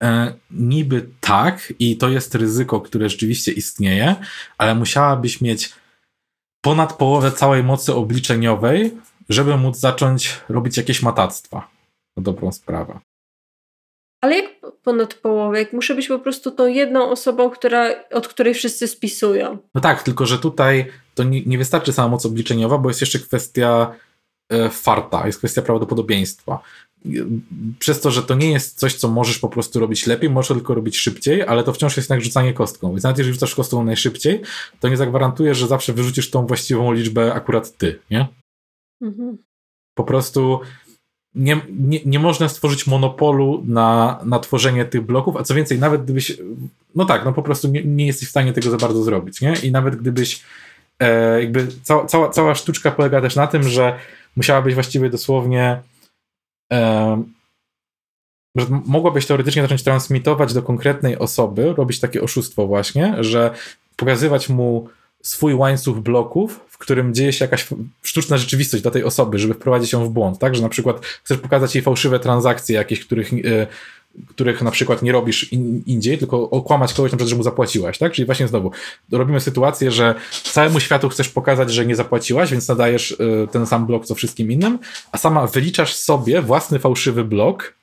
E, 0.03 0.34
niby 0.51 1.10
tak, 1.21 1.73
i 1.79 1.97
to 1.97 2.10
jest 2.10 2.36
ryzyko, 2.36 2.82
które 2.82 3.10
rzeczywiście 3.10 3.51
istnieje, 3.51 4.15
ale 4.58 4.75
musiałabyś 4.75 5.41
mieć 5.41 5.73
ponad 6.62 6.93
połowę 6.93 7.32
całej 7.32 7.63
mocy 7.63 7.93
obliczeniowej, 7.93 8.91
żeby 9.29 9.58
móc 9.58 9.77
zacząć 9.77 10.39
robić 10.49 10.77
jakieś 10.77 11.01
matactwa. 11.01 11.67
Dobrą 12.17 12.51
sprawę. 12.51 12.99
Ale 14.23 14.36
jak 14.36 14.45
ponad 14.83 15.13
połowę? 15.13 15.59
Jak 15.59 15.73
muszę 15.73 15.95
być 15.95 16.07
po 16.07 16.19
prostu 16.19 16.51
tą 16.51 16.67
jedną 16.67 17.09
osobą, 17.09 17.49
która, 17.49 17.89
od 18.12 18.27
której 18.27 18.53
wszyscy 18.53 18.88
spisują? 18.88 19.57
No 19.75 19.81
tak, 19.81 20.03
tylko 20.03 20.25
że 20.25 20.39
tutaj 20.39 20.86
to 21.15 21.23
nie, 21.23 21.45
nie 21.45 21.57
wystarczy 21.57 21.93
sama 21.93 22.07
moc 22.07 22.25
obliczeniowa, 22.25 22.77
bo 22.77 22.89
jest 22.89 23.01
jeszcze 23.01 23.19
kwestia 23.19 23.95
e, 24.49 24.69
farta, 24.69 25.27
jest 25.27 25.39
kwestia 25.39 25.62
prawdopodobieństwa. 25.62 26.59
Przez 27.79 28.01
to, 28.01 28.12
że 28.12 28.23
to 28.23 28.36
nie 28.36 28.51
jest 28.51 28.79
coś, 28.79 28.95
co 28.95 29.07
możesz 29.07 29.39
po 29.39 29.49
prostu 29.49 29.79
robić 29.79 30.07
lepiej, 30.07 30.29
możesz 30.29 30.57
tylko 30.57 30.73
robić 30.73 30.97
szybciej, 30.97 31.41
ale 31.41 31.63
to 31.63 31.73
wciąż 31.73 31.97
jest 31.97 32.09
jednak 32.09 32.25
rzucanie 32.25 32.53
kostką. 32.53 32.91
Więc 32.91 33.03
nawet 33.03 33.17
jeżeli 33.17 33.33
rzucasz 33.33 33.55
kostką 33.55 33.83
najszybciej, 33.83 34.41
to 34.79 34.89
nie 34.89 34.97
zagwarantuje, 34.97 35.55
że 35.55 35.67
zawsze 35.67 35.93
wyrzucisz 35.93 36.29
tą 36.29 36.47
właściwą 36.47 36.93
liczbę 36.93 37.33
akurat 37.33 37.77
ty, 37.77 37.99
nie? 38.12 38.27
Mhm. 39.01 39.38
Po 39.95 40.03
prostu 40.03 40.59
nie, 41.36 41.62
nie, 41.80 42.00
nie 42.06 42.19
można 42.19 42.50
stworzyć 42.50 42.88
monopolu 42.88 43.63
na, 43.67 44.19
na 44.26 44.39
tworzenie 44.39 44.86
tych 44.86 45.02
bloków, 45.02 45.38
a 45.38 45.43
co 45.43 45.54
więcej, 45.54 45.80
nawet 45.80 46.04
gdybyś, 46.04 46.38
no 46.96 47.06
tak, 47.06 47.26
no 47.26 47.34
po 47.34 47.43
prostu 47.43 47.67
nie, 47.67 47.84
nie 47.84 48.06
jesteś 48.06 48.28
w 48.28 48.32
stanie 48.32 48.54
tego 48.54 48.69
za 48.69 48.78
bardzo 48.78 49.04
zrobić, 49.04 49.41
nie? 49.41 49.54
I 49.63 49.72
nawet 49.72 49.96
gdybyś, 49.96 50.43
e, 51.00 51.41
jakby 51.41 51.67
cała, 51.84 52.06
cała, 52.06 52.29
cała 52.29 52.56
sztuczka 52.56 52.92
polega 52.92 53.21
też 53.21 53.36
na 53.36 53.48
tym, 53.48 53.63
że 53.63 54.00
musiałabyś 54.36 54.73
właściwie 54.73 55.10
dosłownie, 55.10 55.81
e, 56.73 57.23
że 58.56 58.65
mogłabyś 58.86 59.25
teoretycznie 59.25 59.62
zacząć 59.62 59.84
transmitować 59.84 60.54
do 60.54 60.62
konkretnej 60.62 61.17
osoby, 61.17 61.73
robić 61.73 62.00
takie 62.00 62.21
oszustwo 62.21 62.67
właśnie, 62.67 63.15
że 63.19 63.54
pokazywać 63.96 64.50
mu 64.50 64.90
swój 65.24 65.54
łańcuch 65.54 66.00
bloków, 66.00 66.60
w 66.69 66.78
którym 66.78 67.13
dzieje 67.13 67.34
się 67.34 67.46
jakaś 67.46 67.67
sztuczna 68.02 68.38
rzeczywistość 68.38 68.84
dla 68.84 68.92
tej 68.92 69.04
osoby, 69.04 69.40
żeby 69.40 69.54
wprowadzić 69.54 69.94
ją 69.94 70.06
w 70.06 70.10
błąd, 70.10 70.40
tak? 70.40 70.56
Że 70.56 70.62
na 70.62 70.69
przykład 70.69 71.06
chcesz 71.06 71.38
pokazać 71.38 71.76
jej 71.76 71.84
fałszywe 71.84 72.19
transakcje 72.19 72.76
jakieś, 72.76 73.06
których, 73.06 73.34
e, 73.34 73.67
których 74.28 74.62
na 74.62 74.71
przykład 74.71 75.02
nie 75.02 75.12
robisz 75.12 75.54
in, 75.54 75.84
indziej, 75.86 76.17
tylko 76.17 76.50
okłamać 76.50 76.94
kogoś 76.94 77.12
na 77.12 77.17
przykład, 77.17 77.30
że 77.30 77.36
mu 77.36 77.44
zapłaciłaś, 77.44 77.98
tak? 77.98 78.13
Czyli 78.13 78.26
właśnie 78.26 78.48
znowu 78.48 78.71
robimy 79.12 79.40
sytuację, 79.40 79.92
że 79.92 80.15
całemu 80.44 80.80
światu 80.80 81.10
chcesz 81.10 81.30
pokazać, 81.30 81.74
że 81.74 81.86
nie 81.86 81.96
zapłaciłaś, 81.96 82.52
więc 82.52 82.67
nadajesz 82.67 83.12
y, 83.12 83.48
ten 83.52 83.65
sam 83.65 83.86
blok 83.86 84.06
co 84.06 84.15
wszystkim 84.15 84.52
innym, 84.52 84.80
a 85.12 85.17
sama 85.17 85.48
wyliczasz 85.48 85.96
sobie 85.96 86.42
własny 86.42 86.80
fałszywy 86.80 87.24
blok, 87.24 87.74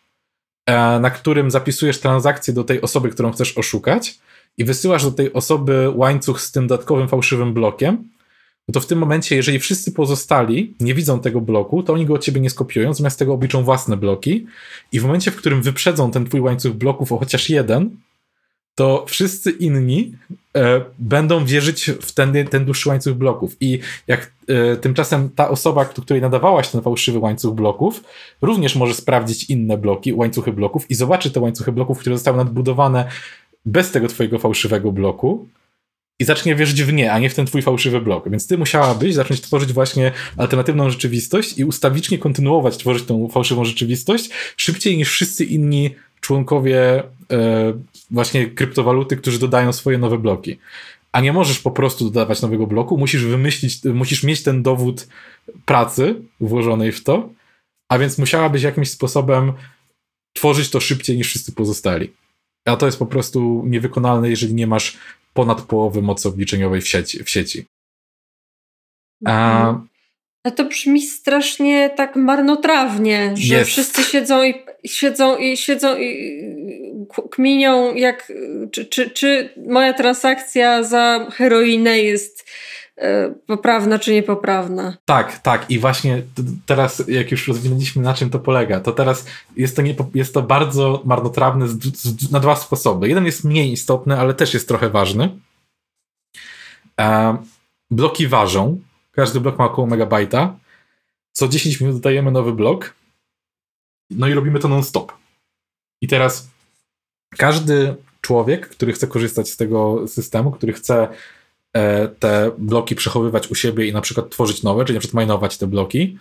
e, 0.66 1.00
na 1.00 1.10
którym 1.10 1.50
zapisujesz 1.50 2.00
transakcję 2.00 2.54
do 2.54 2.64
tej 2.64 2.80
osoby, 2.80 3.08
którą 3.08 3.32
chcesz 3.32 3.58
oszukać 3.58 4.18
i 4.58 4.64
wysyłasz 4.64 5.04
do 5.04 5.10
tej 5.10 5.32
osoby 5.32 5.90
łańcuch 5.94 6.40
z 6.40 6.52
tym 6.52 6.66
dodatkowym 6.66 7.08
fałszywym 7.08 7.54
blokiem, 7.54 8.10
no 8.68 8.72
to 8.72 8.80
w 8.80 8.86
tym 8.86 8.98
momencie, 8.98 9.36
jeżeli 9.36 9.58
wszyscy 9.58 9.92
pozostali 9.92 10.74
nie 10.80 10.94
widzą 10.94 11.20
tego 11.20 11.40
bloku, 11.40 11.82
to 11.82 11.92
oni 11.92 12.06
go 12.06 12.14
od 12.14 12.22
ciebie 12.22 12.40
nie 12.40 12.50
skopiują, 12.50 12.94
zamiast 12.94 13.18
tego 13.18 13.34
obliczą 13.34 13.64
własne 13.64 13.96
bloki 13.96 14.46
i 14.92 15.00
w 15.00 15.04
momencie, 15.04 15.30
w 15.30 15.36
którym 15.36 15.62
wyprzedzą 15.62 16.10
ten 16.10 16.26
twój 16.26 16.40
łańcuch 16.40 16.72
bloków 16.72 17.12
o 17.12 17.18
chociaż 17.18 17.50
jeden, 17.50 17.96
to 18.74 19.04
wszyscy 19.08 19.50
inni 19.50 20.12
e, 20.56 20.84
będą 20.98 21.44
wierzyć 21.44 21.90
w 22.00 22.12
ten, 22.12 22.46
ten 22.50 22.64
dłuższy 22.64 22.88
łańcuch 22.88 23.14
bloków. 23.14 23.56
I 23.60 23.78
jak 24.06 24.32
e, 24.48 24.76
tymczasem 24.76 25.30
ta 25.30 25.48
osoba, 25.48 25.84
której 25.84 26.22
nadawałaś 26.22 26.68
ten 26.68 26.82
fałszywy 26.82 27.18
łańcuch 27.18 27.54
bloków, 27.54 28.04
również 28.42 28.76
może 28.76 28.94
sprawdzić 28.94 29.50
inne 29.50 29.78
bloki, 29.78 30.12
łańcuchy 30.12 30.52
bloków 30.52 30.90
i 30.90 30.94
zobaczy 30.94 31.30
te 31.30 31.40
łańcuchy 31.40 31.72
bloków, 31.72 31.98
które 31.98 32.16
zostały 32.16 32.36
nadbudowane 32.36 33.08
bez 33.64 33.90
tego 33.90 34.08
twojego 34.08 34.38
fałszywego 34.38 34.92
bloku 34.92 35.48
i 36.20 36.24
zacznie 36.24 36.54
wierzyć 36.54 36.82
w 36.82 36.92
nie, 36.92 37.12
a 37.12 37.18
nie 37.18 37.30
w 37.30 37.34
ten 37.34 37.46
twój 37.46 37.62
fałszywy 37.62 38.00
blok. 38.00 38.30
Więc 38.30 38.46
ty 38.46 38.58
musiałabyś 38.58 39.14
zacząć 39.14 39.40
tworzyć 39.40 39.72
właśnie 39.72 40.12
alternatywną 40.36 40.90
rzeczywistość 40.90 41.58
i 41.58 41.64
ustawicznie 41.64 42.18
kontynuować 42.18 42.76
tworzyć 42.76 43.04
tą 43.04 43.28
fałszywą 43.28 43.64
rzeczywistość 43.64 44.30
szybciej 44.56 44.96
niż 44.96 45.10
wszyscy 45.10 45.44
inni 45.44 45.94
członkowie 46.20 47.02
e, 47.32 47.72
właśnie 48.10 48.46
kryptowaluty, 48.46 49.16
którzy 49.16 49.38
dodają 49.38 49.72
swoje 49.72 49.98
nowe 49.98 50.18
bloki. 50.18 50.58
A 51.12 51.20
nie 51.20 51.32
możesz 51.32 51.58
po 51.58 51.70
prostu 51.70 52.04
dodawać 52.04 52.42
nowego 52.42 52.66
bloku, 52.66 52.98
musisz 52.98 53.24
wymyślić, 53.24 53.84
musisz 53.84 54.22
mieć 54.22 54.42
ten 54.42 54.62
dowód 54.62 55.08
pracy 55.66 56.14
włożonej 56.40 56.92
w 56.92 57.04
to, 57.04 57.28
a 57.88 57.98
więc 57.98 58.18
musiałabyś 58.18 58.62
jakimś 58.62 58.90
sposobem 58.90 59.52
tworzyć 60.32 60.70
to 60.70 60.80
szybciej 60.80 61.16
niż 61.16 61.28
wszyscy 61.28 61.52
pozostali. 61.52 62.12
A 62.64 62.76
to 62.76 62.86
jest 62.86 62.98
po 62.98 63.06
prostu 63.06 63.62
niewykonalne, 63.66 64.30
jeżeli 64.30 64.54
nie 64.54 64.66
masz 64.66 64.98
ponad 65.34 65.62
połowy 65.62 66.02
mocy 66.02 66.28
obliczeniowej 66.28 66.80
w 66.80 66.88
sieci. 66.88 67.24
W 67.24 67.30
sieci. 67.30 67.66
A, 69.24 69.60
mhm. 69.68 69.88
A 70.44 70.50
to 70.50 70.64
brzmi 70.64 71.02
strasznie 71.02 71.90
tak 71.90 72.16
marnotrawnie, 72.16 73.34
że 73.36 73.54
jest. 73.54 73.70
wszyscy 73.70 74.02
siedzą 74.02 74.44
i 74.44 74.54
siedzą 74.86 75.36
i 75.36 75.56
siedzą 75.56 75.98
i 75.98 76.40
kminią, 77.30 77.94
jak, 77.94 78.32
czy, 78.70 78.84
czy, 78.84 79.10
czy 79.10 79.54
moja 79.66 79.92
transakcja 79.92 80.82
za 80.82 81.26
heroinę 81.32 81.98
jest 81.98 82.50
poprawna 83.46 83.98
czy 83.98 84.12
niepoprawna. 84.12 84.96
Tak, 85.04 85.38
tak. 85.38 85.70
I 85.70 85.78
właśnie 85.78 86.22
teraz, 86.66 87.02
jak 87.08 87.30
już 87.30 87.48
rozwinęliśmy, 87.48 88.02
na 88.02 88.14
czym 88.14 88.30
to 88.30 88.38
polega, 88.38 88.80
to 88.80 88.92
teraz 88.92 89.26
jest 89.56 89.76
to, 89.76 89.82
jest 90.14 90.34
to 90.34 90.42
bardzo 90.42 91.02
marnotrawne 91.04 91.68
z, 91.68 91.96
z, 91.96 92.30
na 92.30 92.40
dwa 92.40 92.56
sposoby. 92.56 93.08
Jeden 93.08 93.26
jest 93.26 93.44
mniej 93.44 93.72
istotny, 93.72 94.18
ale 94.18 94.34
też 94.34 94.54
jest 94.54 94.68
trochę 94.68 94.90
ważny. 94.90 95.38
E, 97.00 97.36
bloki 97.90 98.26
ważą. 98.26 98.80
Każdy 99.12 99.40
blok 99.40 99.58
ma 99.58 99.64
około 99.64 99.86
megabajta. 99.86 100.56
Co 101.32 101.48
10 101.48 101.80
minut 101.80 101.96
dodajemy 101.96 102.30
nowy 102.30 102.52
blok. 102.52 102.94
No 104.10 104.28
i 104.28 104.34
robimy 104.34 104.58
to 104.58 104.68
non-stop. 104.68 105.12
I 106.02 106.08
teraz 106.08 106.48
każdy 107.36 107.94
człowiek, 108.20 108.68
który 108.68 108.92
chce 108.92 109.06
korzystać 109.06 109.50
z 109.50 109.56
tego 109.56 110.08
systemu, 110.08 110.50
który 110.50 110.72
chce 110.72 111.08
E, 111.08 111.08
te 112.18 112.50
bloki 112.58 112.94
przechowywać 112.94 113.50
u 113.50 113.54
siebie 113.54 113.86
i 113.86 113.92
na 113.92 114.00
przykład 114.00 114.30
tworzyć 114.30 114.62
nowe, 114.62 114.84
czyli 114.84 114.94
na 114.94 115.00
przykład 115.00 115.24
minować 115.24 115.58
te 115.58 115.66
bloki. 115.66 116.18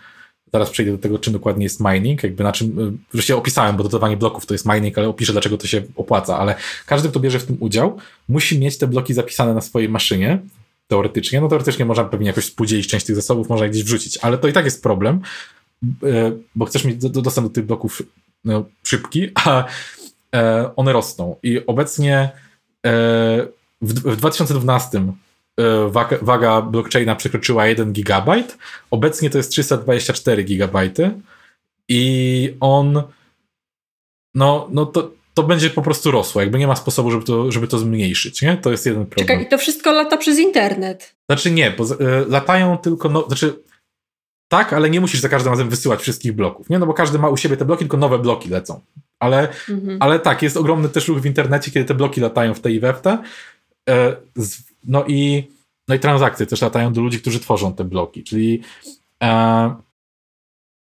Teraz 0.50 0.70
przejdę 0.70 0.92
do 0.92 0.98
tego, 0.98 1.18
czym 1.18 1.32
dokładnie 1.32 1.64
jest 1.64 1.80
mining, 1.80 2.22
jakby 2.22 2.44
na 2.44 2.52
czym, 2.52 2.98
już 3.14 3.24
się 3.24 3.36
opisałem, 3.36 3.76
bo 3.76 3.82
dodawanie 3.82 4.16
bloków 4.16 4.46
to 4.46 4.54
jest 4.54 4.66
mining, 4.66 4.98
ale 4.98 5.08
opiszę, 5.08 5.32
dlaczego 5.32 5.58
to 5.58 5.66
się 5.66 5.82
opłaca, 5.96 6.38
ale 6.38 6.54
każdy, 6.86 7.08
kto 7.08 7.20
bierze 7.20 7.38
w 7.38 7.46
tym 7.46 7.56
udział, 7.60 7.98
musi 8.28 8.58
mieć 8.58 8.78
te 8.78 8.86
bloki 8.86 9.14
zapisane 9.14 9.54
na 9.54 9.60
swojej 9.60 9.88
maszynie, 9.88 10.38
teoretycznie. 10.88 11.40
No 11.40 11.48
teoretycznie 11.48 11.84
można 11.84 12.04
pewnie 12.04 12.26
jakoś 12.26 12.44
spółdzielić 12.44 12.88
część 12.88 13.06
tych 13.06 13.16
zasobów, 13.16 13.48
można 13.48 13.68
gdzieś 13.68 13.84
wrzucić, 13.84 14.18
ale 14.18 14.38
to 14.38 14.48
i 14.48 14.52
tak 14.52 14.64
jest 14.64 14.82
problem, 14.82 15.20
e, 16.02 16.32
bo 16.54 16.64
chcesz 16.64 16.84
mieć 16.84 16.96
dostęp 16.96 17.48
do 17.48 17.54
tych 17.54 17.66
bloków 17.66 18.02
no, 18.44 18.64
szybki, 18.82 19.28
a 19.34 19.64
e, 20.34 20.70
one 20.76 20.92
rosną. 20.92 21.36
I 21.42 21.66
obecnie 21.66 22.30
w 23.82 24.16
2012 24.16 24.98
E, 24.98 25.29
waga, 25.88 26.18
waga 26.22 26.62
blockchaina 26.62 27.16
przekroczyła 27.16 27.66
1 27.66 27.92
GB. 27.92 28.42
Obecnie 28.90 29.30
to 29.30 29.38
jest 29.38 29.50
324 29.50 30.44
GB. 30.44 30.90
I 31.88 32.54
on, 32.60 33.02
no, 34.34 34.68
no 34.70 34.86
to, 34.86 35.10
to 35.34 35.42
będzie 35.42 35.70
po 35.70 35.82
prostu 35.82 36.10
rosło. 36.10 36.40
Jakby 36.40 36.58
nie 36.58 36.66
ma 36.66 36.76
sposobu, 36.76 37.10
żeby 37.10 37.24
to, 37.24 37.52
żeby 37.52 37.68
to 37.68 37.78
zmniejszyć. 37.78 38.42
Nie? 38.42 38.56
To 38.56 38.70
jest 38.70 38.86
jeden 38.86 39.06
problem. 39.06 39.26
Czekaj, 39.26 39.46
i 39.46 39.48
to 39.48 39.58
wszystko 39.58 39.92
lata 39.92 40.16
przez 40.16 40.38
internet. 40.38 41.14
Znaczy 41.30 41.50
nie, 41.50 41.70
bo 41.70 41.84
y, 41.84 41.96
latają 42.28 42.78
tylko, 42.78 43.08
no, 43.08 43.26
znaczy 43.26 43.62
tak, 44.48 44.72
ale 44.72 44.90
nie 44.90 45.00
musisz 45.00 45.20
za 45.20 45.28
każdym 45.28 45.52
razem 45.52 45.68
wysyłać 45.68 46.00
wszystkich 46.00 46.32
bloków, 46.32 46.70
nie? 46.70 46.78
No 46.78 46.86
bo 46.86 46.94
każdy 46.94 47.18
ma 47.18 47.28
u 47.28 47.36
siebie 47.36 47.56
te 47.56 47.64
bloki, 47.64 47.78
tylko 47.78 47.96
nowe 47.96 48.18
bloki 48.18 48.48
lecą. 48.48 48.80
Ale, 49.18 49.48
mhm. 49.68 49.96
ale 50.00 50.18
tak, 50.18 50.42
jest 50.42 50.56
ogromny 50.56 50.88
też 50.88 51.08
ruch 51.08 51.20
w 51.20 51.26
internecie, 51.26 51.70
kiedy 51.70 51.86
te 51.86 51.94
bloki 51.94 52.20
latają 52.20 52.54
w 52.54 52.60
te 52.60 52.70
i 52.70 52.80
we 52.80 52.94
w 52.94 53.00
te. 53.00 53.18
E, 53.88 54.16
no 54.84 55.04
i, 55.08 55.48
no 55.88 55.94
i 55.94 55.98
transakcje 55.98 56.46
też 56.46 56.62
latają 56.62 56.92
do 56.92 57.00
ludzi, 57.00 57.20
którzy 57.20 57.40
tworzą 57.40 57.74
te 57.74 57.84
bloki, 57.84 58.24
czyli 58.24 58.62
e... 59.22 59.74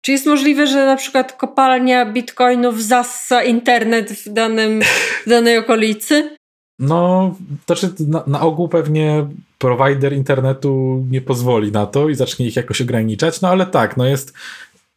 czy 0.02 0.12
jest 0.12 0.26
możliwe, 0.26 0.68
że 0.68 0.86
na 0.86 0.96
przykład 0.96 1.34
kopalnia 1.34 2.06
bitcoinów 2.06 2.84
zassa 2.84 3.44
internet 3.44 4.12
w, 4.12 4.34
danym, 4.34 4.82
w 5.26 5.30
danej 5.30 5.58
okolicy? 5.58 6.38
No, 6.80 7.36
to 7.66 7.76
znaczy 7.76 7.96
na, 8.08 8.24
na, 8.28 8.42
ogół 8.42 8.70
pewnie 8.70 9.28
provider 9.58 10.14
internetu 10.14 11.04
nie 11.10 11.22
pozwoli 11.22 11.72
na 11.72 11.86
to 11.86 12.10
i 12.10 12.16
zacznie 12.16 12.48
ich 12.48 12.56
jakoś 12.56 12.82
ograniczać, 12.82 13.42
no 13.42 13.50
ale 13.50 13.66
tak, 13.66 13.98
no 13.98 14.06
jest, 14.06 14.34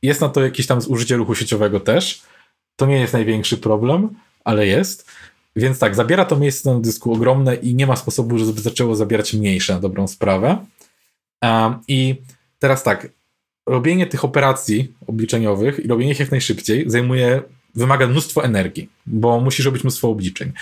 jest 0.02 0.20
na 0.20 0.28
to 0.28 0.42
jakieś 0.42 0.66
tam 0.66 0.80
zużycie 0.80 1.16
ruchu 1.16 1.34
sieciowego 1.34 1.80
też. 1.80 2.22
To 2.76 2.86
nie 2.86 3.00
jest 3.00 3.12
największy 3.12 3.58
problem, 3.58 4.10
ale 4.44 4.66
jest. 4.66 5.10
Więc 5.56 5.78
tak, 5.78 5.94
zabiera 5.94 6.24
to 6.24 6.36
miejsce 6.36 6.74
na 6.74 6.80
dysku 6.80 7.12
ogromne 7.12 7.54
i 7.54 7.74
nie 7.74 7.86
ma 7.86 7.96
sposobu, 7.96 8.38
żeby 8.38 8.60
zaczęło 8.60 8.96
zabierać 8.96 9.34
mniejsze 9.34 9.74
na 9.74 9.80
dobrą 9.80 10.08
sprawę. 10.08 10.58
Um, 11.42 11.78
I 11.88 12.14
teraz 12.58 12.82
tak, 12.82 13.08
robienie 13.66 14.06
tych 14.06 14.24
operacji 14.24 14.92
obliczeniowych 15.06 15.78
i 15.84 15.88
robienie 15.88 16.12
ich 16.12 16.20
jak 16.20 16.30
najszybciej 16.30 16.90
zajmuje, 16.90 17.42
wymaga 17.74 18.06
mnóstwo 18.06 18.44
energii, 18.44 18.88
bo 19.06 19.40
musisz 19.40 19.66
robić 19.66 19.84
mnóstwo 19.84 20.08
obliczeń. 20.08 20.52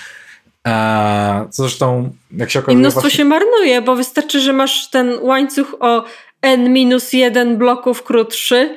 Eee, 0.64 1.50
co 1.50 1.62
zresztą, 1.62 2.12
jak 2.30 2.50
się 2.50 2.58
okazuje... 2.58 2.76
I 2.76 2.80
mnóstwo 2.80 3.00
właśnie... 3.00 3.16
się 3.16 3.24
marnuje, 3.24 3.82
bo 3.82 3.96
wystarczy, 3.96 4.40
że 4.40 4.52
masz 4.52 4.90
ten 4.90 5.18
łańcuch 5.20 5.76
o 5.80 6.04
n-1 6.42 7.56
bloków 7.56 8.02
krótszy 8.02 8.76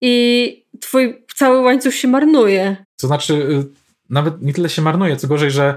i 0.00 0.64
twój 0.80 1.24
cały 1.34 1.60
łańcuch 1.60 1.94
się 1.94 2.08
marnuje. 2.08 2.76
To 3.00 3.06
znaczy 3.06 3.34
y, 3.34 3.85
nawet 4.10 4.42
nie 4.42 4.52
tyle 4.52 4.68
się 4.68 4.82
marnuje, 4.82 5.16
co 5.16 5.28
gorzej, 5.28 5.50
że 5.50 5.74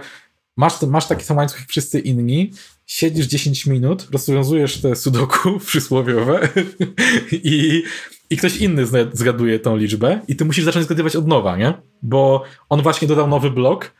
masz, 0.57 0.81
masz 0.81 1.07
taki 1.07 1.23
sam 1.23 1.37
łańcuch 1.37 1.59
jak 1.59 1.69
wszyscy 1.69 1.99
inni, 1.99 2.51
siedzisz 2.85 3.25
10 3.25 3.65
minut, 3.65 4.07
rozwiązujesz 4.11 4.81
te 4.81 4.95
sudoku 4.95 5.59
przysłowiowe 5.67 6.49
i, 7.31 7.83
i 8.29 8.37
ktoś 8.37 8.57
inny 8.57 8.85
zgaduje 9.13 9.59
tą 9.59 9.77
liczbę 9.77 10.21
i 10.27 10.35
ty 10.35 10.45
musisz 10.45 10.65
zacząć 10.65 10.85
zgadywać 10.85 11.15
od 11.15 11.27
nowa, 11.27 11.57
nie? 11.57 11.73
Bo 12.01 12.43
on 12.69 12.81
właśnie 12.81 13.07
dodał 13.07 13.27
nowy 13.27 13.51
blok, 13.51 13.91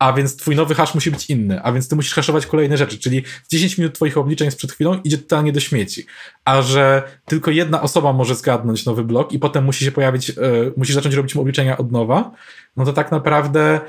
a 0.00 0.12
więc 0.12 0.36
twój 0.36 0.56
nowy 0.56 0.74
hash 0.74 0.94
musi 0.94 1.10
być 1.10 1.30
inny, 1.30 1.62
a 1.62 1.72
więc 1.72 1.88
ty 1.88 1.96
musisz 1.96 2.14
haszować 2.14 2.46
kolejne 2.46 2.76
rzeczy, 2.76 2.98
czyli 2.98 3.22
10 3.48 3.78
minut 3.78 3.94
twoich 3.94 4.18
obliczeń 4.18 4.50
sprzed 4.50 4.72
chwilą 4.72 5.00
idzie 5.04 5.18
totalnie 5.18 5.52
do 5.52 5.60
śmieci, 5.60 6.06
a 6.44 6.62
że 6.62 7.02
tylko 7.24 7.50
jedna 7.50 7.82
osoba 7.82 8.12
może 8.12 8.34
zgadnąć 8.34 8.86
nowy 8.86 9.04
blok 9.04 9.32
i 9.32 9.38
potem 9.38 9.64
musi 9.64 9.84
się 9.84 9.92
pojawić, 9.92 10.28
yy, 10.28 10.72
musisz 10.76 10.94
zacząć 10.94 11.14
robić 11.14 11.34
mu 11.34 11.40
obliczenia 11.40 11.76
od 11.76 11.92
nowa, 11.92 12.30
no 12.76 12.84
to 12.84 12.92
tak 12.92 13.10
naprawdę 13.10 13.80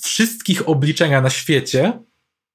wszystkich 0.00 0.68
obliczenia 0.68 1.20
na 1.20 1.30
świecie, 1.30 2.02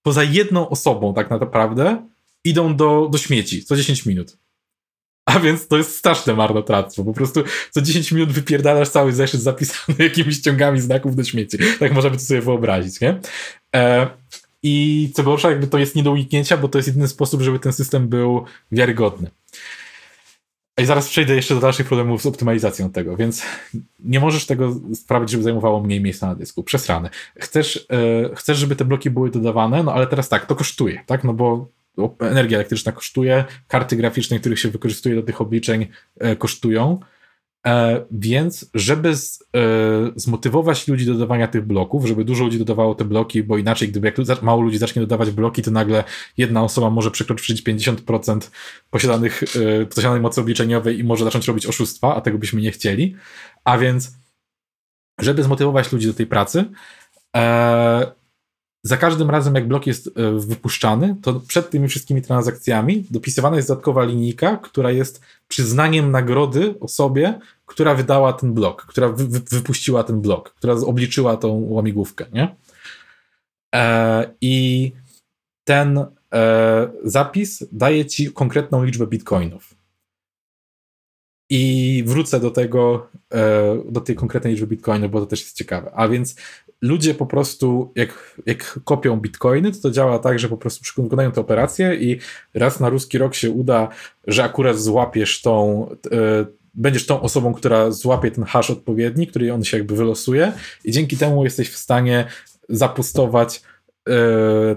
poza 0.02 0.24
jedną 0.24 0.70
osobą 0.70 1.14
tak 1.14 1.30
naprawdę, 1.30 2.08
idą 2.44 2.76
do, 2.76 3.10
do 3.12 3.18
śmieci. 3.18 3.66
Co 3.66 3.76
10 3.76 4.06
minut. 4.06 4.38
A 5.26 5.40
więc 5.40 5.68
to 5.68 5.78
jest 5.78 5.96
straszne 5.96 6.34
marnotrawstwo. 6.34 7.04
Po 7.04 7.14
prostu 7.14 7.44
co 7.72 7.82
10 7.82 8.12
minut 8.12 8.32
wypierdalasz 8.32 8.90
cały 8.90 9.14
zeszyt 9.14 9.42
zapisany 9.42 10.04
jakimiś 10.04 10.40
ciągami 10.40 10.82
znaków 10.82 11.16
do 11.16 11.24
śmieci. 11.24 11.58
Tak 11.80 11.94
możemy 11.94 12.18
to 12.18 12.24
sobie 12.24 12.42
wyobrazić, 12.42 13.02
nie? 13.02 13.20
E, 13.76 14.08
I 14.64 15.12
co 15.16 15.24
gorsza, 15.24 15.50
jakby 15.50 15.68
to 15.68 15.78
jest 15.78 15.96
nie 15.96 16.04
do 16.04 16.12
uniknięcia, 16.12 16.58
bo 16.58 16.68
to 16.68 16.78
jest 16.78 16.88
jedyny 16.88 17.08
sposób, 17.08 17.42
żeby 17.42 17.60
ten 17.60 17.74
system 17.74 18.08
był 18.08 18.46
wiarygodny. 18.72 19.32
I 20.78 20.86
zaraz 20.86 21.10
przejdę 21.10 21.36
jeszcze 21.36 21.56
do 21.56 21.62
dalszych 21.62 21.88
problemów 21.88 22.22
z 22.22 22.26
optymalizacją 22.26 22.90
tego, 22.90 23.18
więc 23.18 23.44
nie 24.00 24.20
możesz 24.20 24.46
tego 24.46 24.76
sprawić, 24.94 25.30
żeby 25.30 25.44
zajmowało 25.44 25.82
mniej 25.82 26.02
miejsca 26.02 26.28
na 26.28 26.36
dysku. 26.36 26.64
Przesrane. 26.64 27.10
Chcesz, 27.40 27.88
yy, 27.90 28.36
chcesz, 28.36 28.58
żeby 28.58 28.76
te 28.76 28.86
bloki 28.86 29.10
były 29.10 29.32
dodawane, 29.32 29.84
no 29.84 29.94
ale 29.94 30.08
teraz 30.08 30.30
tak, 30.30 30.46
to 30.46 30.56
kosztuje, 30.56 31.04
tak? 31.06 31.24
No 31.24 31.34
bo 31.34 31.68
energia 32.20 32.58
elektryczna 32.58 32.92
kosztuje, 32.92 33.46
karty 33.68 33.96
graficzne, 33.96 34.40
których 34.40 34.60
się 34.60 34.70
wykorzystuje 34.70 35.16
do 35.16 35.24
tych 35.24 35.42
obliczeń, 35.42 35.88
yy, 36.22 36.36
kosztują. 36.36 37.00
E, 37.66 38.06
więc, 38.12 38.70
żeby 38.74 39.16
z, 39.16 39.42
e, 39.42 39.58
zmotywować 40.16 40.88
ludzi 40.88 41.06
do 41.06 41.14
dodawania 41.14 41.48
tych 41.48 41.66
bloków, 41.66 42.06
żeby 42.06 42.26
dużo 42.26 42.44
ludzi 42.44 42.60
dodawało 42.60 42.96
te 42.96 43.06
bloki, 43.06 43.44
bo 43.44 43.58
inaczej, 43.58 43.90
gdyby 43.90 44.14
jak 44.28 44.42
mało 44.44 44.62
ludzi 44.62 44.78
zacznie 44.78 45.02
dodawać 45.02 45.32
bloki, 45.32 45.62
to 45.62 45.72
nagle 45.72 46.04
jedna 46.38 46.64
osoba 46.64 46.90
może 46.90 47.12
przekroczyć 47.12 47.62
50% 47.64 48.52
posiadanych, 48.90 49.44
e, 49.82 49.86
posiadanej 49.86 50.22
mocy 50.22 50.42
obliczeniowej 50.42 51.00
i 51.00 51.04
może 51.04 51.24
zacząć 51.24 51.48
robić 51.48 51.66
oszustwa, 51.66 52.16
a 52.16 52.22
tego 52.22 52.38
byśmy 52.38 52.62
nie 52.62 52.72
chcieli. 52.72 53.16
A 53.64 53.78
więc, 53.78 54.12
żeby 55.20 55.44
zmotywować 55.44 55.92
ludzi 55.92 56.08
do 56.08 56.14
tej 56.14 56.28
pracy, 56.28 56.66
za 58.86 58.98
każdym 58.98 59.30
razem, 59.30 59.56
jak 59.56 59.68
blok 59.68 59.88
jest 59.88 60.08
e, 60.08 60.12
wypuszczany, 60.40 61.16
to 61.22 61.34
przed 61.34 61.70
tymi 61.70 61.88
wszystkimi 61.88 62.22
transakcjami 62.22 63.06
dopisywana 63.12 63.56
jest 63.56 63.68
dodatkowa 63.68 64.04
linijka, 64.04 64.58
która 64.58 64.92
jest 64.92 65.22
przyznaniem 65.48 66.12
nagrody 66.12 66.76
osobie, 66.80 67.40
która 67.66 67.96
wydała 67.96 68.34
ten 68.34 68.54
blok, 68.54 68.86
która 68.86 69.10
wy, 69.10 69.28
wy, 69.28 69.40
wypuściła 69.40 70.04
ten 70.04 70.22
blok, 70.22 70.54
która 70.54 70.74
obliczyła 70.74 71.38
tą 71.38 71.68
łamigłówkę, 71.70 72.26
nie? 72.34 72.56
E, 73.76 74.34
I 74.42 74.92
ten 75.64 76.06
e, 76.34 76.92
zapis 77.04 77.64
daje 77.72 78.06
ci 78.06 78.32
konkretną 78.32 78.84
liczbę 78.84 79.08
bitcoinów. 79.08 79.76
I 81.50 82.04
wrócę 82.08 82.40
do 82.40 82.52
tego, 82.52 83.08
e, 83.34 83.84
do 83.90 84.02
tej 84.02 84.16
konkretnej 84.16 84.54
liczby 84.54 84.68
bitcoinów, 84.68 85.12
bo 85.12 85.20
to 85.20 85.26
też 85.26 85.42
jest 85.42 85.58
ciekawe. 85.58 85.92
A 85.96 86.08
więc 86.08 86.36
ludzie 86.86 87.14
po 87.14 87.26
prostu, 87.26 87.92
jak, 87.96 88.42
jak 88.46 88.80
kopią 88.84 89.20
bitcoiny, 89.20 89.72
to 89.72 89.82
to 89.82 89.92
działa 89.92 90.20
tak, 90.20 90.40
że 90.40 90.50
po 90.50 90.58
prostu 90.58 91.04
wykonają 91.04 91.32
te 91.32 91.42
operacje 91.42 91.96
i 91.96 92.20
raz 92.54 92.80
na 92.80 92.90
ruski 92.90 93.18
rok 93.18 93.36
się 93.36 93.52
uda, 93.52 93.88
że 94.28 94.44
akurat 94.44 94.80
złapiesz 94.80 95.42
tą, 95.42 95.86
e, 96.12 96.46
będziesz 96.74 97.06
tą 97.06 97.22
osobą, 97.22 97.54
która 97.54 97.92
złapie 97.92 98.32
ten 98.32 98.44
hash 98.44 98.70
odpowiedni, 98.70 99.28
który 99.28 99.54
on 99.54 99.64
się 99.64 99.78
jakby 99.78 99.96
wylosuje 99.96 100.52
i 100.84 100.92
dzięki 100.92 101.18
temu 101.18 101.44
jesteś 101.44 101.70
w 101.70 101.78
stanie 101.78 102.28
zapustować 102.70 103.62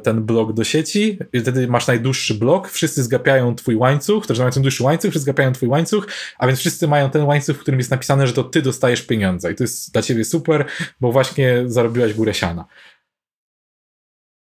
ten 0.02 0.24
blok 0.24 0.52
do 0.52 0.64
sieci 0.64 1.18
wtedy 1.40 1.68
masz 1.68 1.86
najdłuższy 1.86 2.34
blok, 2.34 2.68
wszyscy 2.68 3.02
zgapiają 3.02 3.54
twój 3.54 3.76
łańcuch, 3.76 4.24
że 4.30 4.42
mają 4.42 4.62
dłuższy 4.62 4.82
łańcuch, 4.82 5.10
wszyscy 5.10 5.24
zgapiają 5.24 5.52
twój 5.52 5.68
łańcuch, 5.68 6.06
a 6.38 6.46
więc 6.46 6.58
wszyscy 6.58 6.88
mają 6.88 7.10
ten 7.10 7.22
łańcuch, 7.22 7.56
w 7.56 7.60
którym 7.60 7.80
jest 7.80 7.90
napisane, 7.90 8.26
że 8.26 8.32
to 8.32 8.44
ty 8.44 8.62
dostajesz 8.62 9.02
pieniądze 9.02 9.52
i 9.52 9.54
to 9.54 9.64
jest 9.64 9.92
dla 9.92 10.02
ciebie 10.02 10.24
super, 10.24 10.66
bo 11.00 11.12
właśnie 11.12 11.62
zarobiłaś 11.66 12.14
górę 12.14 12.34
siana. 12.34 12.64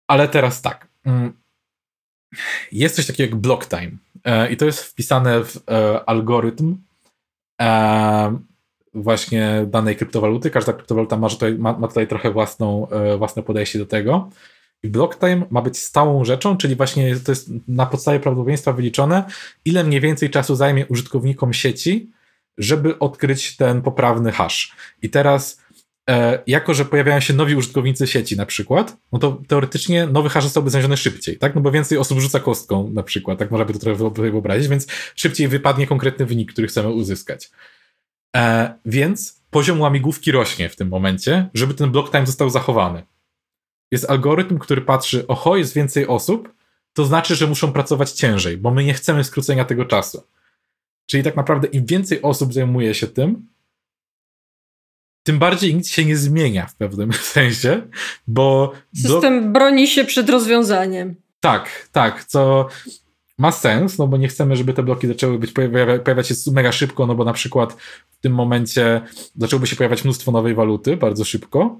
Ale 0.07 0.27
teraz 0.27 0.61
tak. 0.61 0.87
Mm, 1.05 1.33
jest 2.71 2.95
coś 2.95 3.07
takiego 3.07 3.31
jak 3.31 3.41
block 3.41 3.67
time 3.67 3.91
e, 4.23 4.51
i 4.51 4.57
to 4.57 4.65
jest 4.65 4.83
wpisane 4.83 5.43
w 5.43 5.57
e, 5.69 6.09
algorytm 6.09 6.77
właśnie 8.93 9.65
danej 9.67 9.95
kryptowaluty. 9.95 10.49
Każda 10.49 10.73
kryptowaluta 10.73 11.17
ma 11.17 11.29
tutaj, 11.29 11.55
ma, 11.55 11.73
ma 11.73 11.87
tutaj 11.87 12.07
trochę 12.07 12.31
własną, 12.31 12.87
własne 13.17 13.43
podejście 13.43 13.79
do 13.79 13.85
tego. 13.85 14.29
Block 14.83 15.19
time 15.19 15.45
ma 15.49 15.61
być 15.61 15.77
stałą 15.77 16.25
rzeczą, 16.25 16.57
czyli 16.57 16.75
właśnie 16.75 17.15
to 17.15 17.31
jest 17.31 17.49
na 17.67 17.85
podstawie 17.85 18.19
prawdopodobieństwa 18.19 18.73
wyliczone, 18.73 19.23
ile 19.65 19.83
mniej 19.83 20.01
więcej 20.01 20.29
czasu 20.29 20.55
zajmie 20.55 20.87
użytkownikom 20.87 21.53
sieci, 21.53 22.11
żeby 22.57 22.99
odkryć 22.99 23.57
ten 23.57 23.81
poprawny 23.81 24.31
hash. 24.31 24.75
I 25.01 25.09
teraz, 25.09 25.61
e, 26.09 26.43
jako 26.47 26.73
że 26.73 26.85
pojawiają 26.85 27.19
się 27.19 27.33
nowi 27.33 27.55
użytkownicy 27.55 28.07
sieci 28.07 28.37
na 28.37 28.45
przykład, 28.45 28.97
no 29.11 29.19
to 29.19 29.41
teoretycznie 29.47 30.07
nowy 30.07 30.29
hash 30.29 30.43
zostałby 30.43 30.69
znaleziony 30.69 30.97
szybciej, 30.97 31.37
tak? 31.37 31.55
No 31.55 31.61
bo 31.61 31.71
więcej 31.71 31.97
osób 31.97 32.19
rzuca 32.19 32.39
kostką 32.39 32.89
na 32.93 33.03
przykład, 33.03 33.39
tak 33.39 33.51
można 33.51 33.65
by 33.65 33.73
to 33.73 33.79
trochę 33.79 34.09
wyobrazić, 34.31 34.67
więc 34.67 34.87
szybciej 35.15 35.47
wypadnie 35.47 35.87
konkretny 35.87 36.25
wynik, 36.25 36.51
który 36.51 36.67
chcemy 36.67 36.89
uzyskać. 36.89 37.49
E, 38.35 38.73
więc 38.85 39.41
poziom 39.49 39.81
łamigłówki 39.81 40.31
rośnie 40.31 40.69
w 40.69 40.75
tym 40.75 40.87
momencie, 40.87 41.49
żeby 41.53 41.73
ten 41.73 41.91
block 41.91 42.11
time 42.11 42.25
został 42.25 42.49
zachowany 42.49 43.03
jest 43.91 44.09
algorytm, 44.09 44.57
który 44.57 44.81
patrzy, 44.81 45.27
oho, 45.27 45.57
jest 45.57 45.73
więcej 45.73 46.07
osób, 46.07 46.53
to 46.93 47.05
znaczy, 47.05 47.35
że 47.35 47.47
muszą 47.47 47.73
pracować 47.73 48.11
ciężej, 48.11 48.57
bo 48.57 48.71
my 48.71 48.83
nie 48.83 48.93
chcemy 48.93 49.23
skrócenia 49.23 49.65
tego 49.65 49.85
czasu. 49.85 50.23
Czyli 51.05 51.23
tak 51.23 51.35
naprawdę 51.35 51.67
im 51.67 51.85
więcej 51.85 52.21
osób 52.21 52.53
zajmuje 52.53 52.93
się 52.93 53.07
tym, 53.07 53.47
tym 55.23 55.39
bardziej 55.39 55.75
nic 55.75 55.89
się 55.89 56.05
nie 56.05 56.17
zmienia 56.17 56.67
w 56.67 56.75
pewnym 56.75 57.13
sensie, 57.33 57.81
bo. 58.27 58.71
System 58.95 59.43
do... 59.43 59.49
broni 59.49 59.87
się 59.87 60.05
przed 60.05 60.29
rozwiązaniem. 60.29 61.15
Tak, 61.39 61.89
tak, 61.91 62.25
co 62.25 62.67
ma 63.37 63.51
sens, 63.51 63.97
no 63.97 64.07
bo 64.07 64.17
nie 64.17 64.27
chcemy, 64.27 64.55
żeby 64.55 64.73
te 64.73 64.83
bloki 64.83 65.07
zaczęły 65.07 65.39
być 65.39 65.51
pojawiać 66.03 66.27
się 66.27 66.35
mega 66.51 66.71
szybko, 66.71 67.05
no 67.05 67.15
bo 67.15 67.25
na 67.25 67.33
przykład 67.33 67.73
w 68.11 68.17
tym 68.21 68.33
momencie 68.33 69.01
zaczęłoby 69.35 69.67
się 69.67 69.75
pojawiać 69.75 70.03
mnóstwo 70.03 70.31
nowej 70.31 70.55
waluty 70.55 70.97
bardzo 70.97 71.25
szybko, 71.25 71.79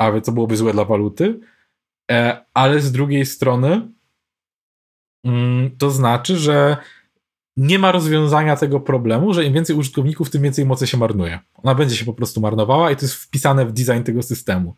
a 0.00 0.20
co 0.20 0.32
byłoby 0.32 0.56
złe 0.56 0.72
dla 0.72 0.84
waluty, 0.84 1.40
e, 2.10 2.44
ale 2.54 2.80
z 2.80 2.92
drugiej 2.92 3.26
strony 3.26 3.88
mm, 5.24 5.70
to 5.78 5.90
znaczy, 5.90 6.36
że 6.36 6.76
nie 7.56 7.78
ma 7.78 7.92
rozwiązania 7.92 8.56
tego 8.56 8.80
problemu, 8.80 9.34
że 9.34 9.44
im 9.44 9.52
więcej 9.52 9.76
użytkowników, 9.76 10.30
tym 10.30 10.42
więcej 10.42 10.66
mocy 10.66 10.86
się 10.86 10.96
marnuje. 10.96 11.38
Ona 11.54 11.74
będzie 11.74 11.96
się 11.96 12.04
po 12.04 12.12
prostu 12.12 12.40
marnowała 12.40 12.90
i 12.90 12.96
to 12.96 13.04
jest 13.04 13.14
wpisane 13.14 13.66
w 13.66 13.72
design 13.72 14.02
tego 14.02 14.22
systemu. 14.22 14.76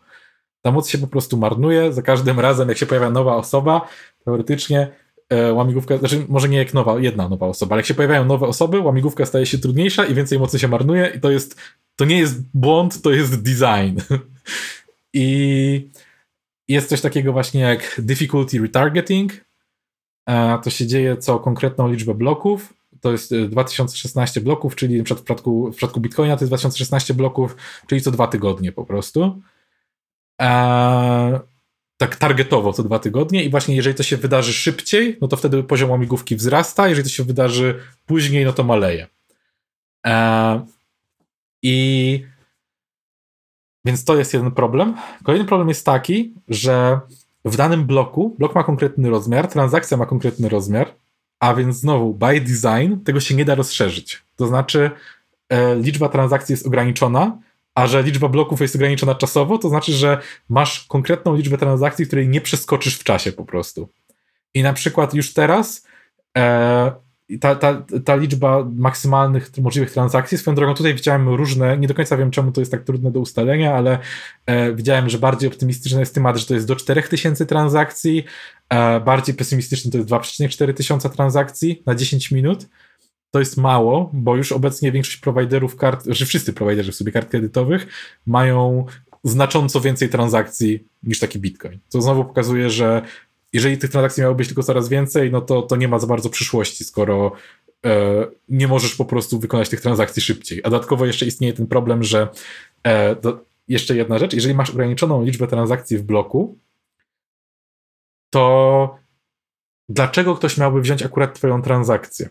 Ta 0.62 0.70
moc 0.70 0.88
się 0.88 0.98
po 0.98 1.06
prostu 1.06 1.36
marnuje, 1.36 1.92
za 1.92 2.02
każdym 2.02 2.40
razem 2.40 2.68
jak 2.68 2.78
się 2.78 2.86
pojawia 2.86 3.10
nowa 3.10 3.36
osoba, 3.36 3.88
teoretycznie 4.24 4.88
e, 5.28 5.52
łamigłówka, 5.52 5.98
znaczy 5.98 6.26
może 6.28 6.48
nie 6.48 6.58
jak 6.58 6.74
nowa, 6.74 6.98
jedna 6.98 7.28
nowa 7.28 7.46
osoba, 7.46 7.74
ale 7.74 7.80
jak 7.80 7.86
się 7.86 7.94
pojawiają 7.94 8.24
nowe 8.24 8.46
osoby, 8.46 8.80
łamigłówka 8.80 9.26
staje 9.26 9.46
się 9.46 9.58
trudniejsza 9.58 10.04
i 10.04 10.14
więcej 10.14 10.38
mocy 10.38 10.58
się 10.58 10.68
marnuje 10.68 11.12
i 11.16 11.20
to 11.20 11.30
jest, 11.30 11.60
to 11.96 12.04
nie 12.04 12.18
jest 12.18 12.42
błąd, 12.54 13.02
to 13.02 13.10
jest 13.10 13.42
design. 13.42 14.00
I 15.12 15.90
jest 16.68 16.88
coś 16.88 17.00
takiego 17.00 17.32
właśnie 17.32 17.60
jak 17.60 18.00
difficulty 18.00 18.60
retargeting. 18.60 19.32
To 20.62 20.70
się 20.70 20.86
dzieje 20.86 21.16
co 21.16 21.38
konkretną 21.38 21.88
liczbę 21.88 22.14
bloków. 22.14 22.74
To 23.00 23.12
jest 23.12 23.34
2016 23.34 24.40
e, 24.40 24.44
bloków, 24.44 24.76
czyli 24.76 25.02
w 25.02 25.04
przypadku, 25.04 25.72
w 25.72 25.76
przypadku 25.76 26.00
Bitcoina 26.00 26.36
to 26.36 26.44
jest 26.44 26.50
2016 26.50 27.14
bloków, 27.14 27.56
czyli 27.86 28.00
co 28.00 28.10
dwa 28.10 28.26
tygodnie 28.26 28.72
po 28.72 28.84
prostu. 28.84 29.42
tak 31.96 32.16
targetowo 32.16 32.72
co 32.72 32.82
dwa 32.82 32.98
tygodnie 32.98 33.44
i 33.44 33.50
właśnie 33.50 33.76
jeżeli 33.76 33.94
to 33.94 34.02
się 34.02 34.16
wydarzy 34.16 34.52
szybciej, 34.52 35.18
no 35.20 35.28
to 35.28 35.36
wtedy 35.36 35.62
poziom 35.62 35.90
łamigłówki 35.90 36.36
wzrasta, 36.36 36.88
jeżeli 36.88 37.08
to 37.08 37.14
się 37.14 37.24
wydarzy 37.24 37.80
później, 38.06 38.44
no 38.44 38.52
to 38.52 38.64
maleje. 38.64 39.06
I 41.62 42.26
więc 43.84 44.04
to 44.04 44.16
jest 44.16 44.34
jeden 44.34 44.50
problem. 44.50 44.94
Kolejny 45.24 45.46
problem 45.46 45.68
jest 45.68 45.86
taki, 45.86 46.34
że 46.48 47.00
w 47.44 47.56
danym 47.56 47.84
bloku, 47.84 48.36
blok 48.38 48.54
ma 48.54 48.64
konkretny 48.64 49.10
rozmiar, 49.10 49.48
transakcja 49.48 49.96
ma 49.96 50.06
konkretny 50.06 50.48
rozmiar, 50.48 50.94
a 51.40 51.54
więc 51.54 51.76
znowu, 51.76 52.14
by 52.14 52.40
design, 52.40 52.96
tego 53.04 53.20
się 53.20 53.34
nie 53.34 53.44
da 53.44 53.54
rozszerzyć. 53.54 54.22
To 54.36 54.46
znaczy, 54.46 54.90
e, 55.48 55.76
liczba 55.76 56.08
transakcji 56.08 56.52
jest 56.52 56.66
ograniczona, 56.66 57.38
a 57.74 57.86
że 57.86 58.02
liczba 58.02 58.28
bloków 58.28 58.60
jest 58.60 58.76
ograniczona 58.76 59.14
czasowo, 59.14 59.58
to 59.58 59.68
znaczy, 59.68 59.92
że 59.92 60.18
masz 60.48 60.84
konkretną 60.84 61.36
liczbę 61.36 61.58
transakcji, 61.58 62.06
której 62.06 62.28
nie 62.28 62.40
przeskoczysz 62.40 62.98
w 62.98 63.04
czasie 63.04 63.32
po 63.32 63.44
prostu. 63.44 63.88
I 64.54 64.62
na 64.62 64.72
przykład 64.72 65.14
już 65.14 65.32
teraz 65.32 65.86
e, 66.38 66.92
ta, 67.40 67.54
ta, 67.54 67.82
ta 68.04 68.16
liczba 68.16 68.64
maksymalnych 68.74 69.50
możliwych 69.60 69.90
transakcji, 69.90 70.38
swoją 70.38 70.54
drogą 70.54 70.74
tutaj 70.74 70.94
widziałem 70.94 71.28
różne, 71.28 71.78
nie 71.78 71.88
do 71.88 71.94
końca 71.94 72.16
wiem 72.16 72.30
czemu 72.30 72.52
to 72.52 72.60
jest 72.60 72.70
tak 72.70 72.82
trudne 72.82 73.10
do 73.10 73.20
ustalenia, 73.20 73.74
ale 73.74 73.98
e, 74.46 74.74
widziałem, 74.74 75.08
że 75.08 75.18
bardziej 75.18 75.48
optymistyczny 75.48 76.00
jest 76.00 76.14
temat, 76.14 76.36
że 76.36 76.46
to 76.46 76.54
jest 76.54 76.66
do 76.66 76.76
4000 76.76 77.46
transakcji, 77.46 78.24
e, 78.68 79.00
bardziej 79.00 79.34
pesymistyczny 79.34 79.90
to 79.90 79.98
jest 79.98 80.10
2,4 80.10 80.74
tysiąca 80.74 81.08
transakcji 81.08 81.82
na 81.86 81.94
10 81.94 82.30
minut. 82.30 82.68
To 83.30 83.38
jest 83.38 83.56
mało, 83.56 84.10
bo 84.12 84.36
już 84.36 84.52
obecnie 84.52 84.92
większość 84.92 85.16
prowajderów 85.16 85.76
kart, 85.76 86.04
że 86.06 86.26
wszyscy 86.26 86.52
prowajderzy 86.52 86.92
w 86.92 86.94
sobie 86.94 87.12
kart 87.12 87.30
kredytowych 87.30 87.86
mają 88.26 88.86
znacząco 89.24 89.80
więcej 89.80 90.08
transakcji 90.08 90.88
niż 91.02 91.18
taki 91.18 91.38
Bitcoin. 91.38 91.78
Co 91.88 92.02
znowu 92.02 92.24
pokazuje, 92.24 92.70
że 92.70 93.02
jeżeli 93.52 93.78
tych 93.78 93.90
transakcji 93.90 94.20
miało 94.20 94.34
być 94.34 94.48
tylko 94.48 94.62
coraz 94.62 94.88
więcej, 94.88 95.30
no 95.30 95.40
to, 95.40 95.62
to 95.62 95.76
nie 95.76 95.88
ma 95.88 95.98
za 95.98 96.06
bardzo 96.06 96.30
przyszłości, 96.30 96.84
skoro 96.84 97.32
e, 97.86 98.26
nie 98.48 98.68
możesz 98.68 98.94
po 98.94 99.04
prostu 99.04 99.38
wykonać 99.38 99.68
tych 99.68 99.80
transakcji 99.80 100.22
szybciej. 100.22 100.60
A 100.64 100.70
dodatkowo 100.70 101.06
jeszcze 101.06 101.26
istnieje 101.26 101.52
ten 101.52 101.66
problem, 101.66 102.02
że 102.02 102.28
e, 102.82 103.16
do, 103.16 103.44
jeszcze 103.68 103.96
jedna 103.96 104.18
rzecz, 104.18 104.34
jeżeli 104.34 104.54
masz 104.54 104.70
ograniczoną 104.70 105.24
liczbę 105.24 105.46
transakcji 105.46 105.98
w 105.98 106.02
bloku, 106.02 106.58
to 108.30 108.98
dlaczego 109.88 110.34
ktoś 110.34 110.58
miałby 110.58 110.80
wziąć 110.80 111.02
akurat 111.02 111.34
twoją 111.34 111.62
transakcję? 111.62 112.28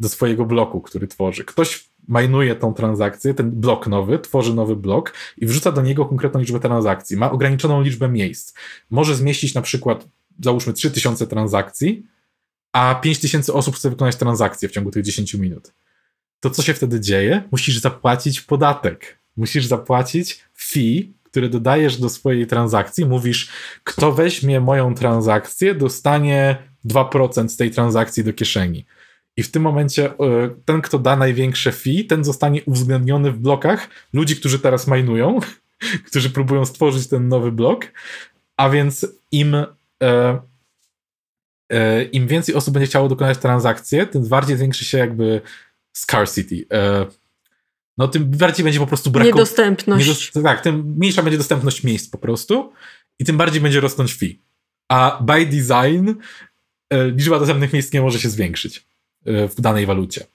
do 0.00 0.08
swojego 0.08 0.44
bloku, 0.44 0.80
który 0.80 1.06
tworzy. 1.06 1.44
Ktoś 1.44 1.89
majnuje 2.10 2.54
tą 2.54 2.74
transakcję, 2.74 3.34
ten 3.34 3.50
blok 3.50 3.86
nowy, 3.86 4.18
tworzy 4.18 4.54
nowy 4.54 4.76
blok 4.76 5.14
i 5.36 5.46
wrzuca 5.46 5.72
do 5.72 5.82
niego 5.82 6.06
konkretną 6.06 6.40
liczbę 6.40 6.60
transakcji. 6.60 7.16
Ma 7.16 7.30
ograniczoną 7.30 7.82
liczbę 7.82 8.08
miejsc. 8.08 8.54
Może 8.90 9.14
zmieścić 9.14 9.54
na 9.54 9.62
przykład, 9.62 10.08
załóżmy, 10.44 10.72
3000 10.72 11.26
transakcji, 11.26 12.06
a 12.72 12.94
5000 12.94 13.52
osób 13.52 13.76
chce 13.76 13.90
wykonać 13.90 14.16
transakcję 14.16 14.68
w 14.68 14.72
ciągu 14.72 14.90
tych 14.90 15.04
10 15.04 15.34
minut. 15.34 15.72
To 16.40 16.50
co 16.50 16.62
się 16.62 16.74
wtedy 16.74 17.00
dzieje? 17.00 17.42
Musisz 17.50 17.78
zapłacić 17.78 18.40
podatek. 18.40 19.18
Musisz 19.36 19.66
zapłacić 19.66 20.40
fee, 20.58 21.12
które 21.24 21.48
dodajesz 21.48 21.96
do 21.96 22.08
swojej 22.08 22.46
transakcji. 22.46 23.06
Mówisz, 23.06 23.50
kto 23.84 24.12
weźmie 24.12 24.60
moją 24.60 24.94
transakcję, 24.94 25.74
dostanie 25.74 26.56
2% 26.86 27.48
z 27.48 27.56
tej 27.56 27.70
transakcji 27.70 28.24
do 28.24 28.32
kieszeni. 28.32 28.86
I 29.36 29.42
w 29.42 29.50
tym 29.50 29.62
momencie 29.62 30.10
e, 30.10 30.14
ten, 30.64 30.82
kto 30.82 30.98
da 30.98 31.16
największe 31.16 31.72
fee, 31.72 32.04
ten 32.04 32.24
zostanie 32.24 32.62
uwzględniony 32.64 33.32
w 33.32 33.38
blokach 33.38 33.88
ludzi, 34.12 34.36
którzy 34.36 34.58
teraz 34.58 34.86
majnują, 34.86 35.38
którzy 36.08 36.30
próbują 36.30 36.64
stworzyć 36.64 37.08
ten 37.08 37.28
nowy 37.28 37.52
blok. 37.52 37.84
A 38.56 38.70
więc 38.70 39.06
im, 39.32 39.54
e, 40.02 40.40
e, 41.72 42.04
im 42.04 42.26
więcej 42.26 42.54
osób 42.54 42.74
będzie 42.74 42.86
chciało 42.86 43.08
dokonać 43.08 43.38
transakcji, 43.38 43.98
tym 44.12 44.28
bardziej 44.28 44.56
zwiększy 44.56 44.84
się 44.84 44.98
jakby 44.98 45.40
scarcity. 45.92 46.66
E, 46.72 47.06
no 47.98 48.08
tym 48.08 48.30
bardziej 48.30 48.64
będzie 48.64 48.78
po 48.78 48.86
prostu 48.86 49.10
braku... 49.10 49.26
Niedostępność. 49.26 50.06
Niedost 50.06 50.32
tak, 50.42 50.60
tym 50.60 50.94
mniejsza 50.96 51.22
będzie 51.22 51.38
dostępność 51.38 51.84
miejsc 51.84 52.10
po 52.10 52.18
prostu 52.18 52.72
i 53.18 53.24
tym 53.24 53.36
bardziej 53.36 53.60
będzie 53.60 53.80
rosnąć 53.80 54.14
fee. 54.14 54.40
A 54.88 55.22
by 55.22 55.46
design 55.46 56.10
e, 56.90 57.10
liczba 57.10 57.38
dostępnych 57.38 57.72
miejsc 57.72 57.92
nie 57.92 58.02
może 58.02 58.20
się 58.20 58.28
zwiększyć. 58.28 58.89
E, 59.26 59.48
w 59.48 59.60
danej 59.60 59.86
walucie. 59.86 60.26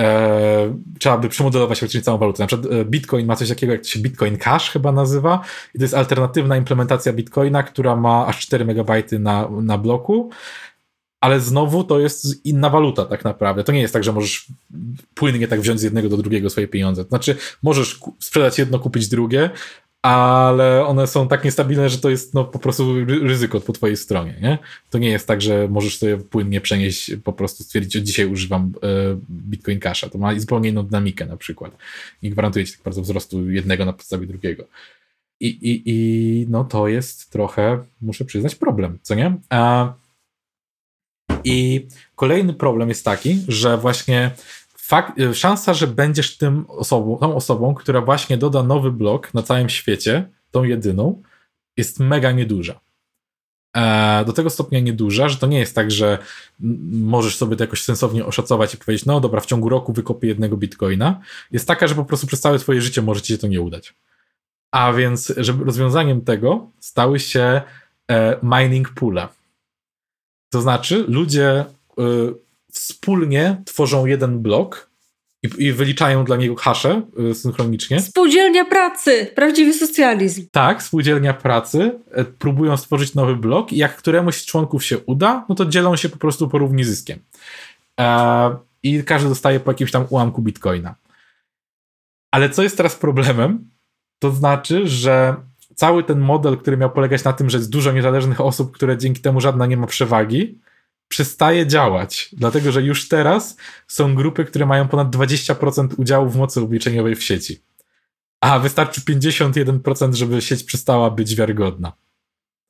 E, 0.00 0.78
trzeba 0.98 1.18
by 1.18 1.28
przemodelować 1.28 1.78
praktycznie 1.78 2.02
całą 2.02 2.18
walutę. 2.18 2.42
Na 2.42 2.46
przykład 2.46 2.72
e, 2.72 2.84
Bitcoin 2.84 3.26
ma 3.26 3.36
coś 3.36 3.48
takiego, 3.48 3.72
jak 3.72 3.86
się 3.86 4.00
Bitcoin 4.00 4.36
Cash 4.36 4.70
chyba 4.70 4.92
nazywa 4.92 5.40
i 5.74 5.78
to 5.78 5.84
jest 5.84 5.94
alternatywna 5.94 6.56
implementacja 6.56 7.12
Bitcoina, 7.12 7.62
która 7.62 7.96
ma 7.96 8.26
aż 8.26 8.40
4 8.40 8.64
MB 8.64 8.90
na, 9.18 9.48
na 9.50 9.78
bloku, 9.78 10.30
ale 11.20 11.40
znowu 11.40 11.84
to 11.84 12.00
jest 12.00 12.46
inna 12.46 12.70
waluta 12.70 13.04
tak 13.04 13.24
naprawdę. 13.24 13.64
To 13.64 13.72
nie 13.72 13.80
jest 13.80 13.92
tak, 13.92 14.04
że 14.04 14.12
możesz 14.12 14.46
płynnie 15.14 15.48
tak 15.48 15.60
wziąć 15.60 15.80
z 15.80 15.82
jednego 15.82 16.08
do 16.08 16.16
drugiego 16.16 16.50
swoje 16.50 16.68
pieniądze. 16.68 17.04
To 17.04 17.08
znaczy 17.08 17.36
możesz 17.62 18.00
sprzedać 18.18 18.58
jedno, 18.58 18.78
kupić 18.78 19.08
drugie, 19.08 19.50
ale 20.02 20.86
one 20.86 21.06
są 21.06 21.28
tak 21.28 21.44
niestabilne, 21.44 21.88
że 21.88 21.98
to 21.98 22.10
jest 22.10 22.34
no, 22.34 22.44
po 22.44 22.58
prostu 22.58 23.04
ryzyko 23.04 23.60
po 23.60 23.72
twojej 23.72 23.96
stronie, 23.96 24.34
nie? 24.42 24.58
To 24.90 24.98
nie 24.98 25.08
jest 25.08 25.26
tak, 25.26 25.42
że 25.42 25.68
możesz 25.68 25.98
sobie 25.98 26.16
płynnie 26.16 26.60
przenieść, 26.60 27.10
po 27.24 27.32
prostu 27.32 27.64
stwierdzić, 27.64 27.92
że 27.92 28.02
dzisiaj 28.02 28.26
używam 28.26 28.72
e, 28.82 28.88
Bitcoin 29.30 29.80
Casha. 29.80 30.08
To 30.08 30.18
ma 30.18 30.40
zupełnie 30.40 30.68
inną 30.68 30.82
dynamikę 30.82 31.26
na 31.26 31.36
przykład 31.36 31.76
i 32.22 32.30
gwarantuje 32.30 32.66
ci 32.66 32.72
tak 32.72 32.82
bardzo 32.82 33.02
wzrostu 33.02 33.50
jednego 33.50 33.84
na 33.84 33.92
podstawie 33.92 34.26
drugiego. 34.26 34.64
I, 35.40 35.46
i, 35.46 35.82
i 35.86 36.46
no 36.48 36.64
to 36.64 36.88
jest 36.88 37.30
trochę, 37.30 37.84
muszę 38.00 38.24
przyznać, 38.24 38.54
problem, 38.54 38.98
co 39.02 39.14
nie? 39.14 39.36
A, 39.50 39.92
I 41.44 41.86
kolejny 42.16 42.54
problem 42.54 42.88
jest 42.88 43.04
taki, 43.04 43.38
że 43.48 43.78
właśnie 43.78 44.30
fakt, 44.82 45.18
y, 45.18 45.34
szansa, 45.34 45.74
że 45.74 45.86
będziesz 45.86 46.36
tym 46.36 46.64
osobą, 46.68 47.18
tą 47.18 47.36
osobą, 47.36 47.74
która 47.74 48.00
właśnie 48.00 48.38
doda 48.38 48.62
nowy 48.62 48.92
blok 48.92 49.34
na 49.34 49.42
całym 49.42 49.68
świecie, 49.68 50.28
tą 50.50 50.64
jedyną, 50.64 51.22
jest 51.76 52.00
mega 52.00 52.32
nieduża. 52.32 52.80
E, 53.76 54.24
do 54.24 54.32
tego 54.32 54.50
stopnia 54.50 54.80
nieduża, 54.80 55.28
że 55.28 55.36
to 55.36 55.46
nie 55.46 55.58
jest 55.58 55.74
tak, 55.74 55.90
że 55.90 56.18
możesz 56.90 57.36
sobie 57.36 57.56
to 57.56 57.64
jakoś 57.64 57.82
sensownie 57.82 58.24
oszacować 58.24 58.74
i 58.74 58.76
powiedzieć, 58.76 59.06
no 59.06 59.20
dobra, 59.20 59.40
w 59.40 59.46
ciągu 59.46 59.68
roku 59.68 59.92
wykopię 59.92 60.28
jednego 60.28 60.56
bitcoina. 60.56 61.20
Jest 61.50 61.68
taka, 61.68 61.86
że 61.86 61.94
po 61.94 62.04
prostu 62.04 62.26
przez 62.26 62.40
całe 62.40 62.58
twoje 62.58 62.80
życie 62.80 63.02
może 63.02 63.20
ci 63.20 63.32
się 63.32 63.38
to 63.38 63.46
nie 63.46 63.60
udać. 63.60 63.94
A 64.70 64.92
więc, 64.92 65.32
żeby 65.36 65.64
rozwiązaniem 65.64 66.20
tego 66.20 66.70
stały 66.80 67.20
się 67.20 67.62
e, 68.10 68.36
mining 68.42 68.88
poole. 68.88 69.28
To 70.52 70.60
znaczy, 70.60 71.04
ludzie 71.08 71.64
y, 71.98 72.34
wspólnie 72.72 73.62
tworzą 73.64 74.06
jeden 74.06 74.38
blok 74.38 74.90
i, 75.42 75.50
i 75.58 75.72
wyliczają 75.72 76.24
dla 76.24 76.36
niego 76.36 76.56
hasze 76.56 77.02
y, 77.30 77.34
synchronicznie. 77.34 78.00
Spółdzielnia 78.00 78.64
pracy, 78.64 79.32
prawdziwy 79.34 79.72
socjalizm. 79.72 80.46
Tak, 80.50 80.82
spółdzielnia 80.82 81.34
pracy, 81.34 81.98
y, 82.18 82.24
próbują 82.24 82.76
stworzyć 82.76 83.14
nowy 83.14 83.36
blok 83.36 83.72
i 83.72 83.76
jak 83.76 83.96
któremuś 83.96 84.36
z 84.36 84.46
członków 84.46 84.84
się 84.84 84.98
uda, 84.98 85.46
no 85.48 85.54
to 85.54 85.66
dzielą 85.66 85.96
się 85.96 86.08
po 86.08 86.16
prostu 86.16 86.48
porówni 86.48 86.84
zyskiem. 86.84 87.18
E, 88.00 88.56
I 88.82 89.04
każdy 89.04 89.28
dostaje 89.28 89.60
po 89.60 89.70
jakimś 89.70 89.90
tam 89.90 90.06
ułamku 90.10 90.42
bitcoina. 90.42 90.94
Ale 92.30 92.50
co 92.50 92.62
jest 92.62 92.76
teraz 92.76 92.96
problemem? 92.96 93.70
To 94.18 94.30
znaczy, 94.30 94.86
że 94.88 95.36
cały 95.74 96.04
ten 96.04 96.20
model, 96.20 96.56
który 96.56 96.76
miał 96.76 96.90
polegać 96.90 97.24
na 97.24 97.32
tym, 97.32 97.50
że 97.50 97.58
jest 97.58 97.70
dużo 97.70 97.92
niezależnych 97.92 98.40
osób, 98.40 98.72
które 98.72 98.98
dzięki 98.98 99.20
temu 99.20 99.40
żadna 99.40 99.66
nie 99.66 99.76
ma 99.76 99.86
przewagi, 99.86 100.58
przestaje 101.12 101.66
działać, 101.66 102.28
dlatego 102.32 102.72
że 102.72 102.82
już 102.82 103.08
teraz 103.08 103.56
są 103.88 104.14
grupy, 104.14 104.44
które 104.44 104.66
mają 104.66 104.88
ponad 104.88 105.10
20% 105.10 105.88
udziału 105.96 106.28
w 106.28 106.36
mocy 106.36 106.60
obliczeniowej 106.60 107.14
w 107.16 107.22
sieci. 107.22 107.62
A 108.40 108.58
wystarczy 108.58 109.00
51%, 109.00 110.14
żeby 110.14 110.42
sieć 110.42 110.64
przestała 110.64 111.10
być 111.10 111.36
wiarygodna. 111.36 111.92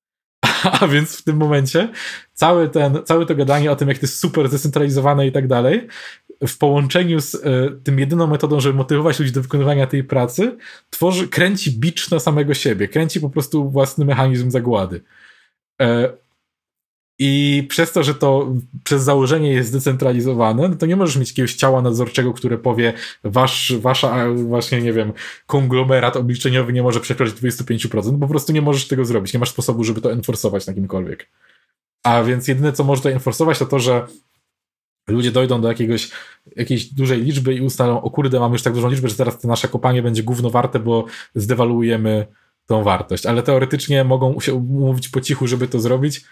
A 0.81 0.89
więc 0.89 1.17
w 1.17 1.23
tym 1.25 1.37
momencie 1.37 1.89
cały 2.33 2.69
ten, 2.69 2.99
całe 3.05 3.27
to 3.27 3.35
gadanie 3.35 3.73
o 3.73 3.77
tym, 3.77 3.89
jak 3.89 3.99
to 3.99 4.07
jest 4.07 4.19
super 4.19 4.49
zdecentralizowane 4.49 5.27
i 5.27 5.33
tak 5.33 5.49
dalej, 5.49 5.89
w 6.47 6.59
połączeniu 6.59 7.21
z 7.21 7.35
y, 7.35 7.41
tym 7.85 7.99
jedyną 7.99 8.27
metodą, 8.27 8.61
żeby 8.61 8.75
motywować 8.75 9.21
ludzi 9.21 9.33
do 9.33 9.43
wykonywania 9.43 9.87
tej 9.87 10.05
pracy, 10.05 10.57
tworzy, 10.91 11.29
kręci 11.29 11.73
bicz 11.79 12.11
na 12.11 12.21
samego 12.21 12.55
siebie, 12.55 12.89
kręci 12.89 13.21
po 13.21 13.31
prostu 13.31 13.71
własny 13.71 14.05
mechanizm 14.05 14.51
zagłady. 14.51 15.01
E, 15.81 16.13
i 17.25 17.63
przez 17.69 17.93
to, 17.93 18.03
że 18.03 18.15
to 18.15 18.55
przez 18.85 19.03
założenie 19.03 19.53
jest 19.53 19.69
zdecentralizowane, 19.69 20.69
no 20.69 20.77
to 20.77 20.87
nie 20.87 20.97
możesz 20.97 21.17
mieć 21.17 21.31
jakiegoś 21.31 21.55
ciała 21.55 21.83
nadzorczego, 21.83 22.33
które 22.33 22.59
powie, 22.59 22.93
wasz, 23.25 23.73
wasza, 23.81 24.33
właśnie, 24.35 24.83
nie 24.83 24.93
wiem, 24.93 25.13
konglomerat 25.47 26.17
obliczeniowy 26.17 26.73
nie 26.73 26.83
może 26.83 27.01
przekroczyć 27.01 27.35
25%. 27.35 28.21
Po 28.21 28.29
prostu 28.29 28.53
nie 28.53 28.63
możesz 28.63 28.89
tego 28.89 29.05
zrobić. 29.05 29.33
Nie 29.33 29.41
masz 29.41 29.51
sposobu, 29.51 29.85
żeby 29.85 30.01
to 30.01 30.13
enforsować 30.13 30.67
na 30.67 30.75
kimkolwiek. 30.75 31.29
A 32.03 32.23
więc 32.23 32.49
jedyne, 32.49 32.73
co 32.73 32.85
może 32.85 33.03
to 33.03 33.11
enforsować, 33.11 33.59
to 33.59 33.67
to, 33.67 33.79
że 33.79 34.07
ludzie 35.09 35.33
dojdą 35.33 35.61
do 35.61 35.69
jakiegoś, 35.69 36.11
jakiejś 36.57 36.85
dużej 36.85 37.23
liczby 37.23 37.55
i 37.55 37.61
ustalą, 37.61 38.03
o 38.03 38.11
kurde, 38.11 38.41
mamy 38.41 38.53
już 38.53 38.63
tak 38.63 38.75
dużą 38.75 38.91
liczbę, 38.91 39.09
że 39.09 39.15
teraz 39.15 39.41
to 39.41 39.49
nasze 39.49 39.69
kopanie 39.69 40.03
będzie 40.03 40.23
gówno 40.23 40.51
warte, 40.51 40.79
bo 40.79 41.05
zdewaluujemy 41.35 42.27
tą 42.67 42.83
wartość. 42.83 43.27
Ale 43.27 43.43
teoretycznie 43.43 44.05
mogą 44.05 44.41
się 44.41 44.55
umówić 44.55 45.09
po 45.09 45.21
cichu, 45.21 45.47
żeby 45.47 45.69
to 45.69 45.81
zrobić, 45.81 46.25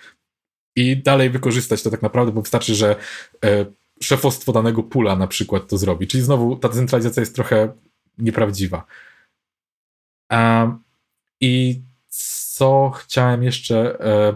i 0.80 0.96
dalej 0.96 1.30
wykorzystać 1.30 1.82
to 1.82 1.90
tak 1.90 2.02
naprawdę, 2.02 2.32
bo 2.32 2.42
wystarczy, 2.42 2.74
że 2.74 2.96
e, 3.44 3.66
szefostwo 4.02 4.52
danego 4.52 4.82
pula 4.82 5.16
na 5.16 5.26
przykład 5.26 5.68
to 5.68 5.78
zrobi. 5.78 6.06
Czyli 6.06 6.22
znowu 6.22 6.56
ta 6.56 6.68
decentralizacja 6.68 7.20
jest 7.20 7.34
trochę 7.34 7.72
nieprawdziwa. 8.18 8.84
I 11.40 11.80
co 12.08 12.90
chciałem 12.90 13.42
jeszcze 13.42 14.00
e, 14.00 14.34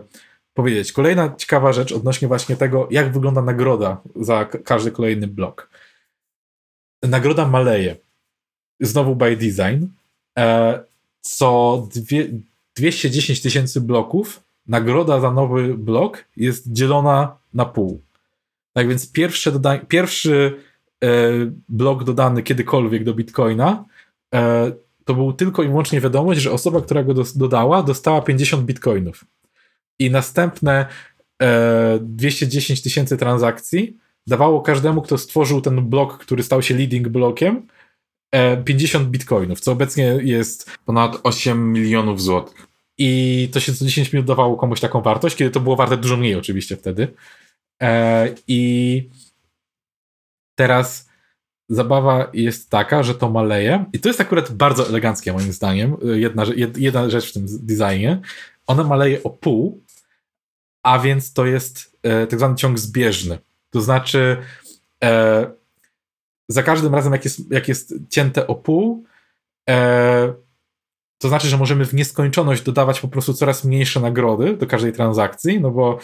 powiedzieć? 0.55 0.93
Kolejna 0.93 1.35
ciekawa 1.37 1.73
rzecz 1.73 1.93
odnośnie 1.93 2.29
właśnie 2.29 2.57
tego, 2.57 2.89
jak 2.91 3.13
wygląda 3.13 3.43
nagroda 3.43 4.01
za 4.17 4.45
każdy 4.45 4.91
kolejny 4.91 5.27
blok. 5.27 5.71
Nagroda 7.03 7.49
maleje. 7.49 7.97
Znowu 8.81 9.17
by 9.17 9.37
design. 9.37 9.87
E, 10.39 10.81
co 11.21 11.89
dwie, 11.95 12.29
210 12.77 13.41
tysięcy 13.41 13.81
bloków 13.81 14.44
nagroda 14.67 15.21
za 15.21 15.31
nowy 15.31 15.75
blok 15.75 16.25
jest 16.37 16.73
dzielona 16.73 17.37
na 17.55 17.65
pół. 17.65 18.03
Tak 18.73 18.89
więc 18.89 19.13
pierwszy, 19.13 19.53
pierwszy 19.89 20.57
e, 21.05 21.09
blok 21.69 22.05
dodany 22.05 22.43
kiedykolwiek 22.43 23.05
do 23.05 23.15
Bitcoina 23.15 23.85
e, 24.35 24.73
to 25.05 25.15
był 25.15 25.33
tylko 25.33 25.63
i 25.63 25.69
wyłącznie 25.69 26.01
wiadomość, 26.01 26.41
że 26.41 26.53
osoba, 26.53 26.81
która 26.81 27.03
go 27.03 27.15
do- 27.15 27.25
dodała, 27.35 27.83
dostała 27.83 28.23
50 28.23 28.65
bitcoinów. 28.65 29.25
I 29.99 30.11
następne 30.11 30.87
e, 31.43 31.99
210 32.03 32.83
tysięcy 32.83 33.17
transakcji 33.17 33.97
dawało 34.27 34.61
każdemu, 34.61 35.03
kto 35.03 35.19
stworzył 35.19 35.61
ten 35.61 35.89
blok, 35.89 36.19
który 36.19 36.43
stał 36.43 36.63
się 36.63 36.75
leading 36.75 37.09
blokiem, 37.09 37.67
50 38.65 39.07
e, 39.07 39.11
bitcoinów, 39.11 39.61
co 39.61 39.73
obecnie 39.73 40.05
jest 40.23 40.71
ponad 40.85 41.21
8 41.23 41.73
milionów 41.73 42.23
złotych. 42.23 42.74
I 42.99 43.49
to 43.53 43.61
się 43.61 43.75
co 43.75 43.85
10 43.85 44.13
minut 44.13 44.27
dawało 44.27 44.57
komuś 44.57 44.81
taką 44.81 45.01
wartość, 45.01 45.37
kiedy 45.37 45.51
to 45.51 45.61
było 45.61 45.77
warte 45.77 45.97
dużo 45.97 46.17
mniej 46.17 46.35
oczywiście 46.35 46.77
wtedy. 46.77 47.09
E, 47.83 48.29
I 48.49 49.11
teraz 50.59 51.09
zabawa 51.69 52.31
jest 52.33 52.71
taka, 52.71 53.03
że 53.03 53.15
to 53.15 53.31
maleje 53.31 53.85
i 53.93 53.99
to 53.99 54.09
jest 54.09 54.21
akurat 54.21 54.53
bardzo 54.53 54.89
eleganckie 54.89 55.33
moim 55.33 55.53
zdaniem. 55.53 55.97
Jedna, 56.03 56.45
jedna 56.77 57.11
rzecz 57.11 57.31
w 57.31 57.33
tym 57.33 57.47
designie. 57.49 58.21
Ona 58.67 58.85
maleje 58.85 59.23
o 59.23 59.31
pół, 59.31 59.83
a 60.83 60.99
więc 60.99 61.33
to 61.33 61.47
jest 61.47 61.97
e, 62.03 62.27
tak 62.27 62.39
zwany 62.39 62.57
ciąg 62.57 62.79
zbieżny. 62.79 63.39
To 63.71 63.81
znaczy 63.81 64.37
e, 65.05 65.47
za 66.49 66.63
każdym 66.63 66.95
razem, 66.95 67.13
jak 67.13 67.25
jest, 67.25 67.51
jak 67.51 67.69
jest 67.69 67.95
cięte 68.11 68.47
o 68.47 68.55
pół, 68.55 69.05
e, 69.71 70.35
to 71.25 71.29
znaczy, 71.29 71.49
że 71.49 71.59
możemy 71.59 71.85
w 71.85 71.95
nieskończoność 71.95 72.63
dodawać 72.63 73.01
po 73.01 73.09
prostu 73.09 73.35
coraz 73.35 73.65
mniejsze 73.65 74.01
nagrody 74.01 74.57
do 74.57 74.67
każdej 74.67 74.93
transakcji, 74.93 75.61
no 75.61 75.71
bo 75.71 75.99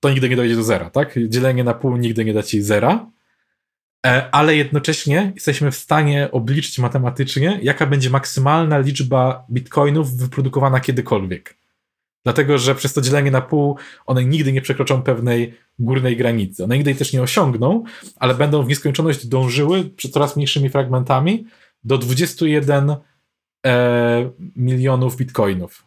to 0.00 0.10
nigdy 0.10 0.28
nie 0.28 0.36
dojdzie 0.36 0.56
do 0.56 0.62
zera, 0.62 0.90
tak? 0.90 1.18
Dzielenie 1.28 1.64
na 1.64 1.74
pół 1.74 1.96
nigdy 1.96 2.24
nie 2.24 2.34
da 2.34 2.42
ci 2.42 2.62
zera, 2.62 3.06
e, 4.06 4.30
ale 4.30 4.56
jednocześnie 4.56 5.32
jesteśmy 5.34 5.70
w 5.70 5.76
stanie 5.76 6.28
obliczyć 6.32 6.78
matematycznie, 6.78 7.58
jaka 7.62 7.86
będzie 7.86 8.10
maksymalna 8.10 8.78
liczba 8.78 9.46
bitcoinów 9.50 10.16
wyprodukowana 10.16 10.80
kiedykolwiek. 10.80 11.56
Dlatego, 12.24 12.58
że 12.58 12.74
przez 12.74 12.92
to 12.92 13.00
dzielenie 13.00 13.30
na 13.30 13.40
pół 13.40 13.76
one 14.06 14.24
nigdy 14.24 14.52
nie 14.52 14.62
przekroczą 14.62 15.02
pewnej 15.02 15.54
górnej 15.78 16.16
granicy. 16.16 16.64
One 16.64 16.76
nigdy 16.76 16.94
też 16.94 17.12
nie 17.12 17.22
osiągną, 17.22 17.84
ale 18.16 18.34
będą 18.34 18.62
w 18.62 18.68
nieskończoność 18.68 19.26
dążyły 19.26 19.84
przy 19.84 20.08
coraz 20.08 20.36
mniejszymi 20.36 20.68
fragmentami 20.68 21.46
do 21.84 21.98
21 21.98 22.96
e, 23.66 24.30
milionów 24.56 25.16
bitcoinów. 25.16 25.86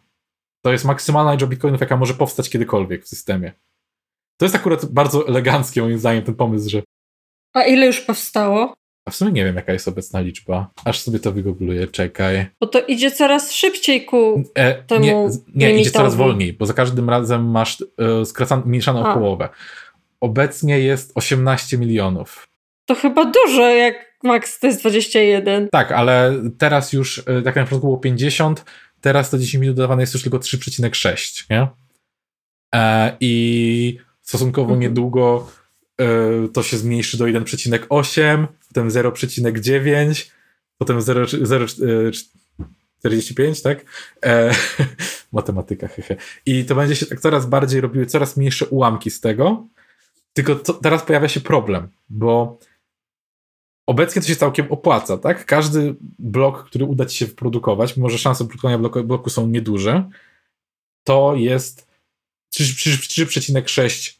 To 0.64 0.72
jest 0.72 0.84
maksymalna 0.84 1.32
liczba 1.32 1.46
bitcoinów, 1.46 1.80
jaka 1.80 1.96
może 1.96 2.14
powstać 2.14 2.50
kiedykolwiek 2.50 3.04
w 3.04 3.08
systemie. 3.08 3.52
To 4.40 4.44
jest 4.44 4.54
akurat 4.54 4.84
bardzo 4.84 5.28
eleganckie, 5.28 5.82
moim 5.82 5.98
zdaniem, 5.98 6.24
ten 6.24 6.34
pomysł, 6.34 6.70
że. 6.70 6.82
A 7.54 7.62
ile 7.62 7.86
już 7.86 8.00
powstało? 8.00 8.74
A 9.08 9.10
w 9.10 9.16
sumie 9.16 9.32
nie 9.32 9.44
wiem, 9.44 9.56
jaka 9.56 9.72
jest 9.72 9.88
obecna 9.88 10.20
liczba. 10.20 10.70
Aż 10.84 11.00
sobie 11.00 11.18
to 11.18 11.32
wygoogluję, 11.32 11.86
czekaj. 11.86 12.46
Bo 12.60 12.66
to 12.66 12.80
idzie 12.80 13.10
coraz 13.10 13.52
szybciej 13.52 14.04
ku 14.04 14.42
e, 14.54 14.82
temu 14.82 15.04
Nie, 15.54 15.72
nie 15.72 15.80
idzie 15.80 15.90
coraz 15.90 16.14
wolniej, 16.14 16.52
bo 16.52 16.66
za 16.66 16.74
każdym 16.74 17.10
razem 17.10 17.50
masz 17.50 17.84
e, 17.98 18.24
skracan, 18.24 18.62
mniejszaną 18.66 19.10
o 19.10 19.14
połowę. 19.14 19.48
Obecnie 20.20 20.80
jest 20.80 21.12
18 21.14 21.78
milionów. 21.78 22.48
To 22.86 22.94
chyba 22.94 23.24
dużo, 23.24 23.68
jak 23.68 24.11
max 24.24 24.58
to 24.58 24.66
jest 24.66 24.80
21. 24.80 25.68
Tak, 25.68 25.92
ale 25.92 26.42
teraz 26.58 26.92
już, 26.92 27.22
tak 27.44 27.56
na 27.56 27.64
początku 27.64 27.86
było 27.86 27.98
50, 27.98 28.64
teraz 29.00 29.30
to 29.30 29.38
10 29.38 29.60
minut 29.60 29.76
dodawane 29.76 30.02
jest 30.02 30.14
już 30.14 30.22
tylko 30.22 30.38
3,6, 30.38 31.44
nie? 31.50 31.68
E, 32.74 33.16
I 33.20 33.98
stosunkowo 34.22 34.74
mhm. 34.74 34.80
niedługo 34.80 35.50
e, 36.00 36.04
to 36.48 36.62
się 36.62 36.78
zmniejszy 36.78 37.18
do 37.18 37.24
1,8, 37.24 38.46
potem 38.68 38.88
0,9, 38.88 40.30
potem 40.78 40.98
0,45, 40.98 43.62
tak? 43.62 43.84
E, 44.24 44.54
matematyka, 45.32 45.88
hehe. 45.88 46.16
I 46.46 46.64
to 46.64 46.74
będzie 46.74 46.96
się 46.96 47.06
tak 47.06 47.20
coraz 47.20 47.46
bardziej 47.46 47.80
robiły 47.80 48.06
coraz 48.06 48.36
mniejsze 48.36 48.66
ułamki 48.66 49.10
z 49.10 49.20
tego. 49.20 49.66
Tylko 50.32 50.54
to, 50.54 50.72
teraz 50.72 51.02
pojawia 51.02 51.28
się 51.28 51.40
problem, 51.40 51.88
bo 52.08 52.58
obecnie 53.86 54.22
to 54.22 54.28
się 54.28 54.36
całkiem 54.36 54.72
opłaca, 54.72 55.18
tak? 55.18 55.46
Każdy 55.46 55.94
blok, 56.18 56.64
który 56.64 56.84
uda 56.84 57.06
ci 57.06 57.16
się 57.18 57.26
wyprodukować, 57.26 57.96
mimo 57.96 58.10
że 58.10 58.18
szanse 58.18 58.44
produkowania 58.44 58.78
bloku, 58.78 59.04
bloku 59.04 59.30
są 59.30 59.46
nieduże, 59.46 60.10
to 61.04 61.34
jest 61.36 61.88
3,6 62.54 64.18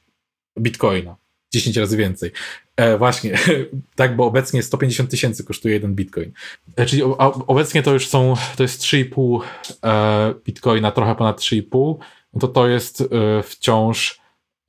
bitcoina. 0.58 1.16
10 1.52 1.76
razy 1.76 1.96
więcej. 1.96 2.30
E, 2.76 2.98
właśnie, 2.98 3.38
tak, 3.96 4.16
bo 4.16 4.26
obecnie 4.26 4.62
150 4.62 5.10
tysięcy 5.10 5.44
kosztuje 5.44 5.74
jeden 5.74 5.94
bitcoin. 5.94 6.32
E, 6.76 6.86
czyli 6.86 7.02
o, 7.02 7.46
obecnie 7.46 7.82
to 7.82 7.92
już 7.92 8.08
są, 8.08 8.34
to 8.56 8.62
jest 8.62 8.80
3,5 8.80 9.40
e, 9.84 10.34
bitcoina, 10.44 10.90
trochę 10.90 11.14
ponad 11.14 11.40
3,5, 11.40 11.96
no 12.34 12.40
to 12.40 12.48
to 12.48 12.68
jest 12.68 13.00
e, 13.00 13.06
wciąż 13.42 14.20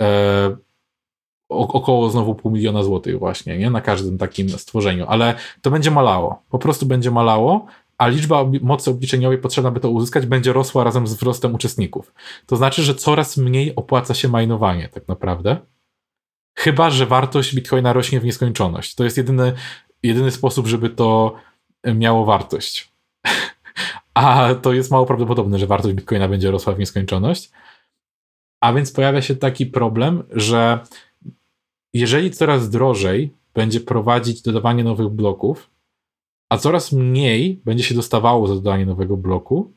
e, 0.02 0.58
około 1.54 2.10
znowu 2.10 2.36
pół 2.36 2.52
miliona 2.52 2.84
złotych 2.84 3.20
właśnie, 3.20 3.58
nie? 3.58 3.70
Na 3.70 3.82
każdym 3.82 4.18
takim 4.18 4.50
stworzeniu, 4.50 5.06
ale 5.08 5.36
to 5.62 5.72
będzie 5.72 5.92
malało, 5.92 6.44
po 6.50 6.60
prostu 6.60 6.86
będzie 6.86 7.12
malało, 7.12 7.66
a 7.98 8.08
liczba 8.08 8.46
mocy 8.62 8.92
obliczeniowej 8.92 9.38
potrzebna, 9.38 9.72
by 9.72 9.80
to 9.80 9.90
uzyskać, 9.90 10.26
będzie 10.26 10.54
rosła 10.54 10.84
razem 10.84 11.08
z 11.08 11.14
wzrostem 11.14 11.56
uczestników. 11.56 12.14
To 12.46 12.56
znaczy, 12.56 12.84
że 12.84 12.96
coraz 12.96 13.38
mniej 13.38 13.76
opłaca 13.76 14.14
się 14.14 14.28
majnowanie 14.28 14.90
tak 14.90 15.08
naprawdę. 15.08 15.58
Chyba, 16.58 16.90
że 16.90 17.06
wartość 17.06 17.56
bitcoina 17.56 17.94
rośnie 17.94 18.20
w 18.20 18.26
nieskończoność. 18.26 18.96
To 18.96 19.04
jest 19.04 19.18
jedyny, 19.18 19.54
jedyny 20.04 20.32
sposób, 20.32 20.68
żeby 20.68 20.90
to 20.90 21.36
miało 21.96 22.26
wartość. 22.26 22.94
A 24.14 24.56
to 24.62 24.74
jest 24.74 24.92
mało 24.92 25.06
prawdopodobne, 25.06 25.60
że 25.60 25.68
wartość 25.68 25.96
bitcoina 25.96 26.28
będzie 26.28 26.52
rosła 26.52 26.74
w 26.74 26.80
nieskończoność. 26.80 27.52
A 28.62 28.74
więc 28.74 28.92
pojawia 28.92 29.22
się 29.22 29.36
taki 29.36 29.66
problem, 29.66 30.24
że 30.32 30.80
jeżeli 31.94 32.32
coraz 32.32 32.70
drożej 32.70 33.34
będzie 33.54 33.80
prowadzić 33.80 34.42
dodawanie 34.42 34.84
nowych 34.84 35.10
bloków, 35.10 35.70
a 36.50 36.58
coraz 36.58 36.92
mniej 36.92 37.62
będzie 37.66 37.84
się 37.84 37.96
dostawało 37.96 38.48
za 38.48 38.56
dodanie 38.56 38.86
nowego 38.86 39.18
bloku, 39.18 39.74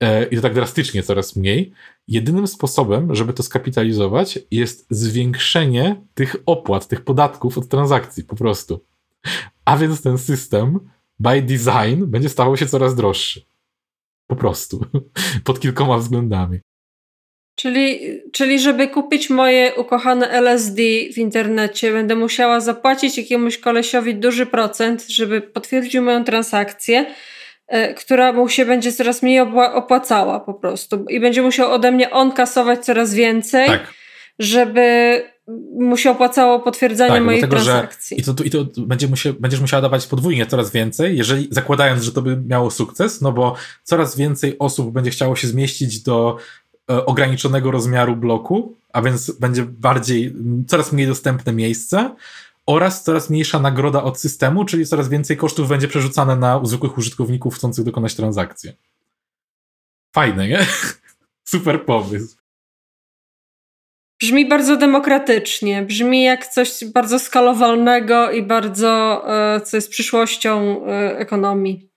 e, 0.00 0.24
i 0.24 0.36
to 0.36 0.42
tak 0.42 0.54
drastycznie 0.54 1.02
coraz 1.02 1.36
mniej, 1.36 1.72
jedynym 2.08 2.46
sposobem, 2.46 3.14
żeby 3.14 3.32
to 3.32 3.42
skapitalizować, 3.42 4.38
jest 4.50 4.86
zwiększenie 4.90 6.02
tych 6.14 6.36
opłat, 6.46 6.88
tych 6.88 7.04
podatków 7.04 7.58
od 7.58 7.68
transakcji 7.68 8.24
po 8.24 8.36
prostu. 8.36 8.84
A 9.64 9.76
więc 9.76 10.02
ten 10.02 10.18
system, 10.18 10.80
by 11.18 11.42
design, 11.42 12.04
będzie 12.06 12.28
stawał 12.28 12.56
się 12.56 12.66
coraz 12.66 12.94
droższy. 12.94 13.42
Po 14.26 14.36
prostu. 14.36 14.84
Pod 15.44 15.60
kilkoma 15.60 15.98
względami. 15.98 16.60
Czyli, 17.62 18.00
czyli 18.32 18.60
żeby 18.60 18.88
kupić 18.88 19.30
moje 19.30 19.74
ukochane 19.74 20.30
LSD 20.30 20.82
w 21.14 21.18
internecie, 21.18 21.92
będę 21.92 22.16
musiała 22.16 22.60
zapłacić 22.60 23.18
jakiemuś 23.18 23.58
kolesiowi 23.58 24.14
duży 24.14 24.46
procent, 24.46 25.06
żeby 25.08 25.40
potwierdził 25.40 26.02
moją 26.02 26.24
transakcję, 26.24 27.06
e, 27.68 27.94
która 27.94 28.32
mu 28.32 28.48
się 28.48 28.66
będzie 28.66 28.92
coraz 28.92 29.22
mniej 29.22 29.40
opłacała 29.74 30.40
po 30.40 30.54
prostu. 30.54 31.04
I 31.08 31.20
będzie 31.20 31.42
musiał 31.42 31.72
ode 31.72 31.92
mnie 31.92 32.10
on 32.10 32.32
kasować 32.32 32.84
coraz 32.84 33.14
więcej, 33.14 33.66
tak. 33.66 33.94
żeby 34.38 35.22
mu 35.78 35.96
się 35.96 36.10
opłacało 36.10 36.60
potwierdzanie 36.60 37.14
tak, 37.14 37.24
mojej 37.24 37.40
dlatego, 37.40 37.62
transakcji. 37.62 38.16
Że, 38.24 38.32
I 38.32 38.34
to, 38.34 38.44
i 38.44 38.50
to 38.50 38.80
będzie 38.80 39.08
musie, 39.08 39.32
będziesz 39.32 39.60
musiała 39.60 39.82
dawać 39.82 40.06
podwójnie 40.06 40.46
coraz 40.46 40.70
więcej, 40.70 41.16
jeżeli 41.16 41.48
zakładając, 41.50 42.02
że 42.02 42.12
to 42.12 42.22
by 42.22 42.36
miało 42.46 42.70
sukces, 42.70 43.20
no 43.20 43.32
bo 43.32 43.54
coraz 43.82 44.16
więcej 44.16 44.58
osób 44.58 44.92
będzie 44.92 45.10
chciało 45.10 45.36
się 45.36 45.48
zmieścić 45.48 46.02
do 46.02 46.36
ograniczonego 46.86 47.70
rozmiaru 47.70 48.16
bloku, 48.16 48.76
a 48.92 49.02
więc 49.02 49.30
będzie 49.30 49.64
bardziej, 49.64 50.34
coraz 50.66 50.92
mniej 50.92 51.06
dostępne 51.06 51.52
miejsce 51.52 52.14
oraz 52.66 53.04
coraz 53.04 53.30
mniejsza 53.30 53.58
nagroda 53.58 54.02
od 54.02 54.20
systemu, 54.20 54.64
czyli 54.64 54.86
coraz 54.86 55.08
więcej 55.08 55.36
kosztów 55.36 55.68
będzie 55.68 55.88
przerzucane 55.88 56.36
na 56.36 56.60
zwykłych 56.64 56.98
użytkowników 56.98 57.54
chcących 57.54 57.84
dokonać 57.84 58.14
transakcji. 58.14 58.72
Fajne, 60.14 60.48
nie? 60.48 60.66
Super 61.44 61.84
pomysł. 61.84 62.36
Brzmi 64.20 64.48
bardzo 64.48 64.76
demokratycznie, 64.76 65.82
brzmi 65.82 66.22
jak 66.22 66.46
coś 66.46 66.84
bardzo 66.84 67.18
skalowalnego 67.18 68.30
i 68.30 68.42
bardzo, 68.42 69.22
e, 69.54 69.60
co 69.60 69.76
jest 69.76 69.90
przyszłością 69.90 70.86
e, 70.86 71.18
ekonomii. 71.18 71.88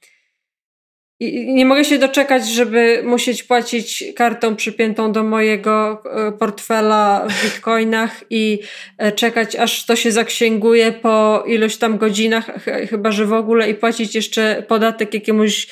I 1.20 1.54
nie 1.54 1.66
mogę 1.66 1.86
się 1.86 2.00
doczekać, 2.00 2.48
żeby 2.48 3.04
musieć 3.06 3.44
płacić 3.44 4.04
kartą 4.16 4.56
przypiętą 4.56 5.12
do 5.12 5.24
mojego 5.24 6.04
e, 6.06 6.32
portfela 6.32 7.28
w 7.30 7.44
bitcoinach 7.44 8.24
i 8.30 8.60
e, 8.98 9.12
czekać, 9.12 9.56
aż 9.56 9.86
to 9.86 9.96
się 9.96 10.12
zaksięguje 10.12 10.92
po 10.92 11.44
ilość 11.48 11.78
tam 11.78 11.98
godzinach, 11.98 12.64
chyba 12.90 13.12
że 13.12 13.26
w 13.26 13.34
ogóle, 13.34 13.70
i 13.70 13.76
płacić 13.76 14.16
jeszcze 14.16 14.64
podatek 14.68 15.14
jakiemuś 15.14 15.68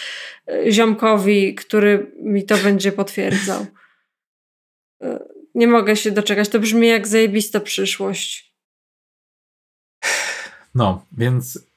e, 0.48 0.72
ziomkowi, 0.72 1.56
który 1.56 2.12
mi 2.22 2.46
to 2.46 2.58
będzie 2.58 2.92
potwierdzał. 2.92 3.66
Nie 5.56 5.68
mogę 5.68 5.96
się 5.96 6.12
doczekać. 6.12 6.50
To 6.50 6.60
brzmi 6.60 6.88
jak 6.88 7.08
zajebista 7.08 7.60
przyszłość. 7.60 8.54
No, 10.76 11.06
więc 11.18 11.68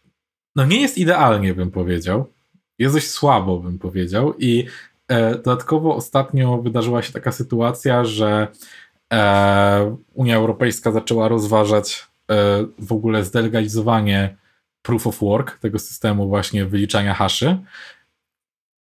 no 0.57 0.67
nie 0.67 0.81
jest 0.81 0.99
idealnie, 0.99 1.55
bym 1.55 1.71
powiedział 1.71 2.36
jest 2.79 2.95
dość 2.95 3.11
słabo, 3.11 3.59
bym 3.59 3.79
powiedział. 3.79 4.35
I 4.39 4.67
e, 5.09 5.31
dodatkowo 5.31 5.97
ostatnio 5.97 6.59
wydarzyła 6.59 7.03
się 7.03 7.13
taka 7.13 7.33
sytuacja, 7.33 8.05
że 8.05 8.49
e, 9.13 9.97
Unia 10.15 10.37
Europejska 10.37 10.93
zaczęła 10.93 11.29
rozważać 11.29 12.07
e, 12.31 12.67
w 12.79 12.93
ogóle 12.93 13.25
zdelegalizowanie 13.25 14.37
proof 14.83 15.07
of 15.07 15.19
work, 15.21 15.59
tego 15.59 15.79
systemu 15.79 16.29
właśnie 16.29 16.65
wyliczania 16.65 17.15
haszy, 17.15 17.59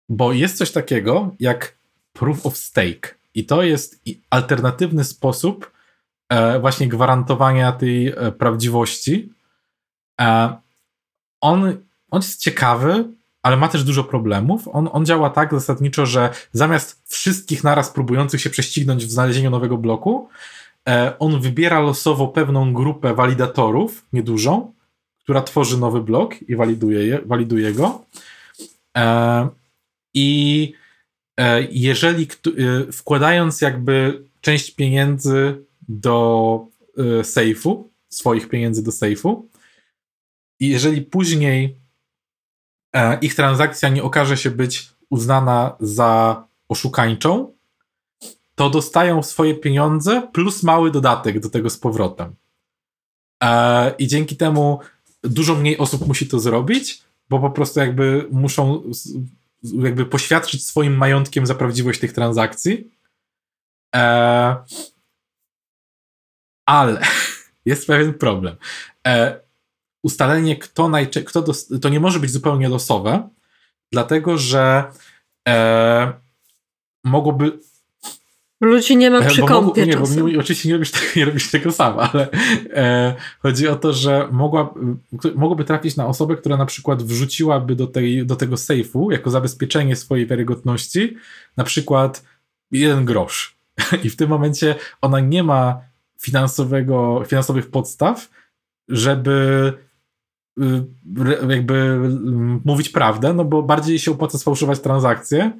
bo 0.08 0.32
jest 0.32 0.58
coś 0.58 0.70
takiego 0.70 1.34
jak 1.40 1.76
proof 2.12 2.46
of 2.46 2.56
stake. 2.56 3.14
I 3.34 3.46
to 3.46 3.62
jest 3.62 4.02
alternatywny 4.30 5.04
sposób 5.04 5.72
e, 6.28 6.60
właśnie 6.60 6.88
gwarantowania 6.88 7.72
tej 7.72 8.08
e, 8.08 8.32
prawdziwości. 8.32 9.32
E, 10.20 10.56
on, 11.40 11.76
on 12.10 12.22
jest 12.22 12.40
ciekawy, 12.40 13.04
ale 13.44 13.56
ma 13.56 13.68
też 13.68 13.84
dużo 13.84 14.04
problemów. 14.04 14.68
On, 14.68 14.88
on 14.92 15.06
działa 15.06 15.30
tak 15.30 15.50
zasadniczo, 15.50 16.06
że 16.06 16.30
zamiast 16.52 17.02
wszystkich 17.06 17.64
naraz 17.64 17.90
próbujących 17.90 18.40
się 18.40 18.50
prześcignąć 18.50 19.06
w 19.06 19.10
znalezieniu 19.10 19.50
nowego 19.50 19.78
bloku, 19.78 20.28
e, 20.88 21.18
on 21.18 21.40
wybiera 21.40 21.80
losowo 21.80 22.28
pewną 22.28 22.72
grupę 22.72 23.14
walidatorów, 23.14 24.04
niedużą, 24.12 24.72
która 25.22 25.42
tworzy 25.42 25.78
nowy 25.78 26.02
blok 26.02 26.42
i 26.42 26.56
waliduje, 26.56 27.06
je, 27.06 27.20
waliduje 27.26 27.72
go. 27.72 28.04
E, 28.96 29.48
I 30.14 30.72
e, 31.40 31.66
jeżeli 31.70 32.28
wkładając 32.92 33.60
jakby 33.60 34.24
część 34.40 34.70
pieniędzy 34.70 35.64
do 35.88 36.66
sejfu, 37.22 37.90
swoich 38.08 38.48
pieniędzy 38.48 38.84
do 38.84 38.92
sejfu, 38.92 39.48
jeżeli 40.60 41.02
później 41.02 41.83
ich 43.20 43.34
transakcja 43.34 43.88
nie 43.88 44.02
okaże 44.02 44.36
się 44.36 44.50
być 44.50 44.88
uznana 45.10 45.76
za 45.80 46.44
oszukańczą, 46.68 47.54
to 48.54 48.70
dostają 48.70 49.22
swoje 49.22 49.54
pieniądze 49.54 50.28
plus 50.32 50.62
mały 50.62 50.90
dodatek 50.90 51.40
do 51.40 51.50
tego 51.50 51.70
z 51.70 51.78
powrotem. 51.78 52.34
E, 53.42 53.94
I 53.98 54.06
dzięki 54.06 54.36
temu 54.36 54.80
dużo 55.22 55.54
mniej 55.54 55.78
osób 55.78 56.06
musi 56.06 56.28
to 56.28 56.40
zrobić, 56.40 57.02
bo 57.28 57.40
po 57.40 57.50
prostu 57.50 57.80
jakby 57.80 58.28
muszą 58.30 58.82
jakby 59.62 60.06
poświadczyć 60.06 60.66
swoim 60.66 60.96
majątkiem 60.96 61.46
za 61.46 61.54
prawdziwość 61.54 62.00
tych 62.00 62.12
transakcji. 62.12 62.90
E, 63.94 64.56
ale 66.66 67.00
jest 67.66 67.86
pewien 67.86 68.14
problem. 68.14 68.56
E, 69.06 69.40
ustalenie, 70.04 70.56
kto 70.56 70.88
najczęściej, 70.88 71.24
kto 71.24 71.44
to 71.82 71.88
nie 71.88 72.00
może 72.00 72.20
być 72.20 72.30
zupełnie 72.30 72.68
losowe, 72.68 73.28
dlatego 73.92 74.38
że 74.38 74.84
e, 75.48 76.12
mogłoby 77.04 77.58
Ludzi 78.60 78.96
nie 78.96 79.10
ma 79.10 79.22
przy 79.22 79.40
bo 79.40 79.46
kąpie 79.46 79.86
Nie, 79.86 79.96
bo 79.96 80.04
oczywiście 80.40 80.68
nie 80.68 80.74
robisz, 80.74 80.90
tego, 80.90 81.04
nie 81.16 81.24
robisz 81.24 81.50
tego 81.50 81.72
sam, 81.72 81.98
ale 81.98 82.30
e, 82.74 83.14
chodzi 83.38 83.68
o 83.68 83.76
to, 83.76 83.92
że 83.92 84.28
mogła, 84.32 84.74
mogłoby 85.34 85.64
trafić 85.64 85.96
na 85.96 86.06
osobę, 86.06 86.36
która 86.36 86.56
na 86.56 86.66
przykład 86.66 87.02
wrzuciłaby 87.02 87.76
do, 87.76 87.86
tej, 87.86 88.26
do 88.26 88.36
tego 88.36 88.56
sejfu 88.56 89.10
jako 89.10 89.30
zabezpieczenie 89.30 89.96
swojej 89.96 90.26
wiarygodności 90.26 91.16
na 91.56 91.64
przykład 91.64 92.24
jeden 92.70 93.04
grosz. 93.04 93.56
I 94.04 94.10
w 94.10 94.16
tym 94.16 94.28
momencie 94.28 94.74
ona 95.00 95.20
nie 95.20 95.42
ma 95.42 95.80
finansowego, 96.20 97.22
finansowych 97.26 97.70
podstaw, 97.70 98.30
żeby 98.88 99.72
jakby 101.48 102.00
mówić 102.64 102.88
prawdę, 102.88 103.32
no 103.32 103.44
bo 103.44 103.62
bardziej 103.62 103.98
się 103.98 104.10
opłaca 104.10 104.38
sfałszować 104.38 104.80
transakcje, 104.80 105.52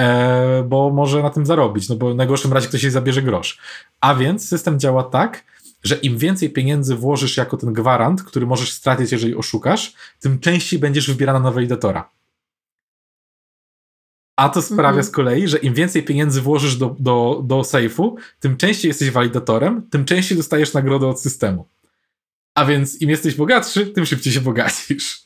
e, 0.00 0.62
bo 0.62 0.90
może 0.90 1.22
na 1.22 1.30
tym 1.30 1.46
zarobić, 1.46 1.88
no 1.88 1.96
bo 1.96 2.12
w 2.12 2.16
najgorszym 2.16 2.52
razie 2.52 2.68
ktoś 2.68 2.82
jej 2.82 2.92
zabierze 2.92 3.22
grosz. 3.22 3.58
A 4.00 4.14
więc 4.14 4.48
system 4.48 4.80
działa 4.80 5.02
tak, 5.02 5.44
że 5.82 5.94
im 5.94 6.18
więcej 6.18 6.50
pieniędzy 6.50 6.96
włożysz 6.96 7.36
jako 7.36 7.56
ten 7.56 7.72
gwarant, 7.72 8.22
który 8.22 8.46
możesz 8.46 8.72
stracić, 8.72 9.12
jeżeli 9.12 9.36
oszukasz, 9.36 9.94
tym 10.20 10.38
częściej 10.38 10.78
będziesz 10.78 11.10
wybierana 11.10 11.40
na 11.40 11.50
walidatora. 11.50 12.10
A 14.36 14.48
to 14.48 14.62
sprawia 14.62 14.88
mhm. 14.88 15.04
z 15.04 15.10
kolei, 15.10 15.48
że 15.48 15.58
im 15.58 15.74
więcej 15.74 16.02
pieniędzy 16.02 16.40
włożysz 16.40 16.76
do, 16.76 16.96
do, 16.98 17.42
do 17.44 17.64
sejfu, 17.64 18.16
tym 18.40 18.56
częściej 18.56 18.88
jesteś 18.88 19.10
walidatorem, 19.10 19.88
tym 19.90 20.04
częściej 20.04 20.38
dostajesz 20.38 20.74
nagrodę 20.74 21.08
od 21.08 21.20
systemu. 21.20 21.68
A 22.54 22.64
więc 22.64 23.00
im 23.00 23.10
jesteś 23.10 23.34
bogatszy, 23.34 23.86
tym 23.86 24.06
szybciej 24.06 24.32
się 24.32 24.40
bogacisz. 24.40 25.22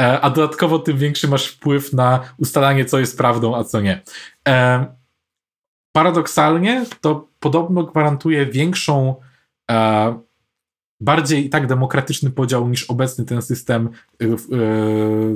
E, 0.00 0.20
a 0.20 0.30
dodatkowo 0.30 0.78
tym 0.78 0.98
większy 0.98 1.28
masz 1.28 1.46
wpływ 1.46 1.92
na 1.92 2.20
ustalanie, 2.38 2.84
co 2.84 2.98
jest 2.98 3.18
prawdą, 3.18 3.56
a 3.56 3.64
co 3.64 3.80
nie. 3.80 4.02
E, 4.48 4.86
paradoksalnie 5.92 6.84
to 7.00 7.28
podobno 7.40 7.82
gwarantuje 7.82 8.46
większą, 8.46 9.14
e, 9.70 10.18
bardziej 11.00 11.50
tak 11.50 11.66
demokratyczny 11.66 12.30
podział 12.30 12.68
niż 12.68 12.84
obecny 12.84 13.24
ten 13.24 13.42
system, 13.42 13.88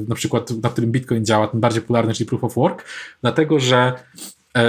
na 0.08 0.14
przykład 0.14 0.50
na 0.50 0.68
którym 0.68 0.92
Bitcoin 0.92 1.24
działa, 1.24 1.48
ten 1.48 1.60
bardziej 1.60 1.82
popularny, 1.82 2.14
czyli 2.14 2.28
Proof 2.28 2.44
of 2.44 2.54
Work, 2.54 2.84
dlatego 3.22 3.60
że 3.60 3.92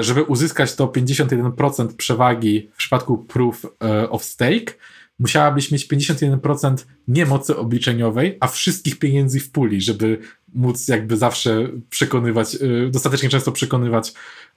żeby 0.01 0.23
uzyskać 0.23 0.75
to 0.75 0.87
51% 0.87 1.95
przewagi 1.95 2.69
w 2.73 2.77
przypadku 2.77 3.17
Proof 3.17 3.65
of 4.09 4.23
Stake, 4.23 4.73
musiałabyś 5.21 5.71
mieć 5.71 5.87
51% 5.87 6.75
nie 7.07 7.25
mocy 7.25 7.57
obliczeniowej, 7.57 8.37
a 8.39 8.47
wszystkich 8.47 8.99
pieniędzy 8.99 9.39
w 9.39 9.51
puli, 9.51 9.81
żeby 9.81 10.19
móc 10.53 10.87
jakby 10.87 11.17
zawsze 11.17 11.67
przekonywać, 11.89 12.55
y, 12.55 12.89
dostatecznie 12.91 13.29
często 13.29 13.51
przekonywać 13.51 14.13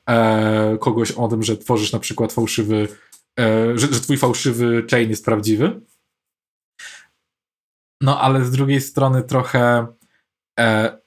e, 0.09 0.79
kogoś 0.81 1.11
o 1.11 1.29
tym, 1.29 1.43
że 1.43 1.57
tworzysz 1.57 1.93
na 1.93 1.99
przykład 1.99 2.33
fałszywy, 2.33 2.89
e, 3.41 3.79
że, 3.79 3.87
że 3.87 4.01
twój 4.01 4.17
fałszywy 4.17 4.87
chain 4.91 5.11
jest 5.11 5.25
prawdziwy. 5.25 5.81
No 8.03 8.21
ale 8.21 8.45
z 8.45 8.51
drugiej 8.51 8.81
strony 8.81 9.23
trochę 9.23 9.87
e, 10.61 10.99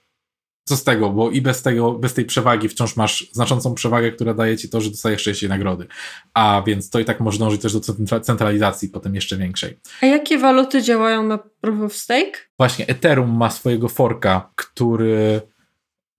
co 0.68 0.78
z 0.78 0.84
tego, 0.84 1.10
bo 1.10 1.32
i 1.32 1.42
bez 1.42 1.62
tego, 1.62 1.92
bez 1.92 2.14
tej 2.14 2.26
przewagi 2.26 2.70
wciąż 2.70 2.96
masz 2.96 3.30
znaczącą 3.32 3.74
przewagę, 3.74 4.12
która 4.12 4.34
daje 4.34 4.58
ci 4.58 4.70
to, 4.70 4.82
że 4.82 4.90
dostajesz 4.90 5.24
częściej 5.24 5.50
nagrody. 5.50 5.88
A 6.34 6.64
więc 6.66 6.90
to 6.90 7.00
i 7.00 7.06
tak 7.06 7.20
może 7.20 7.40
dążyć 7.40 7.62
też 7.62 7.74
do 7.74 8.20
centralizacji 8.20 8.90
potem 8.90 9.16
jeszcze 9.16 9.38
większej. 9.38 9.80
A 10.02 10.06
jakie 10.06 10.38
waluty 10.38 10.82
działają 10.82 11.24
na 11.24 11.38
Proof 11.38 11.82
of 11.82 11.96
Stake? 11.96 12.32
Właśnie 12.58 12.88
Ethereum 12.88 13.38
ma 13.38 13.50
swojego 13.50 13.90
forka, 13.90 14.52
który 14.56 15.42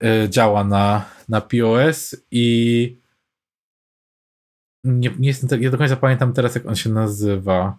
y, 0.05 0.29
działa 0.29 0.65
na, 0.65 1.05
na 1.29 1.41
POS 1.41 2.17
i 2.31 2.99
nie, 4.85 5.11
nie 5.19 5.29
jestem, 5.29 5.61
nie 5.61 5.71
do 5.71 5.79
końca 5.79 5.97
pamiętam 5.97 6.33
teraz, 6.33 6.55
jak 6.55 6.67
on 6.67 6.77
się 6.77 6.91
nazywa. 6.91 7.79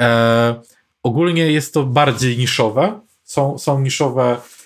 E, 0.00 0.60
ogólnie 1.02 1.52
jest 1.52 1.74
to 1.74 1.84
bardziej 1.84 2.38
niszowe. 2.38 3.00
Są, 3.24 3.58
są 3.58 3.80
niszowe 3.80 4.36
E, 4.36 4.57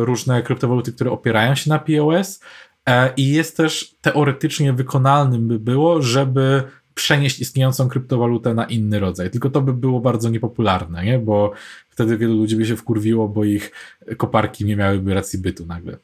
różne 0.00 0.42
kryptowaluty, 0.42 0.92
które 0.92 1.10
opierają 1.10 1.54
się 1.54 1.70
na 1.70 1.78
POS 1.78 2.40
e, 2.88 3.14
i 3.16 3.32
jest 3.32 3.56
też 3.56 3.94
teoretycznie 4.00 4.72
wykonalnym 4.72 5.48
by 5.48 5.58
było, 5.58 6.02
żeby 6.02 6.62
przenieść 6.94 7.40
istniejącą 7.40 7.88
kryptowalutę 7.88 8.54
na 8.54 8.64
inny 8.64 9.00
rodzaj. 9.00 9.30
Tylko 9.30 9.50
to 9.50 9.60
by 9.60 9.72
było 9.72 10.00
bardzo 10.00 10.30
niepopularne, 10.30 11.04
nie? 11.04 11.18
bo 11.18 11.52
wtedy 11.88 12.18
wielu 12.18 12.34
ludzi 12.34 12.56
by 12.56 12.66
się 12.66 12.76
wkurwiło, 12.76 13.28
bo 13.28 13.44
ich 13.44 13.72
koparki 14.16 14.64
nie 14.64 14.76
miałyby 14.76 15.14
racji 15.14 15.38
bytu 15.38 15.66
nagle. 15.66 15.96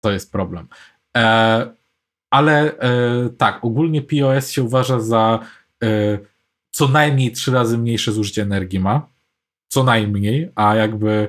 To 0.00 0.10
jest 0.10 0.32
problem. 0.32 0.68
E, 1.16 1.66
ale 2.30 2.78
e, 2.78 3.28
tak, 3.38 3.64
ogólnie 3.64 4.02
POS 4.02 4.50
się 4.50 4.62
uważa 4.62 5.00
za 5.00 5.38
e, 5.82 6.18
co 6.70 6.88
najmniej 6.88 7.32
trzy 7.32 7.52
razy 7.52 7.78
mniejsze 7.78 8.12
zużycie 8.12 8.42
energii 8.42 8.78
ma. 8.78 9.08
Co 9.68 9.84
najmniej, 9.84 10.50
a 10.54 10.74
jakby 10.74 11.28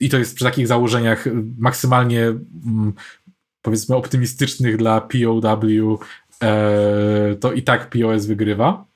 I 0.00 0.08
to 0.08 0.18
jest 0.18 0.34
przy 0.34 0.44
takich 0.44 0.66
założeniach 0.66 1.24
maksymalnie 1.58 2.22
mm, 2.26 2.92
powiedzmy 3.62 3.96
optymistycznych 3.96 4.76
dla 4.76 5.00
POW, 5.00 6.00
e, 6.42 7.36
to 7.40 7.52
i 7.52 7.62
tak 7.62 7.90
POS 7.90 8.26
wygrywa. 8.26 8.86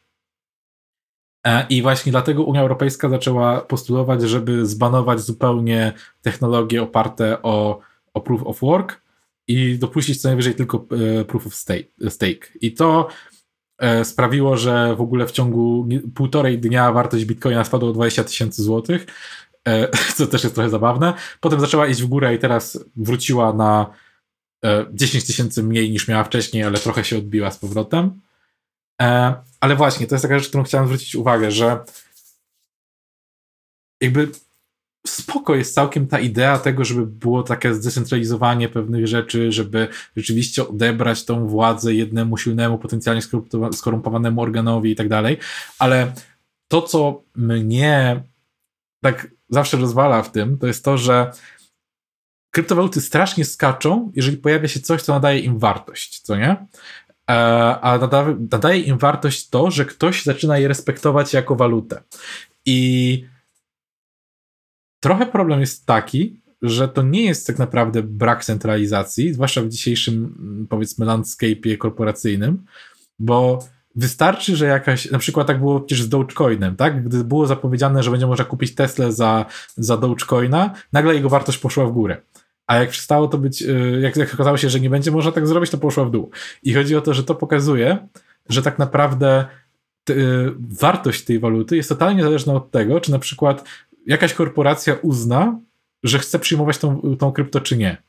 E, 1.47 1.66
I 1.70 1.82
właśnie 1.82 2.12
dlatego 2.12 2.45
Unia 2.45 2.61
Europejska 2.61 3.09
zaczęła 3.09 3.61
postulować, 3.61 4.22
żeby 4.22 4.66
zbanować 4.66 5.20
zupełnie 5.20 5.93
technologie 6.22 6.82
oparte 6.82 7.43
o, 7.43 7.80
o 8.14 8.20
proof 8.20 8.43
of 8.43 8.61
work 8.61 9.03
i 9.47 9.78
dopuścić 9.78 10.20
co 10.20 10.28
najwyżej 10.28 10.55
tylko 10.55 10.86
proof 11.28 11.47
of 11.47 11.55
stake. 12.09 12.47
I 12.61 12.72
to 12.72 13.09
sprawiło, 14.05 14.57
że 14.57 14.97
w 14.97 15.01
ogóle 15.01 15.26
w 15.26 15.33
ciągu 15.33 15.89
półtorej 16.14 16.59
dnia 16.59 16.93
wartość 16.93 17.24
bitcoina 17.24 17.64
spadła 17.64 17.89
o 17.89 17.93
20 17.93 18.24
tysięcy 18.24 18.62
złotych, 18.62 19.07
e, 19.68 19.89
co 20.16 20.26
też 20.26 20.43
jest 20.43 20.55
trochę 20.55 20.70
zabawne. 20.70 21.14
Potem 21.41 21.61
zaczęła 21.61 21.87
iść 21.87 22.03
w 22.03 22.07
górę 22.07 22.35
i 22.35 22.39
teraz 22.39 22.85
wróciła 22.97 23.53
na 23.53 23.91
10 24.93 25.24
e, 25.24 25.26
tysięcy 25.26 25.62
mniej 25.62 25.91
niż 25.91 26.09
miała 26.09 26.24
wcześniej, 26.24 26.62
ale 26.62 26.79
trochę 26.79 27.05
się 27.05 27.18
odbiła 27.18 27.51
z 27.51 27.59
powrotem. 27.59 28.20
E, 29.03 29.35
ale 29.61 29.76
właśnie, 29.76 30.07
to 30.07 30.14
jest 30.14 30.22
taka 30.22 30.39
rzecz, 30.39 30.49
którą 30.49 30.64
chciałem 30.64 30.87
zwrócić 30.87 31.14
uwagę, 31.14 31.51
że 31.51 31.85
jakby 34.01 34.29
spoko 35.09 35.54
jest 35.54 35.74
całkiem 35.74 36.06
ta 36.06 36.20
idea 36.20 36.59
tego, 36.59 36.84
żeby 36.84 37.06
było 37.06 37.42
takie 37.42 37.74
zdecentralizowanie 37.74 38.68
pewnych 38.68 39.06
rzeczy, 39.06 39.52
żeby 39.52 39.88
rzeczywiście 40.16 40.68
odebrać 40.68 41.24
tą 41.24 41.46
władzę 41.46 41.94
jednemu 41.94 42.36
silnemu, 42.36 42.78
potencjalnie 42.78 43.22
skorumpowanemu 43.72 44.40
organowi 44.40 44.90
i 44.90 44.96
tak 44.96 45.09
dalej, 45.09 45.38
ale 45.78 46.12
to, 46.68 46.82
co 46.82 47.22
mnie 47.36 48.22
tak 49.02 49.28
zawsze 49.48 49.76
rozwala 49.76 50.22
w 50.22 50.32
tym, 50.32 50.59
to 50.59 50.66
jest 50.66 50.84
to, 50.84 50.98
że 50.98 51.32
kryptowaluty 52.50 53.00
strasznie 53.00 53.44
skaczą, 53.44 54.12
jeżeli 54.14 54.36
pojawia 54.36 54.68
się 54.68 54.80
coś, 54.80 55.02
co 55.02 55.12
nadaje 55.12 55.40
im 55.40 55.59
wartość, 55.59 56.20
co 56.20 56.36
nie? 56.36 56.66
E, 57.30 57.34
a 57.80 57.98
nadaje 58.50 58.80
im 58.80 58.98
wartość 58.98 59.48
to, 59.48 59.70
że 59.70 59.84
ktoś 59.84 60.24
zaczyna 60.24 60.59
je 60.59 60.68
respektować 60.68 61.32
jako 61.32 61.56
walutę. 61.56 62.02
I 62.66 63.24
trochę 65.01 65.26
problem 65.26 65.61
jest 65.61 65.86
taki, 65.86 66.40
że 66.62 66.88
to 66.88 67.03
nie 67.03 67.24
jest 67.24 67.46
tak 67.46 67.59
naprawdę 67.59 68.03
brak 68.03 68.44
centralizacji, 68.44 69.34
zwłaszcza 69.34 69.62
w 69.62 69.68
dzisiejszym, 69.68 70.14
mm, 70.14 70.66
powiedzmy, 70.66 71.07
landscape'ie 71.07 71.78
korporacyjnym, 71.78 72.64
bo 73.18 73.59
wystarczy, 73.94 74.57
że 74.57 74.66
jakaś, 74.66 75.11
na 75.11 75.18
przykład 75.18 75.46
tak 75.46 75.59
było 75.59 75.80
przecież 75.80 76.05
z 76.05 76.09
Dogecoinem, 76.09 76.76
tak? 76.76 77.05
Gdy 77.05 77.24
było 77.24 77.46
zapowiedziane, 77.46 78.03
że 78.03 78.11
będzie 78.11 78.26
można 78.26 78.44
kupić 78.44 78.74
Tesla 78.74 79.11
za, 79.11 79.46
za 79.76 79.96
Dogecoina, 79.96 80.74
nagle 80.92 81.14
jego 81.14 81.28
wartość 81.28 81.59
poszła 81.59 81.86
w 81.86 81.92
górę. 81.92 82.16
A 82.66 82.76
jak 82.76 82.90
przestało 82.90 83.28
to 83.28 83.38
być, 83.38 83.62
y, 83.62 84.01
jak, 84.03 84.16
jak 84.16 84.34
okazało 84.34 84.57
się, 84.57 84.70
że 84.70 84.80
nie 84.80 84.90
będzie 84.90 85.11
można 85.11 85.32
tak 85.32 85.46
zrobić, 85.46 85.70
to 85.70 85.78
poszła 85.78 86.05
w 86.05 86.11
dół. 86.11 86.30
I 86.62 86.74
chodzi 86.74 86.96
o 86.96 87.01
to, 87.01 87.14
że 87.14 87.24
to 87.24 87.34
pokazuje, 87.34 88.09
że 88.49 88.62
tak 88.62 88.78
naprawdę 88.78 89.46
y, 90.11 90.14
wartość 90.59 91.24
tej 91.24 91.38
waluty 91.38 91.76
jest 91.76 91.88
totalnie 91.88 92.22
zależna 92.22 92.55
od 92.55 92.70
tego, 92.70 93.01
czy 93.01 93.11
na 93.11 93.18
przykład 93.18 93.64
jakaś 94.09 94.34
korporacja 94.34 94.94
uzna, 94.94 95.61
że 96.02 96.18
chce 96.18 96.38
przyjmować 96.38 96.78
tą, 96.78 97.16
tą 97.16 97.32
krypto, 97.32 97.61
czy 97.61 97.76
nie. 97.76 98.02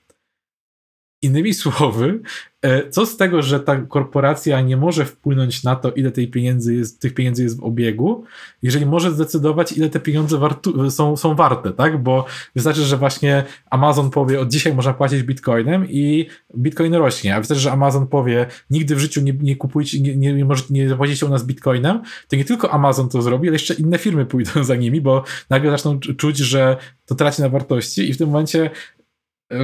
Innymi 1.21 1.53
słowy, 1.53 2.19
e, 2.61 2.89
co 2.89 3.05
z 3.05 3.17
tego, 3.17 3.41
że 3.41 3.59
ta 3.59 3.75
korporacja 3.75 4.61
nie 4.61 4.77
może 4.77 5.05
wpłynąć 5.05 5.63
na 5.63 5.75
to, 5.75 5.91
ile 5.91 6.11
tej 6.11 6.27
pieniędzy 6.27 6.75
jest, 6.75 7.01
tych 7.01 7.13
pieniędzy 7.13 7.43
jest 7.43 7.59
w 7.59 7.63
obiegu, 7.63 8.23
jeżeli 8.61 8.85
może 8.85 9.11
zdecydować, 9.11 9.71
ile 9.71 9.89
te 9.89 9.99
pieniądze 9.99 10.37
wartu, 10.37 10.91
są, 10.91 11.17
są 11.17 11.35
warte, 11.35 11.71
tak? 11.71 12.03
Bo 12.03 12.25
wystarczy, 12.55 12.81
że 12.81 12.97
właśnie 12.97 13.43
Amazon 13.69 14.09
powie, 14.09 14.39
od 14.39 14.49
dzisiaj 14.49 14.73
można 14.73 14.93
płacić 14.93 15.23
bitcoinem 15.23 15.85
i 15.89 16.27
bitcoin 16.57 16.93
rośnie, 16.93 17.35
a 17.35 17.39
wystarczy, 17.39 17.61
że 17.61 17.71
Amazon 17.71 18.07
powie, 18.07 18.45
nigdy 18.69 18.95
w 18.95 18.99
życiu 18.99 19.21
nie, 19.21 19.33
nie 19.33 19.55
kupujcie, 19.55 20.01
nie, 20.01 20.15
nie, 20.15 20.33
nie, 20.33 20.45
nie 20.69 20.89
zapłacicie 20.89 21.25
u 21.25 21.29
nas 21.29 21.45
bitcoinem, 21.45 22.01
to 22.27 22.35
nie 22.35 22.45
tylko 22.45 22.71
Amazon 22.71 23.09
to 23.09 23.21
zrobi, 23.21 23.47
ale 23.47 23.55
jeszcze 23.55 23.73
inne 23.73 23.97
firmy 23.97 24.25
pójdą 24.25 24.63
za 24.63 24.75
nimi, 24.75 25.01
bo 25.01 25.23
nagle 25.49 25.71
zaczną 25.71 25.99
czuć, 25.99 26.37
że 26.37 26.77
to 27.05 27.15
traci 27.15 27.41
na 27.41 27.49
wartości 27.49 28.09
i 28.09 28.13
w 28.13 28.17
tym 28.17 28.27
momencie 28.27 28.69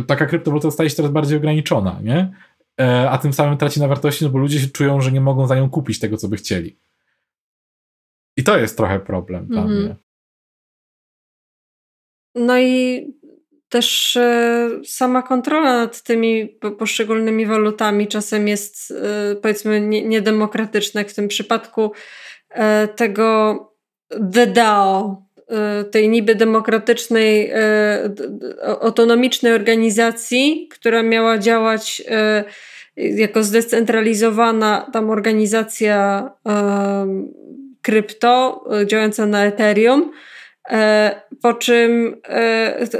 taka 0.08 0.26
kryptowaluta 0.26 0.72
staje 0.72 0.90
się 0.90 0.96
coraz 0.96 1.12
bardziej 1.12 1.38
ograniczona, 1.38 2.00
nie? 2.04 2.34
E, 2.82 3.10
a 3.10 3.18
tym 3.18 3.34
samym 3.34 3.58
traci 3.58 3.80
na 3.80 3.88
wartości, 3.88 4.26
no 4.26 4.30
bo 4.32 4.38
ludzie 4.38 4.60
się 4.60 4.68
czują, 4.68 5.02
że 5.02 5.12
nie 5.12 5.22
mogą 5.22 5.48
za 5.48 5.56
nią 5.56 5.70
kupić 5.70 6.00
tego, 6.00 6.18
co 6.18 6.28
by 6.28 6.38
chcieli. 6.38 6.78
I 8.38 8.44
to 8.44 8.58
jest 8.58 8.78
trochę 8.78 9.00
problem 9.00 9.48
dla 9.48 9.62
mm 9.62 9.74
-hmm. 9.74 9.84
mnie. 9.84 9.96
No 12.36 12.60
i 12.60 13.06
też 13.70 14.16
e, 14.16 14.70
sama 14.86 15.22
kontrola 15.22 15.74
nad 15.74 16.04
tymi 16.04 16.48
poszczególnymi 16.80 17.46
walutami 17.46 18.08
czasem 18.08 18.48
jest 18.48 18.94
powiedzmy 19.42 19.82
niedemokratyczna. 19.82 21.02
Jak 21.02 21.10
w 21.10 21.16
tym 21.16 21.28
przypadku 21.28 21.92
tego 22.96 23.60
DDAO, 24.20 25.25
tej 25.92 26.10
niby 26.10 26.36
demokratycznej, 26.36 27.52
y, 27.52 27.56
autonomicznej 28.82 29.54
organizacji, 29.54 30.70
która 30.72 31.04
miała 31.04 31.38
działać 31.38 32.02
y, 32.98 33.16
jako 33.16 33.44
zdecentralizowana 33.44 34.90
tam 34.94 35.10
organizacja 35.10 36.30
krypto 37.82 38.66
działająca 38.86 39.26
na 39.26 39.46
Ethereum. 39.46 40.12
Po 41.42 41.54
czym 41.54 42.16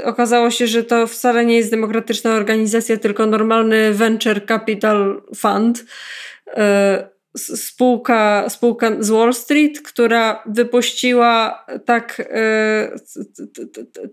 okazało 0.04 0.50
się, 0.50 0.66
że 0.66 0.84
to 0.84 1.06
wcale 1.06 1.46
nie 1.46 1.56
jest 1.56 1.70
demokratyczna 1.70 2.34
organizacja, 2.34 2.96
tylko 2.96 3.26
normalny 3.26 3.92
venture 3.92 4.46
capital 4.46 5.22
fund 5.36 5.84
spółka, 7.36 8.44
spółka 8.48 8.92
z 8.98 9.10
Wall 9.10 9.34
Street, 9.34 9.80
która 9.80 10.42
wypuściła 10.46 11.64
tak, 11.84 12.22
e, 12.30 12.90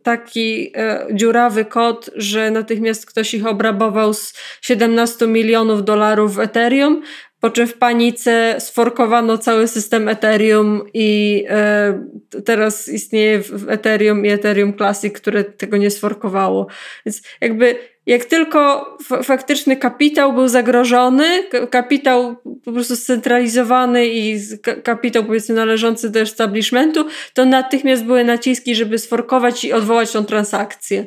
taki 0.03 0.71
e, 0.76 1.07
dziurawy 1.11 1.65
kod, 1.65 2.09
że 2.15 2.51
natychmiast 2.51 3.05
ktoś 3.05 3.34
ich 3.34 3.47
obrabował 3.47 4.13
z 4.13 4.34
17 4.61 5.28
milionów 5.28 5.86
dolarów 5.86 6.36
w 6.36 6.39
Ethereum, 6.39 7.01
po 7.39 7.49
czym 7.49 7.67
w 7.67 7.78
panice 7.78 8.55
sforkowano 8.59 9.38
cały 9.38 9.67
system 9.67 10.09
Ethereum 10.09 10.82
i 10.93 11.43
e, 11.49 12.03
teraz 12.45 12.89
istnieje 12.89 13.39
w 13.39 13.69
Ethereum 13.69 14.26
i 14.26 14.30
Ethereum 14.30 14.74
Classic, 14.78 15.13
które 15.13 15.43
tego 15.43 15.78
nie 15.78 15.91
sforkowało. 15.91 16.67
Więc 17.05 17.21
jakby 17.41 17.93
jak 18.06 18.26
tylko 18.26 18.97
faktyczny 19.24 19.78
kapitał 19.78 20.34
był 20.34 20.47
zagrożony, 20.47 21.49
kapitał 21.72 22.36
po 22.66 22.72
prostu 22.72 22.95
scentralizowany 22.95 24.08
i 24.08 24.39
kapitał 24.84 25.26
powiedzmy 25.26 25.56
należący 25.56 26.10
do 26.10 26.20
establishmentu, 26.20 27.06
to 27.34 27.45
natychmiast 27.45 28.06
były 28.06 28.24
naciski, 28.24 28.76
żeby 28.76 28.99
sforkować 28.99 29.64
i 29.64 29.74
odwołać 29.74 30.12
tą 30.12 30.26
transakcję. 30.26 31.06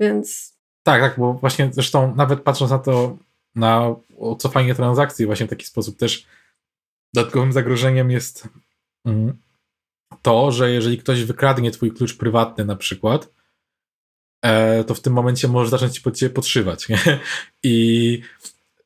Więc. 0.00 0.58
Tak, 0.82 1.00
tak, 1.00 1.18
bo 1.18 1.34
właśnie 1.34 1.68
zresztą 1.72 2.14
nawet 2.14 2.40
patrząc 2.40 2.70
na 2.70 2.78
to, 2.78 3.18
na 3.54 3.94
cofanie 4.38 4.74
transakcji 4.74 5.26
właśnie 5.26 5.46
w 5.46 5.50
taki 5.50 5.66
sposób 5.66 5.96
też 5.96 6.26
dodatkowym 7.14 7.52
zagrożeniem 7.52 8.10
jest 8.10 8.48
mm, 9.06 9.38
to, 10.22 10.52
że 10.52 10.70
jeżeli 10.70 10.98
ktoś 10.98 11.24
wykradnie 11.24 11.70
twój 11.70 11.92
klucz 11.92 12.16
prywatny 12.16 12.64
na 12.64 12.76
przykład, 12.76 13.37
to 14.86 14.94
w 14.94 15.00
tym 15.00 15.12
momencie 15.12 15.48
możesz 15.48 15.70
zacząć 15.70 16.00
pod 16.00 16.16
ciebie 16.16 16.34
podszywać. 16.34 16.88
Nie? 16.88 16.98
I 17.62 18.20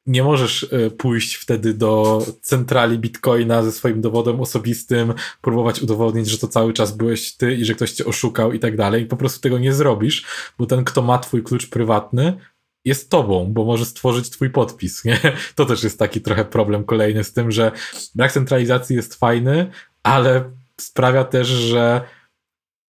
nie 0.06 0.22
możesz 0.22 0.66
e, 0.72 0.90
pójść 0.90 1.34
wtedy 1.34 1.74
do 1.74 2.22
centrali 2.40 2.98
Bitcoina 2.98 3.62
ze 3.62 3.72
swoim 3.72 4.00
dowodem 4.00 4.40
osobistym, 4.40 5.14
próbować 5.40 5.82
udowodnić, 5.82 6.28
że 6.28 6.38
to 6.38 6.48
cały 6.48 6.72
czas 6.72 6.96
byłeś 6.96 7.36
ty 7.36 7.54
i 7.54 7.64
że 7.64 7.74
ktoś 7.74 7.92
cię 7.92 8.04
oszukał 8.04 8.52
i 8.52 8.58
tak 8.58 8.76
dalej. 8.76 9.06
Po 9.06 9.16
prostu 9.16 9.40
tego 9.40 9.58
nie 9.58 9.74
zrobisz, 9.74 10.26
bo 10.58 10.66
ten, 10.66 10.84
kto 10.84 11.02
ma 11.02 11.18
twój 11.18 11.42
klucz 11.42 11.66
prywatny, 11.70 12.38
jest 12.84 13.10
tobą, 13.10 13.52
bo 13.52 13.64
może 13.64 13.86
stworzyć 13.86 14.30
twój 14.30 14.50
podpis. 14.50 15.04
Nie? 15.04 15.18
To 15.54 15.66
też 15.66 15.84
jest 15.84 15.98
taki 15.98 16.20
trochę 16.20 16.44
problem 16.44 16.84
kolejny 16.84 17.24
z 17.24 17.32
tym, 17.32 17.50
że 17.50 17.72
brak 18.14 18.32
centralizacji 18.32 18.96
jest 18.96 19.14
fajny, 19.14 19.70
ale 20.02 20.50
sprawia 20.80 21.24
też, 21.24 21.48
że 21.48 22.00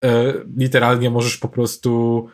e, 0.04 0.34
literalnie 0.56 1.10
możesz 1.10 1.36
po 1.36 1.48
prostu 1.48 2.28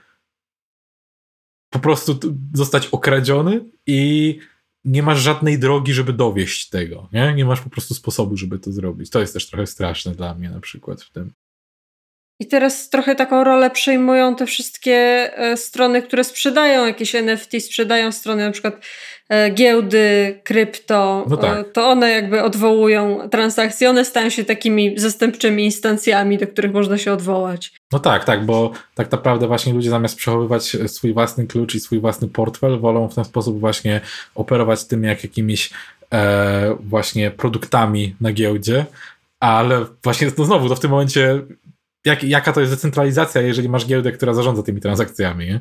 po 1.72 1.78
prostu 1.78 2.18
zostać 2.54 2.86
okradziony 2.86 3.64
i 3.86 4.38
nie 4.84 5.02
masz 5.02 5.20
żadnej 5.20 5.58
drogi, 5.58 5.92
żeby 5.92 6.12
dowieść 6.12 6.68
tego, 6.68 7.08
nie? 7.12 7.34
Nie 7.34 7.44
masz 7.44 7.60
po 7.60 7.70
prostu 7.70 7.94
sposobu, 7.94 8.36
żeby 8.36 8.58
to 8.58 8.72
zrobić. 8.72 9.10
To 9.10 9.20
jest 9.20 9.32
też 9.32 9.46
trochę 9.46 9.66
straszne 9.66 10.14
dla 10.14 10.34
mnie 10.34 10.50
na 10.50 10.60
przykład 10.60 11.02
w 11.02 11.12
tym. 11.12 11.32
I 12.40 12.46
teraz 12.46 12.90
trochę 12.90 13.14
taką 13.14 13.44
rolę 13.44 13.70
przejmują 13.70 14.36
te 14.36 14.46
wszystkie 14.46 14.94
e, 15.38 15.56
strony, 15.56 16.02
które 16.02 16.24
sprzedają 16.24 16.86
jakieś 16.86 17.14
NFT, 17.14 17.50
sprzedają 17.60 18.12
strony 18.12 18.44
na 18.44 18.50
przykład 18.50 18.74
e, 19.28 19.50
giełdy, 19.50 20.40
krypto. 20.44 21.26
No 21.28 21.36
tak. 21.36 21.58
E, 21.58 21.64
to 21.64 21.88
one 21.88 22.10
jakby 22.10 22.42
odwołują 22.42 23.28
transakcje, 23.28 23.90
one 23.90 24.04
stają 24.04 24.30
się 24.30 24.44
takimi 24.44 24.98
zastępczymi 24.98 25.64
instancjami, 25.64 26.38
do 26.38 26.46
których 26.46 26.72
można 26.72 26.98
się 26.98 27.12
odwołać. 27.12 27.72
No 27.92 27.98
tak, 27.98 28.24
tak, 28.24 28.46
bo 28.46 28.72
tak 28.94 29.12
naprawdę 29.12 29.46
właśnie 29.46 29.72
ludzie 29.72 29.90
zamiast 29.90 30.16
przechowywać 30.16 30.76
swój 30.86 31.12
własny 31.12 31.46
klucz 31.46 31.74
i 31.74 31.80
swój 31.80 32.00
własny 32.00 32.28
portfel, 32.28 32.80
wolą 32.80 33.08
w 33.08 33.14
ten 33.14 33.24
sposób 33.24 33.60
właśnie 33.60 34.00
operować 34.34 34.84
tym 34.84 35.04
jak 35.04 35.22
jakimiś 35.22 35.70
e, 36.12 36.76
właśnie 36.80 37.30
produktami 37.30 38.16
na 38.20 38.32
giełdzie, 38.32 38.86
ale 39.42 39.86
właśnie 40.02 40.32
to 40.32 40.44
znowu, 40.44 40.68
to 40.68 40.76
w 40.76 40.80
tym 40.80 40.90
momencie 40.90 41.40
jak, 42.04 42.24
jaka 42.24 42.52
to 42.52 42.60
jest 42.60 42.72
decentralizacja, 42.72 43.40
jeżeli 43.40 43.68
masz 43.68 43.86
giełdę, 43.86 44.12
która 44.12 44.34
zarządza 44.34 44.62
tymi 44.62 44.80
transakcjami, 44.80 45.46
nie? 45.46 45.60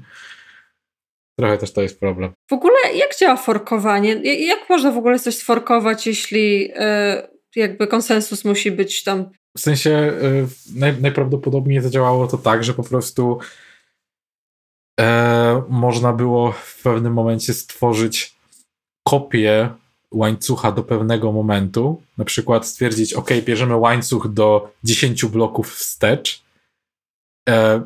Trochę 1.40 1.58
też 1.58 1.74
to 1.74 1.82
jest 1.82 2.00
problem. 2.00 2.32
W 2.50 2.54
ogóle 2.54 2.94
jak 2.96 3.18
działa 3.18 3.38
forkowanie? 3.38 4.14
Jak 4.48 4.70
można 4.70 4.92
w 4.92 4.98
ogóle 4.98 5.20
coś 5.20 5.36
sforkować, 5.36 6.08
jeśli 6.08 6.62
yy, 6.62 6.76
jakby 7.56 7.88
konsensus 7.88 8.46
musi 8.46 8.72
być 8.72 9.04
tam? 9.04 9.30
W 9.58 9.62
sensie 9.62 9.90
yy, 9.90 10.48
naj, 10.76 11.02
najprawdopodobniej 11.02 11.82
zadziałało 11.82 12.28
to 12.28 12.38
tak, 12.38 12.64
że 12.64 12.74
po 12.74 12.84
prostu 12.84 13.40
yy, 15.00 15.06
można 15.70 16.14
było 16.14 16.52
w 16.52 16.82
pewnym 16.84 17.14
momencie 17.14 17.54
stworzyć 17.54 18.36
kopię 19.08 19.70
łańcucha 20.12 20.72
do 20.72 20.84
pewnego 20.84 21.32
momentu, 21.32 22.02
na 22.18 22.26
przykład 22.26 22.68
stwierdzić, 22.68 23.14
ok, 23.14 23.30
bierzemy 23.46 23.76
łańcuch 23.76 24.34
do 24.34 24.72
10 24.84 25.26
bloków 25.26 25.74
wstecz, 25.76 26.44
e, 27.50 27.82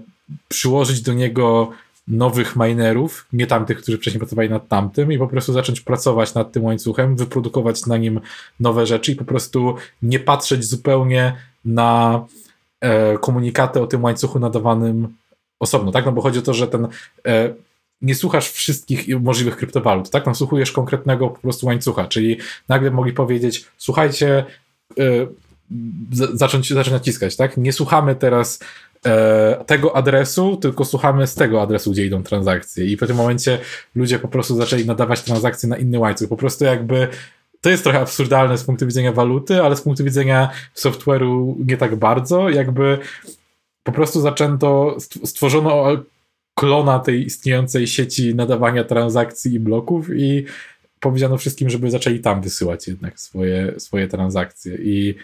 przyłożyć 0.48 1.02
do 1.02 1.14
niego 1.14 1.72
nowych 2.08 2.56
minerów, 2.56 3.28
nie 3.34 3.48
tamtych, 3.48 3.82
którzy 3.82 3.98
wcześniej 3.98 4.20
pracowali 4.20 4.50
nad 4.50 4.68
tamtym 4.68 5.12
i 5.12 5.18
po 5.18 5.28
prostu 5.28 5.54
zacząć 5.54 5.82
pracować 5.82 6.34
nad 6.34 6.52
tym 6.52 6.64
łańcuchem, 6.64 7.16
wyprodukować 7.16 7.86
na 7.86 7.98
nim 7.98 8.22
nowe 8.60 8.86
rzeczy 8.86 9.12
i 9.12 9.16
po 9.16 9.26
prostu 9.26 9.76
nie 10.02 10.20
patrzeć 10.20 10.66
zupełnie 10.66 11.36
na 11.66 12.26
e, 12.82 13.18
komunikaty 13.18 13.82
o 13.82 13.88
tym 13.88 14.04
łańcuchu 14.04 14.40
nadawanym 14.40 15.16
osobno, 15.60 15.92
tak? 15.92 16.06
No 16.06 16.12
bo 16.12 16.22
chodzi 16.22 16.40
o 16.40 16.42
to, 16.42 16.54
że 16.54 16.68
ten 16.68 16.88
e, 17.28 17.54
nie 18.02 18.16
słuchasz 18.16 18.50
wszystkich 18.52 19.20
możliwych 19.20 19.58
kryptowalut, 19.58 20.10
tak? 20.10 20.26
Nasłuchujesz 20.26 20.72
konkretnego 20.72 21.30
po 21.30 21.40
prostu 21.40 21.66
łańcucha, 21.66 22.08
czyli 22.08 22.38
nagle 22.70 22.92
mogli 22.92 23.14
powiedzieć, 23.14 23.66
słuchajcie, 23.78 24.46
yy, 24.98 25.28
zacząć, 26.34 26.70
zacząć 26.70 26.94
naciskać, 26.94 27.36
tak? 27.36 27.58
Nie 27.58 27.74
słuchamy 27.74 28.16
teraz 28.16 28.60
e, 29.06 29.64
tego 29.66 29.96
adresu, 29.96 30.58
tylko 30.58 30.86
słuchamy 30.86 31.28
z 31.28 31.36
tego 31.36 31.62
adresu, 31.62 31.92
gdzie 31.92 32.06
idą 32.06 32.24
transakcje. 32.24 32.86
I 32.86 32.98
w 32.98 33.08
tym 33.08 33.16
momencie 33.16 33.60
ludzie 33.96 34.20
po 34.20 34.28
prostu 34.28 34.56
zaczęli 34.56 34.86
nadawać 34.86 35.22
transakcje 35.22 35.70
na 35.70 35.78
inny 35.78 36.00
łańcuch. 36.00 36.30
Po 36.30 36.38
prostu 36.38 36.66
jakby 36.66 37.08
to 37.62 37.70
jest 37.70 37.84
trochę 37.84 38.00
absurdalne 38.00 38.58
z 38.58 38.64
punktu 38.64 38.86
widzenia 38.86 39.12
waluty, 39.12 39.62
ale 39.62 39.76
z 39.76 39.82
punktu 39.82 40.04
widzenia 40.04 40.50
software'u 40.76 41.56
nie 41.68 41.78
tak 41.78 41.96
bardzo. 41.96 42.50
Jakby 42.50 43.00
po 43.84 43.92
prostu 43.92 44.22
zaczęto, 44.22 44.98
stworzono 45.24 45.86
klona 46.60 47.00
tej 47.00 47.26
istniejącej 47.26 47.88
sieci 47.88 48.36
nadawania 48.36 48.84
transakcji 48.84 49.54
i 49.54 49.60
bloków 49.60 50.10
i 50.16 50.46
powiedziano 51.00 51.38
wszystkim, 51.38 51.70
żeby 51.70 51.92
zaczęli 51.92 52.20
tam 52.20 52.42
wysyłać 52.42 52.88
jednak 52.88 53.20
swoje, 53.20 53.80
swoje 53.80 54.08
transakcje 54.08 54.76
i 54.76 55.16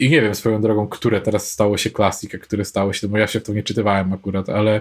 i 0.00 0.10
nie 0.10 0.22
wiem 0.22 0.34
swoją 0.34 0.60
drogą, 0.60 0.88
które 0.88 1.20
teraz 1.20 1.50
stało 1.50 1.76
się 1.76 1.90
Classic, 1.90 2.34
a 2.34 2.38
które 2.38 2.64
stało 2.64 2.92
się, 2.92 3.08
bo 3.08 3.18
ja 3.18 3.26
się 3.26 3.40
w 3.40 3.42
to 3.42 3.52
nie 3.52 3.62
czytywałem 3.62 4.12
akurat, 4.12 4.48
ale 4.48 4.80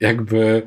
jakby 0.00 0.62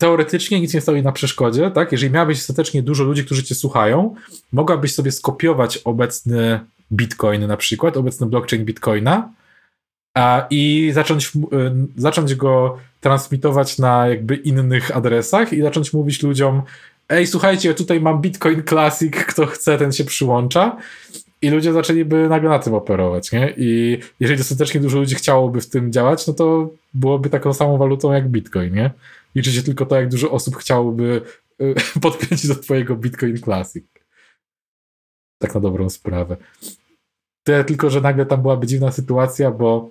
teoretycznie 0.00 0.60
nic 0.60 0.74
nie 0.74 0.80
stoi 0.80 1.02
na 1.02 1.12
przeszkodzie, 1.12 1.70
tak? 1.70 1.92
Jeżeli 1.92 2.12
miałabyś 2.12 2.38
ostatecznie 2.38 2.82
dużo 2.82 3.04
ludzi, 3.04 3.24
którzy 3.24 3.44
cię 3.44 3.54
słuchają, 3.54 4.14
mogłabyś 4.52 4.94
sobie 4.94 5.12
skopiować 5.12 5.78
obecny 5.78 6.60
Bitcoin 6.92 7.46
na 7.46 7.56
przykład, 7.56 7.96
obecny 7.96 8.26
blockchain 8.26 8.64
Bitcoina 8.64 9.32
a, 10.14 10.46
i 10.50 10.90
zacząć, 10.94 11.26
y, 11.26 11.40
zacząć 11.96 12.34
go 12.34 12.78
transmitować 13.00 13.78
na 13.78 14.08
jakby 14.08 14.36
innych 14.36 14.96
adresach 14.96 15.52
i 15.52 15.62
zacząć 15.62 15.92
mówić 15.92 16.22
ludziom 16.22 16.62
ej, 17.08 17.26
słuchajcie, 17.26 17.74
tutaj 17.74 18.00
mam 18.00 18.20
Bitcoin 18.20 18.62
Classic, 18.62 19.16
kto 19.28 19.46
chce, 19.46 19.78
ten 19.78 19.92
się 19.92 20.04
przyłącza. 20.04 20.76
I 21.42 21.50
ludzie 21.50 21.72
zaczęliby 21.72 22.28
nagle 22.28 22.50
na 22.50 22.58
tym 22.58 22.74
operować, 22.74 23.32
nie? 23.32 23.54
I 23.56 23.98
jeżeli 24.20 24.38
dostatecznie 24.38 24.80
dużo 24.80 24.98
ludzi 24.98 25.14
chciałoby 25.14 25.60
w 25.60 25.68
tym 25.70 25.92
działać, 25.92 26.26
no 26.26 26.32
to 26.34 26.70
byłoby 26.94 27.30
taką 27.30 27.54
samą 27.54 27.78
walutą 27.78 28.12
jak 28.12 28.28
Bitcoin, 28.28 28.74
nie? 28.74 28.90
Liczy 29.34 29.52
się 29.52 29.62
tylko 29.62 29.86
to, 29.86 29.96
jak 29.96 30.08
dużo 30.08 30.30
osób 30.30 30.56
chciałoby 30.56 31.22
y, 31.60 31.74
podpiąć 32.02 32.46
do 32.46 32.54
twojego 32.54 32.96
Bitcoin 32.96 33.38
Classic. 33.38 33.84
Tak 35.38 35.54
na 35.54 35.60
dobrą 35.60 35.90
sprawę. 35.90 36.36
Tyle 37.46 37.64
tylko, 37.64 37.90
że 37.90 38.00
nagle 38.00 38.26
tam 38.26 38.42
byłaby 38.42 38.66
dziwna 38.66 38.92
sytuacja, 38.92 39.50
bo 39.50 39.90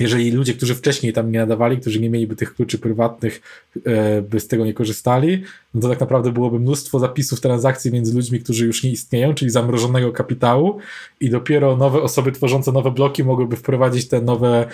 jeżeli 0.00 0.30
ludzie, 0.30 0.54
którzy 0.54 0.74
wcześniej 0.74 1.12
tam 1.12 1.32
nie 1.32 1.38
nadawali, 1.38 1.78
którzy 1.78 2.00
nie 2.00 2.10
mieliby 2.10 2.36
tych 2.36 2.54
kluczy 2.54 2.78
prywatnych, 2.78 3.42
e, 3.84 4.22
by 4.22 4.40
z 4.40 4.48
tego 4.48 4.64
nie 4.64 4.74
korzystali, 4.74 5.42
no 5.74 5.80
to 5.80 5.88
tak 5.88 6.00
naprawdę 6.00 6.32
byłoby 6.32 6.58
mnóstwo 6.58 6.98
zapisów 6.98 7.40
transakcji 7.40 7.92
między 7.92 8.14
ludźmi, 8.14 8.40
którzy 8.40 8.66
już 8.66 8.82
nie 8.82 8.90
istnieją, 8.90 9.34
czyli 9.34 9.50
zamrożonego 9.50 10.12
kapitału 10.12 10.78
i 11.20 11.30
dopiero 11.30 11.76
nowe 11.76 12.02
osoby 12.02 12.32
tworzące 12.32 12.72
nowe 12.72 12.90
bloki 12.90 13.24
mogłyby 13.24 13.56
wprowadzić 13.56 14.08
te 14.08 14.20
nowe 14.20 14.68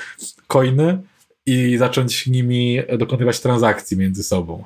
coiny 0.46 0.98
i 1.46 1.76
zacząć 1.78 2.26
nimi 2.26 2.78
dokonywać 2.98 3.40
transakcji 3.40 3.96
między 3.96 4.22
sobą 4.22 4.62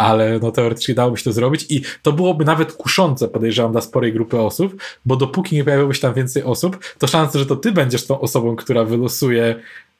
ale 0.00 0.38
no 0.42 0.50
teoretycznie 0.50 0.94
dałoby 0.94 1.16
się 1.16 1.24
to 1.24 1.32
zrobić 1.32 1.66
i 1.68 1.82
to 2.02 2.12
byłoby 2.12 2.44
nawet 2.44 2.72
kuszące, 2.72 3.28
podejrzewam, 3.28 3.72
dla 3.72 3.80
sporej 3.80 4.12
grupy 4.12 4.40
osób, 4.40 4.82
bo 5.04 5.16
dopóki 5.16 5.56
nie 5.56 5.64
pojawiłoby 5.64 5.94
się 5.94 6.00
tam 6.00 6.14
więcej 6.14 6.42
osób, 6.42 6.78
to 6.98 7.06
szanse, 7.06 7.38
że 7.38 7.46
to 7.46 7.56
ty 7.56 7.72
będziesz 7.72 8.06
tą 8.06 8.20
osobą, 8.20 8.56
która 8.56 8.84
wylosuje 8.84 9.54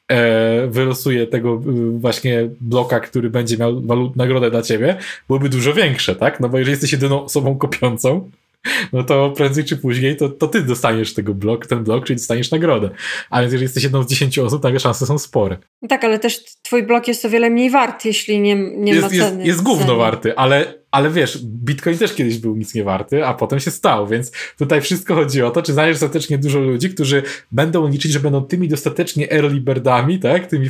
e, 0.08 0.66
wylosuje 0.66 1.26
tego 1.26 1.54
e, 1.54 1.60
właśnie 1.98 2.48
bloka, 2.60 3.00
który 3.00 3.30
będzie 3.30 3.56
miał 3.56 3.82
nagrodę 4.16 4.50
dla 4.50 4.62
ciebie, 4.62 4.96
byłyby 5.28 5.48
dużo 5.48 5.72
większe, 5.72 6.16
tak? 6.16 6.40
No 6.40 6.48
bo 6.48 6.58
jeżeli 6.58 6.72
jesteś 6.72 6.92
jedyną 6.92 7.24
osobą 7.24 7.58
kopiącą, 7.58 8.30
no 8.92 9.02
to 9.02 9.30
prędzej 9.30 9.64
czy 9.64 9.76
później 9.76 10.16
to, 10.16 10.28
to 10.28 10.48
ty 10.48 10.62
dostaniesz 10.62 11.14
tego 11.14 11.34
blok, 11.34 11.66
ten 11.66 11.84
blok, 11.84 12.04
czyli 12.04 12.16
dostaniesz 12.16 12.50
nagrodę. 12.50 12.90
A 13.30 13.40
więc 13.40 13.52
jeżeli 13.52 13.64
jesteś 13.64 13.84
jedną 13.84 14.02
z 14.02 14.06
dziesięciu 14.06 14.44
osób, 14.44 14.62
takie 14.62 14.80
szanse 14.80 15.06
są 15.06 15.18
spore. 15.18 15.56
Tak, 15.88 16.04
ale 16.04 16.18
też 16.18 16.44
twój 16.62 16.82
blok 16.82 17.08
jest 17.08 17.24
o 17.24 17.30
wiele 17.30 17.50
mniej 17.50 17.70
wart, 17.70 18.04
jeśli 18.04 18.40
nie, 18.40 18.56
nie 18.56 18.92
jest, 18.92 19.02
ma 19.02 19.08
ceny. 19.08 19.36
Jest, 19.36 19.46
jest 19.46 19.62
gówno 19.62 19.96
warty, 19.96 20.36
ale 20.36 20.79
ale 20.90 21.10
wiesz, 21.10 21.38
Bitcoin 21.44 21.98
też 21.98 22.14
kiedyś 22.14 22.38
był 22.38 22.56
nic 22.56 22.74
nie 22.74 22.84
warty, 22.84 23.26
a 23.26 23.34
potem 23.34 23.60
się 23.60 23.70
stał, 23.70 24.06
więc 24.06 24.32
tutaj 24.58 24.80
wszystko 24.80 25.14
chodzi 25.14 25.42
o 25.42 25.50
to, 25.50 25.62
czy 25.62 25.72
znajdziesz 25.72 26.00
dostatecznie 26.00 26.38
dużo 26.38 26.58
ludzi, 26.58 26.90
którzy 26.90 27.22
będą 27.52 27.88
liczyć, 27.88 28.12
że 28.12 28.20
będą 28.20 28.44
tymi 28.44 28.68
dostatecznie 28.68 29.32
early 29.32 29.60
birdami, 29.60 30.18
tak, 30.18 30.46
tymi 30.46 30.68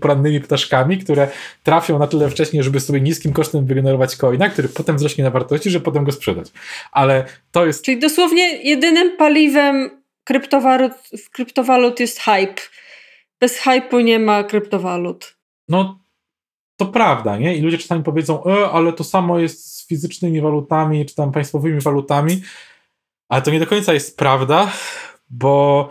porannymi 0.00 0.40
ptaszkami, 0.40 0.98
które 0.98 1.28
trafią 1.62 1.98
na 1.98 2.06
tyle 2.06 2.30
wcześnie, 2.30 2.62
żeby 2.62 2.80
sobie 2.80 3.00
niskim 3.00 3.32
kosztem 3.32 3.66
wygenerować 3.66 4.16
coina, 4.16 4.48
który 4.48 4.68
potem 4.68 4.96
wzrośnie 4.96 5.24
na 5.24 5.30
wartości, 5.30 5.70
żeby 5.70 5.84
potem 5.84 6.04
go 6.04 6.12
sprzedać. 6.12 6.52
Ale 6.92 7.24
to 7.52 7.66
jest... 7.66 7.84
Czyli 7.84 7.98
dosłownie 7.98 8.62
jedynym 8.62 9.16
paliwem 9.16 9.90
kryptowalut, 10.24 10.92
kryptowalut 11.32 12.00
jest 12.00 12.20
hype. 12.20 12.62
Bez 13.40 13.60
hype'u 13.62 14.04
nie 14.04 14.18
ma 14.18 14.44
kryptowalut. 14.44 15.36
No 15.68 16.01
to 16.84 16.92
prawda, 16.92 17.36
nie? 17.36 17.56
I 17.56 17.60
ludzie 17.60 17.78
czasami 17.78 18.02
powiedzą, 18.02 18.44
e, 18.44 18.70
ale 18.70 18.92
to 18.92 19.04
samo 19.04 19.38
jest 19.38 19.76
z 19.76 19.86
fizycznymi 19.86 20.40
walutami, 20.40 21.06
czy 21.06 21.14
tam 21.14 21.32
państwowymi 21.32 21.80
walutami, 21.80 22.42
ale 23.28 23.42
to 23.42 23.50
nie 23.50 23.60
do 23.60 23.66
końca 23.66 23.92
jest 23.92 24.16
prawda, 24.16 24.72
bo 25.30 25.88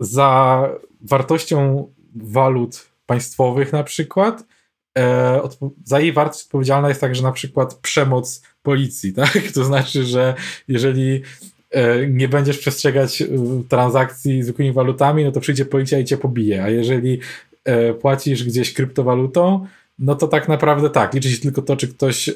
za 0.00 0.68
wartością 1.00 1.88
walut 2.14 2.88
państwowych 3.06 3.72
na 3.72 3.84
przykład, 3.84 4.44
e, 4.98 5.40
za 5.84 6.00
jej 6.00 6.12
wartość 6.12 6.44
odpowiedzialna 6.44 6.88
jest 6.88 7.00
także 7.00 7.22
na 7.22 7.32
przykład 7.32 7.74
przemoc 7.74 8.42
policji, 8.62 9.12
tak? 9.22 9.38
To 9.54 9.64
znaczy, 9.64 10.04
że 10.04 10.34
jeżeli 10.68 11.22
e, 11.70 12.06
nie 12.06 12.28
będziesz 12.28 12.58
przestrzegać 12.58 13.22
e, 13.22 13.26
transakcji 13.68 14.42
zwykłymi 14.42 14.72
walutami, 14.72 15.24
no 15.24 15.32
to 15.32 15.40
przyjdzie 15.40 15.64
policja 15.64 15.98
i 15.98 16.04
cię 16.04 16.16
pobije, 16.16 16.64
a 16.64 16.68
jeżeli 16.68 17.20
e, 17.64 17.94
płacisz 17.94 18.44
gdzieś 18.44 18.72
kryptowalutą, 18.72 19.66
no 19.98 20.14
to 20.14 20.28
tak 20.28 20.48
naprawdę 20.48 20.90
tak, 20.90 21.14
liczy 21.14 21.30
się 21.30 21.38
tylko 21.38 21.62
to, 21.62 21.76
czy 21.76 21.88
ktoś 21.88 22.28
e, 22.28 22.34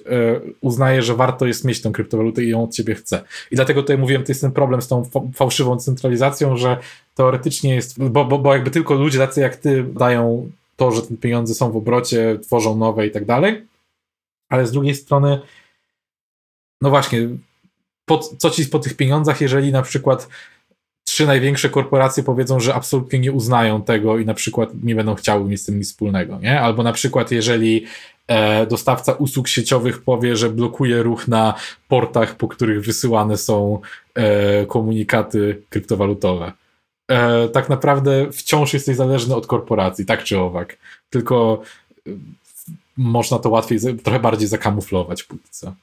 uznaje, 0.61 1.03
że 1.03 1.15
warto 1.15 1.47
jest 1.47 1.65
mieć 1.65 1.83
tą 1.83 1.93
kryptowalutę 1.93 2.45
i 2.45 2.49
ją 2.49 2.65
od 2.65 2.75
ciebie 2.75 2.95
chce. 2.95 3.23
I 3.51 3.57
dlatego 3.57 3.83
tutaj 3.83 3.99
mówiłem, 3.99 4.25
to 4.25 4.31
jest 4.31 4.41
ten 4.41 4.53
problem 4.53 4.83
z 4.83 4.89
tą 4.89 5.03
fałszywą 5.35 5.77
centralizacją, 5.77 6.57
że 6.57 6.77
teoretycznie 7.15 7.75
jest, 7.75 8.09
bo, 8.09 8.25
bo, 8.25 8.39
bo 8.39 8.53
jakby 8.53 8.71
tylko 8.71 8.95
ludzie 8.95 9.19
tacy 9.19 9.41
jak 9.41 9.57
ty 9.57 9.85
dają 9.85 10.51
to, 10.77 10.93
że 10.93 11.03
te 11.03 11.17
pieniądze 11.17 11.55
są 11.55 11.73
w 11.73 11.77
obrocie, 11.77 12.39
tworzą 12.43 12.77
nowe 12.77 13.07
i 13.07 13.11
tak 13.11 13.25
dalej, 13.25 13.67
ale 14.49 14.67
z 14.67 14.73
drugiej 14.73 14.95
strony 14.95 15.41
no 16.81 16.91
właśnie, 16.91 17.29
po, 18.05 18.19
co 18.19 18.51
ci 18.51 18.67
po 18.67 18.79
tych 18.79 18.97
pieniądzach, 18.97 19.41
jeżeli 19.41 19.73
na 19.73 19.83
przykład 19.83 20.29
trzy 21.17 21.27
największe 21.27 21.69
korporacje 21.69 22.23
powiedzą, 22.23 22.61
że 22.61 22.75
absolutnie 22.75 23.19
nie 23.19 23.33
uznają 23.33 23.83
tego 23.83 24.19
i 24.19 24.25
na 24.25 24.35
przykład 24.35 24.71
nie 24.83 24.95
będą 24.95 25.15
chciały 25.15 25.49
mieć 25.49 25.61
z 25.61 25.65
tym 25.65 25.79
nic 25.79 25.89
wspólnego, 25.89 26.39
nie? 26.39 26.61
Albo 26.61 26.83
na 26.83 26.93
przykład 26.93 27.31
jeżeli 27.31 27.87
e, 28.27 28.67
dostawca 28.67 29.13
usług 29.13 29.49
sieciowych 29.49 30.03
powie, 30.03 30.37
że 30.37 30.51
blokuje 30.51 31.03
ruch 31.03 31.29
na 31.29 31.55
portach, 31.89 32.35
po 32.35 32.49
których 32.49 32.85
wysyłane 32.85 33.37
są 33.37 33.81
e, 34.15 34.67
komunikaty 34.67 35.63
kryptowalutowe. 35.69 36.53
E, 37.11 37.49
tak 37.49 37.69
naprawdę 37.69 38.33
wciąż 38.33 38.75
jesteś 38.75 38.97
zależny 38.97 39.35
od 39.35 39.47
korporacji, 39.47 40.07
tak 40.07 40.25
czy 40.25 40.39
owak. 40.39 40.79
Tylko 41.11 41.63
e, 42.07 42.11
można 42.97 43.39
to 43.39 43.49
łatwiej, 43.49 43.79
trochę 44.05 44.21
bardziej 44.21 44.49
zakamuflować 44.49 45.23
póki 45.23 45.49
co. 45.51 45.75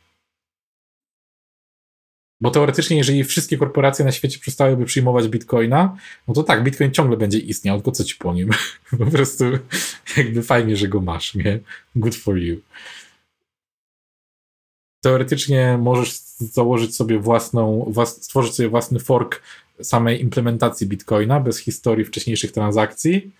Bo 2.43 2.51
teoretycznie, 2.51 2.97
jeżeli 2.97 3.23
wszystkie 3.23 3.57
korporacje 3.57 4.05
na 4.05 4.11
świecie 4.11 4.39
przestałyby 4.39 4.85
przyjmować 4.85 5.27
bitcoina, 5.27 5.97
no 6.27 6.33
to 6.33 6.43
tak, 6.43 6.63
bitcoin 6.63 6.91
ciągle 6.91 7.17
będzie 7.17 7.39
istniał, 7.39 7.77
tylko 7.77 7.91
co 7.91 8.03
ci 8.03 8.15
po 8.15 8.33
nim? 8.33 8.49
po 8.99 9.05
prostu 9.05 9.45
jakby 10.17 10.43
fajnie, 10.43 10.77
że 10.77 10.87
go 10.87 11.01
masz, 11.01 11.35
nie? 11.35 11.59
Good 11.95 12.15
for 12.15 12.37
you. 12.37 12.57
Teoretycznie 15.03 15.77
możesz 15.81 16.13
założyć 16.39 16.95
sobie 16.95 17.19
własną, 17.19 17.93
stworzyć 18.05 18.55
sobie 18.55 18.69
własny 18.69 18.99
fork 18.99 19.41
samej 19.81 20.21
implementacji 20.21 20.87
bitcoina 20.87 21.39
bez 21.39 21.57
historii 21.57 22.05
wcześniejszych 22.05 22.51
transakcji 22.51 23.31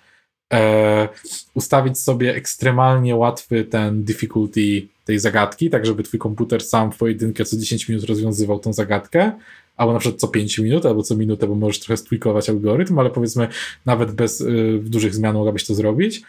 e, 0.54 1.10
ustawić 1.54 2.00
sobie 2.00 2.36
ekstremalnie 2.36 3.16
łatwy 3.16 3.66
ten 3.66 4.04
difficulty 4.04 4.88
tej 5.06 5.20
zagadki, 5.20 5.70
tak 5.70 5.86
żeby 5.86 6.04
twój 6.04 6.20
komputer 6.20 6.64
sam 6.64 6.92
w 6.92 6.98
pojedynkę 6.98 7.46
co 7.46 7.58
10 7.58 7.90
minut 7.90 8.04
rozwiązywał 8.06 8.60
tą 8.60 8.74
zagadkę, 8.74 9.32
albo 9.78 9.94
na 9.94 10.00
przykład 10.00 10.22
co 10.22 10.28
5 10.28 10.60
minut, 10.60 10.86
albo 10.86 11.04
co 11.04 11.16
minutę, 11.16 11.48
bo 11.48 11.56
możesz 11.56 11.80
trochę 11.80 11.98
stwikować 11.98 12.50
algorytm, 12.50 13.00
ale 13.00 13.10
powiedzmy 13.10 13.48
nawet 13.86 14.12
bez 14.12 14.42
y, 14.42 14.80
dużych 14.84 15.16
zmian 15.16 15.36
mogłabyś 15.36 15.66
to 15.66 15.76
zrobić 15.76 16.22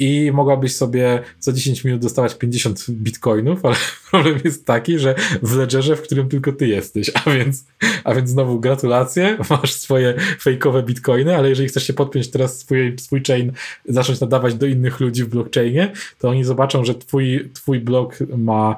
i 0.00 0.32
mogłabyś 0.32 0.76
sobie 0.76 1.22
co 1.38 1.52
10 1.52 1.84
minut 1.84 2.00
dostawać 2.00 2.34
50 2.34 2.90
bitcoinów, 2.90 3.64
ale 3.64 3.76
problem 4.10 4.40
jest 4.44 4.66
taki, 4.66 4.98
że 4.98 5.14
w 5.42 5.56
ledgerze, 5.56 5.96
w 5.96 6.02
którym 6.02 6.28
tylko 6.28 6.52
ty 6.52 6.68
jesteś, 6.68 7.10
a 7.14 7.30
więc, 7.30 7.64
a 8.04 8.14
więc 8.14 8.30
znowu 8.30 8.60
gratulacje, 8.60 9.38
masz 9.50 9.72
swoje 9.72 10.14
fejkowe 10.40 10.82
bitcoiny, 10.82 11.36
ale 11.36 11.48
jeżeli 11.48 11.68
chcesz 11.68 11.86
się 11.86 11.92
podpiąć 11.92 12.30
teraz 12.30 12.58
swój, 12.58 12.98
swój 12.98 13.22
chain, 13.22 13.52
zacząć 13.88 14.20
nadawać 14.20 14.54
do 14.54 14.66
innych 14.66 15.00
ludzi 15.00 15.24
w 15.24 15.28
blockchainie, 15.28 15.92
to 16.18 16.28
oni 16.28 16.44
zobaczą, 16.44 16.84
że 16.84 16.94
twój, 16.94 17.50
twój 17.54 17.80
blok 17.80 18.18
ma 18.36 18.76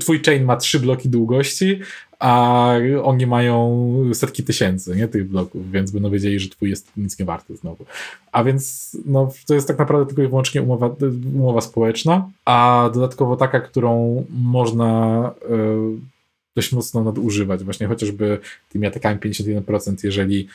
twój, 0.00 0.20
chain 0.22 0.44
ma 0.44 0.56
trzy 0.56 0.80
bloki 0.80 1.08
długości, 1.08 1.80
a 2.22 2.74
oni 3.02 3.26
mają 3.26 3.94
setki 4.14 4.44
tysięcy 4.44 4.96
nie, 4.96 5.08
tych 5.08 5.28
bloków, 5.28 5.70
więc 5.70 5.90
będą 5.90 6.10
wiedzieli, 6.10 6.38
że 6.38 6.48
twój 6.48 6.70
jest 6.70 6.96
nic 6.96 7.18
nie 7.18 7.24
warty 7.24 7.56
znowu. 7.56 7.84
A 8.32 8.44
więc 8.44 8.96
no, 9.04 9.32
to 9.46 9.54
jest 9.54 9.68
tak 9.68 9.78
naprawdę 9.78 10.06
tylko 10.06 10.22
i 10.22 10.28
wyłącznie 10.28 10.62
umowa, 10.62 10.96
umowa 11.34 11.60
społeczna, 11.60 12.30
a 12.44 12.90
dodatkowo 12.94 13.36
taka, 13.36 13.60
którą 13.60 14.24
można 14.30 15.34
y, 15.50 16.56
dość 16.56 16.72
mocno 16.72 17.04
nadużywać, 17.04 17.64
właśnie 17.64 17.86
chociażby 17.86 18.38
tymi 18.68 18.86
atakami 18.86 19.20
51%, 19.20 19.94
jeżeli 20.04 20.48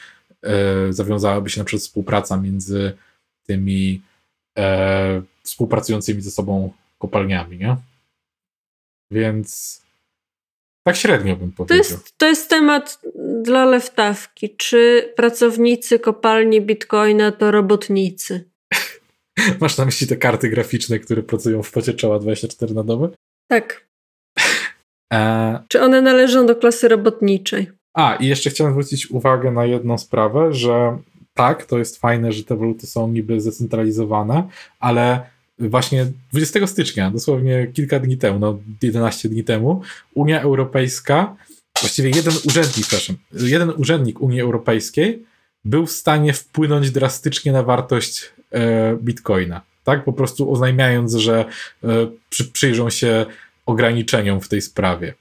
e, 0.43 0.93
zawiązałaby 0.93 1.49
się 1.49 1.61
na 1.61 1.65
przykład 1.65 1.83
współpraca 1.83 2.37
między 2.37 2.93
tymi 3.47 4.01
e, 4.57 5.21
współpracującymi 5.43 6.21
ze 6.21 6.31
sobą 6.31 6.73
kopalniami, 6.99 7.57
nie? 7.57 7.75
Więc 9.11 9.81
tak 10.87 10.95
średnio 10.95 11.35
bym 11.35 11.51
powiedział. 11.51 11.77
To 11.77 11.93
jest, 11.93 12.17
to 12.17 12.27
jest 12.27 12.49
temat 12.49 13.01
dla 13.43 13.65
lewtawki. 13.65 14.55
Czy 14.57 15.13
pracownicy 15.15 15.99
kopalni 15.99 16.61
Bitcoina 16.61 17.31
to 17.31 17.51
robotnicy? 17.51 18.49
Masz 19.61 19.77
na 19.77 19.85
myśli 19.85 20.07
te 20.07 20.15
karty 20.15 20.49
graficzne, 20.49 20.99
które 20.99 21.23
pracują 21.23 21.63
w 21.63 21.71
pocie 21.71 21.93
czoła 21.93 22.19
24 22.19 22.73
na 22.73 22.83
dobę? 22.83 23.09
Tak. 23.47 23.87
E... 25.13 25.59
Czy 25.67 25.81
one 25.81 26.01
należą 26.01 26.45
do 26.45 26.55
klasy 26.55 26.87
robotniczej? 26.87 27.71
A, 27.93 28.15
i 28.15 28.27
jeszcze 28.27 28.49
chciałem 28.49 28.73
zwrócić 28.73 29.11
uwagę 29.11 29.51
na 29.51 29.65
jedną 29.65 29.97
sprawę, 29.97 30.53
że 30.53 30.97
tak, 31.33 31.65
to 31.65 31.77
jest 31.77 31.97
fajne, 31.99 32.31
że 32.31 32.43
te 32.43 32.55
waluty 32.55 32.87
są 32.87 33.07
niby 33.07 33.41
zdecentralizowane, 33.41 34.47
ale 34.79 35.29
właśnie 35.59 36.05
20 36.31 36.67
stycznia, 36.67 37.11
dosłownie 37.11 37.67
kilka 37.73 37.99
dni 37.99 38.17
temu, 38.17 38.39
no 38.39 38.59
11 38.81 39.29
dni 39.29 39.43
temu, 39.43 39.81
Unia 40.13 40.41
Europejska, 40.41 41.35
właściwie 41.81 42.09
jeden 42.09 42.33
urzędnik, 42.45 42.87
przepraszam, 42.87 43.15
jeden 43.33 43.69
urzędnik 43.77 44.21
Unii 44.21 44.41
Europejskiej 44.41 45.25
był 45.65 45.85
w 45.85 45.91
stanie 45.91 46.33
wpłynąć 46.33 46.91
drastycznie 46.91 47.51
na 47.51 47.63
wartość 47.63 48.31
e, 48.51 48.97
bitcoina. 49.01 49.61
Tak, 49.83 50.03
po 50.03 50.13
prostu 50.13 50.51
oznajmiając, 50.51 51.13
że 51.13 51.45
e, 51.83 51.87
przy, 52.29 52.45
przyjrzą 52.45 52.89
się 52.89 53.25
ograniczeniom 53.65 54.41
w 54.41 54.49
tej 54.49 54.61
sprawie. 54.61 55.13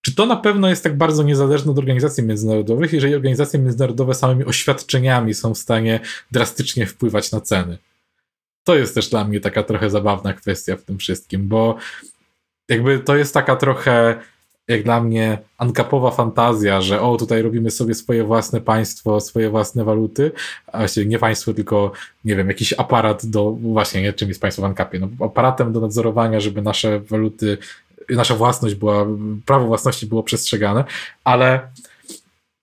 Czy 0.00 0.14
to 0.14 0.26
na 0.26 0.36
pewno 0.36 0.68
jest 0.68 0.82
tak 0.82 0.96
bardzo 0.96 1.22
niezależne 1.22 1.72
od 1.72 1.78
organizacji 1.78 2.24
międzynarodowych, 2.24 2.92
jeżeli 2.92 3.14
organizacje 3.14 3.60
międzynarodowe 3.60 4.14
samymi 4.14 4.44
oświadczeniami 4.44 5.34
są 5.34 5.54
w 5.54 5.58
stanie 5.58 6.00
drastycznie 6.30 6.86
wpływać 6.86 7.32
na 7.32 7.40
ceny? 7.40 7.78
To 8.66 8.76
jest 8.76 8.94
też 8.94 9.08
dla 9.08 9.24
mnie 9.24 9.40
taka 9.40 9.62
trochę 9.62 9.90
zabawna 9.90 10.32
kwestia 10.32 10.76
w 10.76 10.82
tym 10.82 10.98
wszystkim, 10.98 11.48
bo 11.48 11.76
jakby 12.68 12.98
to 12.98 13.16
jest 13.16 13.34
taka 13.34 13.56
trochę 13.56 14.20
jak 14.68 14.82
dla 14.82 15.00
mnie 15.00 15.38
ankapowa 15.58 16.10
fantazja, 16.10 16.80
że 16.80 17.00
o, 17.00 17.16
tutaj 17.16 17.42
robimy 17.42 17.70
sobie 17.70 17.94
swoje 17.94 18.24
własne 18.24 18.60
państwo, 18.60 19.20
swoje 19.20 19.50
własne 19.50 19.84
waluty, 19.84 20.32
a 20.66 20.78
właściwie 20.78 21.06
nie 21.06 21.18
państwo, 21.18 21.54
tylko 21.54 21.92
nie 22.24 22.36
wiem, 22.36 22.48
jakiś 22.48 22.72
aparat 22.72 23.26
do, 23.26 23.50
właśnie, 23.50 24.02
nie, 24.02 24.12
czym 24.12 24.28
jest 24.28 24.40
państwo 24.40 24.62
w 24.62 24.64
ankapie, 24.64 24.98
no, 24.98 25.26
aparatem 25.26 25.72
do 25.72 25.80
nadzorowania, 25.80 26.40
żeby 26.40 26.62
nasze 26.62 27.00
waluty, 27.00 27.58
nasza 28.10 28.34
własność 28.34 28.74
była, 28.74 29.06
prawo 29.46 29.66
własności 29.66 30.06
było 30.06 30.22
przestrzegane, 30.22 30.84
ale 31.24 31.68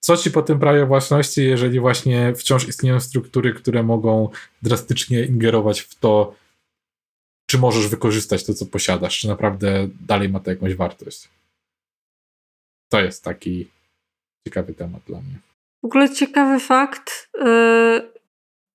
co 0.04 0.18
ci 0.18 0.32
po 0.32 0.42
tym 0.42 0.60
prawie 0.60 0.86
własności, 0.86 1.46
jeżeli 1.46 1.80
właśnie 1.80 2.36
wciąż 2.36 2.68
istnieją 2.68 3.00
struktury, 3.00 3.54
które 3.54 3.84
mogą 3.84 4.30
drastycznie 4.62 5.26
ingerować 5.26 5.82
w 5.82 5.96
to, 5.96 6.36
czy 7.50 7.58
możesz 7.58 7.88
wykorzystać 7.88 8.46
to, 8.46 8.54
co 8.54 8.66
posiadasz, 8.66 9.20
czy 9.20 9.28
naprawdę 9.28 9.88
dalej 10.08 10.30
ma 10.30 10.40
to 10.40 10.52
jakąś 10.52 10.76
wartość? 10.76 11.30
To 12.92 13.02
jest 13.02 13.24
taki 13.24 13.68
ciekawy 14.48 14.74
temat 14.74 15.02
dla 15.08 15.22
mnie. 15.22 15.40
W 15.84 15.86
ogóle 15.86 16.10
ciekawy 16.10 16.60
fakt. 16.60 17.30
E, 17.42 18.02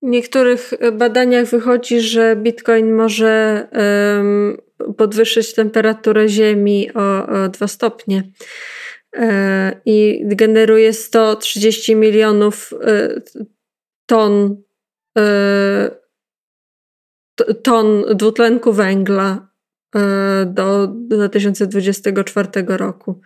w 0.03 0.07
niektórych 0.07 0.73
badaniach 0.93 1.47
wychodzi, 1.47 2.01
że 2.01 2.37
Bitcoin 2.37 2.95
może 2.95 3.69
podwyższyć 4.97 5.55
temperaturę 5.55 6.29
Ziemi 6.29 6.95
o, 6.95 7.27
o 7.27 7.49
2 7.49 7.69
stopnie 7.69 8.23
i 9.85 10.23
generuje 10.27 10.93
130 10.93 11.97
milionów 11.97 12.73
e, 12.85 13.21
ton 14.07 14.63
ton 17.63 18.05
dwutlenku 18.15 18.73
węgla 18.73 19.49
do 20.47 20.87
2024 20.87 22.49
roku 22.69 23.21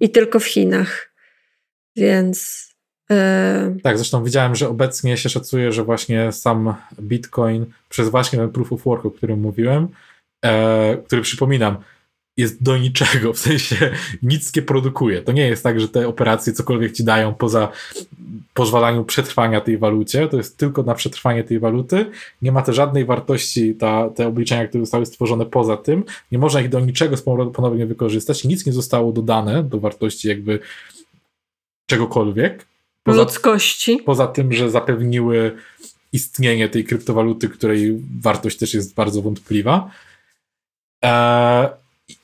i 0.00 0.10
tylko 0.10 0.40
w 0.40 0.44
Chinach. 0.44 1.14
Więc. 1.96 2.68
E... 3.10 3.76
Tak, 3.82 3.98
zresztą 3.98 4.24
widziałem, 4.24 4.54
że 4.54 4.68
obecnie 4.68 5.16
się 5.16 5.28
szacuje, 5.28 5.72
że 5.72 5.84
właśnie 5.84 6.32
sam 6.32 6.74
Bitcoin 7.00 7.66
przez 7.88 8.08
właśnie 8.08 8.38
ten 8.38 8.50
proof 8.50 8.72
of 8.72 8.84
work, 8.84 9.06
o 9.06 9.10
którym 9.10 9.40
mówiłem, 9.40 9.88
e, 10.44 10.96
który 10.96 11.22
przypominam, 11.22 11.76
jest 12.36 12.62
do 12.62 12.78
niczego, 12.78 13.32
w 13.32 13.38
sensie 13.38 13.90
nic 14.22 14.56
nie 14.56 14.62
produkuje. 14.62 15.22
To 15.22 15.32
nie 15.32 15.46
jest 15.46 15.62
tak, 15.62 15.80
że 15.80 15.88
te 15.88 16.08
operacje 16.08 16.52
cokolwiek 16.52 16.92
ci 16.92 17.04
dają 17.04 17.34
poza 17.34 17.68
pozwalaniem 18.54 19.04
przetrwania 19.04 19.60
tej 19.60 19.78
walucie, 19.78 20.28
to 20.28 20.36
jest 20.36 20.58
tylko 20.58 20.82
na 20.82 20.94
przetrwanie 20.94 21.44
tej 21.44 21.58
waluty. 21.58 22.10
Nie 22.42 22.52
ma 22.52 22.62
też 22.62 22.76
żadnej 22.76 23.04
wartości 23.04 23.74
ta, 23.74 24.10
te 24.10 24.26
obliczenia, 24.26 24.68
które 24.68 24.84
zostały 24.84 25.06
stworzone 25.06 25.46
poza 25.46 25.76
tym. 25.76 26.04
Nie 26.32 26.38
można 26.38 26.60
ich 26.60 26.68
do 26.68 26.80
niczego 26.80 27.16
ponownie 27.52 27.86
wykorzystać. 27.86 28.44
Nic 28.44 28.66
nie 28.66 28.72
zostało 28.72 29.12
dodane 29.12 29.62
do 29.62 29.80
wartości 29.80 30.28
jakby 30.28 30.58
czegokolwiek. 31.90 32.66
Poza, 33.02 33.22
Ludzkości. 33.22 33.98
Poza 34.06 34.26
tym, 34.26 34.52
że 34.52 34.70
zapewniły 34.70 35.56
istnienie 36.12 36.68
tej 36.68 36.84
kryptowaluty, 36.84 37.48
której 37.48 38.02
wartość 38.20 38.58
też 38.58 38.74
jest 38.74 38.94
bardzo 38.94 39.22
wątpliwa. 39.22 39.90
Eee, 41.02 41.68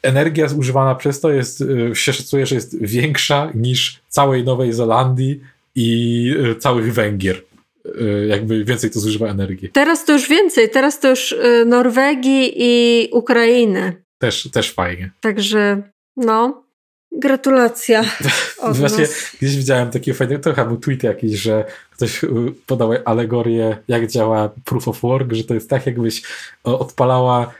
energia 0.02 0.48
zużywana 0.48 0.94
przez 0.94 1.20
to 1.20 1.30
jest, 1.30 1.60
y, 1.60 1.94
się 1.94 2.12
szacuje, 2.12 2.46
że 2.46 2.54
jest 2.54 2.82
większa 2.82 3.50
niż 3.54 4.00
całej 4.08 4.44
Nowej 4.44 4.72
Zelandii 4.72 5.40
i 5.74 6.30
y, 6.50 6.56
całych 6.56 6.92
Węgier. 6.92 7.42
Y, 7.86 8.26
jakby 8.28 8.64
więcej 8.64 8.90
to 8.90 9.00
zużywa 9.00 9.28
energii. 9.28 9.68
Teraz 9.72 10.04
to 10.04 10.12
już 10.12 10.28
więcej, 10.28 10.70
teraz 10.70 11.00
to 11.00 11.10
już 11.10 11.34
Norwegii 11.66 12.52
i 12.56 13.08
Ukrainy. 13.12 14.02
Też, 14.18 14.48
też 14.52 14.72
fajnie. 14.72 15.10
Także 15.20 15.82
no, 16.16 16.64
gratulacja. 17.12 18.04
Właśnie 18.72 19.06
gdzieś 19.40 19.56
widziałem 19.56 19.90
takie 19.90 20.14
fajne, 20.14 20.38
to 20.38 20.54
chyba 20.54 20.66
był 20.66 20.76
tweet 20.76 21.02
jakiś, 21.02 21.40
że 21.40 21.64
ktoś 21.90 22.20
podał 22.66 22.92
alegorię, 23.04 23.76
jak 23.88 24.06
działa 24.06 24.50
proof 24.64 24.88
of 24.88 25.00
work, 25.00 25.32
że 25.32 25.44
to 25.44 25.54
jest 25.54 25.70
tak, 25.70 25.86
jakbyś 25.86 26.22
odpalała 26.64 27.52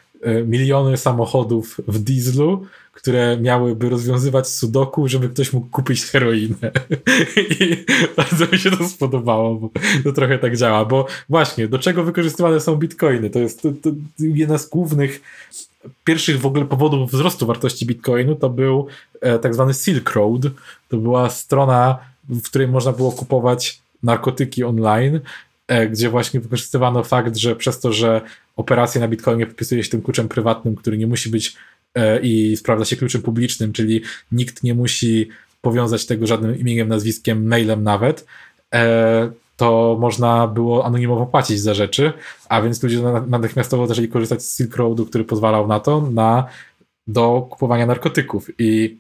miliony 0.47 0.97
samochodów 0.97 1.81
w 1.89 1.99
dieslu, 1.99 2.67
które 2.93 3.37
miałyby 3.41 3.89
rozwiązywać 3.89 4.49
sudoku, 4.49 5.09
żeby 5.09 5.29
ktoś 5.29 5.53
mógł 5.53 5.67
kupić 5.67 6.05
heroinę. 6.05 6.71
I 7.61 7.85
bardzo 8.17 8.47
mi 8.53 8.59
się 8.59 8.71
to 8.71 8.89
spodobało, 8.89 9.55
bo 9.55 9.71
to 10.05 10.13
trochę 10.13 10.39
tak 10.39 10.57
działa, 10.57 10.85
bo 10.85 11.07
właśnie, 11.29 11.69
do 11.69 11.79
czego 11.79 12.05
wykorzystywane 12.05 12.61
są 12.61 12.77
bitcoiny? 12.77 13.31
To 13.31 13.39
jest 13.39 13.63
to, 13.63 13.69
to 13.83 13.91
jedna 14.19 14.59
z 14.59 14.69
głównych 14.69 15.21
pierwszych 16.05 16.41
w 16.41 16.47
ogóle 16.47 16.65
powodów 16.65 17.11
wzrostu 17.13 17.47
wartości 17.47 17.87
bitcoinu 17.87 18.37
to 18.37 18.51
był 18.51 18.87
e, 19.21 19.39
tak 19.39 19.55
zwany 19.55 19.75
Silk 19.75 20.11
Road. 20.11 20.43
To 20.89 20.97
była 20.97 21.31
strona, 21.31 21.99
w 22.29 22.43
której 22.43 22.69
można 22.69 22.93
było 22.93 23.13
kupować 23.13 23.81
narkotyki 24.03 24.65
online 24.65 25.21
E, 25.71 25.89
gdzie 25.89 26.11
właśnie 26.11 26.41
wykorzystywano 26.41 27.05
fakt, 27.05 27.37
że 27.37 27.57
przez 27.57 27.81
to, 27.81 27.93
że 27.93 28.21
operacje 28.61 29.01
na 29.01 29.09
Bitcoinie 29.09 29.47
podpisuje 29.47 29.85
się 29.85 29.91
tym 29.91 30.03
kluczem 30.03 30.29
prywatnym, 30.29 30.77
który 30.77 30.99
nie 30.99 31.07
musi 31.07 31.31
być 31.31 31.57
e, 31.95 32.21
i 32.21 32.57
sprawdza 32.57 32.85
się 32.85 32.97
kluczem 32.97 33.23
publicznym, 33.23 33.73
czyli 33.73 34.03
nikt 34.33 34.63
nie 34.63 34.75
musi 34.75 35.29
powiązać 35.61 36.07
tego 36.07 36.27
żadnym 36.27 36.59
imieniem, 36.59 36.89
nazwiskiem, 36.89 37.47
mailem 37.47 37.83
nawet, 37.83 38.27
e, 38.75 39.31
to 39.57 39.97
można 40.01 40.47
było 40.47 40.87
anonimowo 40.87 41.27
płacić 41.27 41.61
za 41.61 41.75
rzeczy, 41.75 42.13
a 42.49 42.63
więc 42.63 42.83
ludzie 42.83 43.03
natychmiastowo 43.27 43.87
zaczęli 43.87 44.09
korzystać 44.09 44.43
z 44.43 44.57
Silk 44.57 44.77
Roadu, 44.77 45.07
który 45.07 45.25
pozwalał 45.25 45.67
na 45.67 45.81
to, 45.81 46.01
na, 46.01 46.47
do 47.07 47.47
kupowania 47.51 47.87
narkotyków. 47.87 48.51
I 48.59 48.99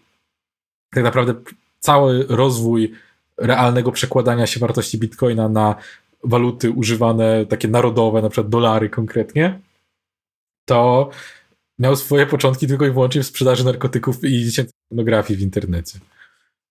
tak 0.94 1.04
naprawdę 1.04 1.34
cały 1.80 2.26
rozwój 2.28 2.92
realnego 3.38 3.92
przekładania 3.92 4.46
się 4.46 4.60
wartości 4.60 4.98
bitcoina 4.98 5.48
na 5.48 5.74
waluty 6.24 6.70
używane, 6.70 7.46
takie 7.46 7.68
narodowe, 7.68 8.22
na 8.22 8.28
przykład 8.28 8.48
dolary 8.48 8.88
konkretnie, 8.88 9.60
to 10.64 11.10
miał 11.78 11.96
swoje 11.96 12.26
początki 12.26 12.66
tylko 12.66 12.86
i 12.86 12.90
wyłącznie 12.90 13.22
w 13.22 13.26
sprzedaży 13.26 13.64
narkotyków 13.64 14.24
i 14.24 14.44
dziecięcej 14.44 14.74
pornografii 14.88 15.38
w 15.38 15.42
internecie. 15.42 15.98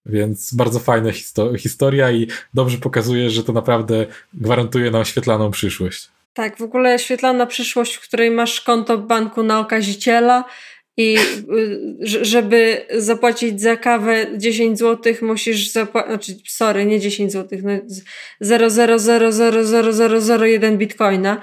Więc 0.05 0.53
bardzo 0.53 0.79
fajna 0.79 1.11
histo 1.11 1.57
historia 1.57 2.11
i 2.11 2.27
dobrze 2.53 2.77
pokazuje, 2.77 3.29
że 3.29 3.43
to 3.43 3.53
naprawdę 3.53 4.05
gwarantuje 4.33 4.91
nam 4.91 5.05
świetlaną 5.05 5.51
przyszłość. 5.51 6.09
Tak, 6.33 6.57
w 6.57 6.61
ogóle 6.61 6.99
świetlana 6.99 7.45
przyszłość, 7.45 7.95
w 7.95 8.01
której 8.01 8.31
masz 8.31 8.61
konto 8.61 8.97
banku 8.97 9.43
na 9.43 9.59
okaziciela, 9.59 10.45
i 10.99 11.17
y, 11.17 11.19
żeby 12.01 12.85
zapłacić 12.97 13.61
za 13.61 13.77
kawę 13.77 14.25
10 14.37 14.79
zł, 14.79 15.13
musisz 15.21 15.71
zapłacić, 15.71 16.09
znaczy, 16.09 16.35
sorry, 16.47 16.85
nie 16.85 16.99
10 16.99 17.31
zł, 17.31 17.59
no 17.63 17.71
0,0000001 18.41 20.77
bitcoina. 20.77 21.41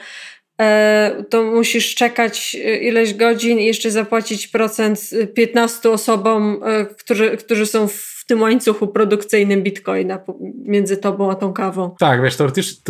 e, 0.61 1.25
to 1.31 1.43
musisz 1.43 1.95
czekać 1.95 2.57
e, 2.65 2.79
ileś 2.79 3.15
godzin 3.15 3.59
i 3.59 3.67
jeszcze 3.67 3.91
zapłacić 3.91 4.49
procent 4.49 5.01
15 5.35 5.91
osobom, 5.91 6.61
którzy, 6.99 7.37
którzy 7.37 7.67
są 7.67 7.89
w 7.89 8.16
tym 8.27 8.43
łańcuchu 8.43 8.89
produkcyjnym 8.89 9.63
bitcoina 9.63 10.19
między 10.65 10.97
tobą 10.97 11.31
a 11.31 11.35
tą 11.35 11.53
kawą. 11.53 11.95
Tak, 11.99 12.23
wiesz, 12.23 12.37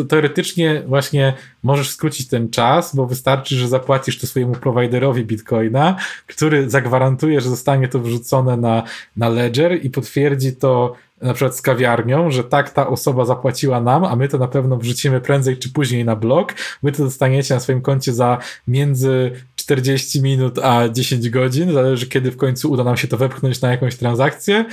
teoretycznie 0.09 0.83
właśnie 0.87 1.35
możesz 1.63 1.91
skrócić 1.91 2.29
ten 2.29 2.51
czas, 2.51 2.97
bo 2.97 3.07
wystarczy, 3.07 3.57
że 3.57 3.69
zapłacisz 3.69 4.19
to 4.19 4.27
swojemu 4.27 4.53
prowajderowi 4.53 5.25
bitcoina, 5.25 5.97
który 6.27 6.71
zagwarantuje, 6.71 7.41
że 7.41 7.49
zostanie 7.49 7.89
to 7.89 7.99
wrzucone 7.99 8.57
na, 8.57 8.83
na 9.17 9.29
ledger 9.29 9.85
i 9.85 9.91
potwierdzi 9.91 10.57
to 10.57 10.97
na 11.23 11.35
przykład 11.35 11.57
z 11.57 11.63
kawiarnią, 11.63 12.31
że 12.31 12.45
tak 12.45 12.71
ta 12.71 12.89
osoba 12.89 13.25
zapłaciła 13.25 13.81
nam, 13.81 14.05
a 14.05 14.17
my 14.17 14.29
to 14.29 14.39
na 14.39 14.49
pewno 14.49 14.77
wrzucimy 14.77 15.21
prędzej 15.21 15.59
czy 15.59 15.73
później 15.73 16.05
na 16.05 16.17
blog. 16.17 16.55
Wy 16.83 16.93
to 16.93 17.05
dostaniecie 17.05 17.55
na 17.55 17.61
swoim 17.61 17.81
koncie 17.81 18.13
za 18.13 18.39
między 18.69 19.31
40 19.57 20.23
minut 20.23 20.59
a 20.59 20.89
10 20.89 21.31
godzin, 21.31 21.73
zależy 21.73 22.07
kiedy 22.07 22.31
w 22.31 22.37
końcu 22.37 22.71
uda 22.71 22.85
nam 22.85 22.97
się 22.97 23.09
to 23.09 23.17
wepchnąć 23.17 23.61
na 23.61 23.71
jakąś 23.71 23.97
transakcję. 23.97 24.65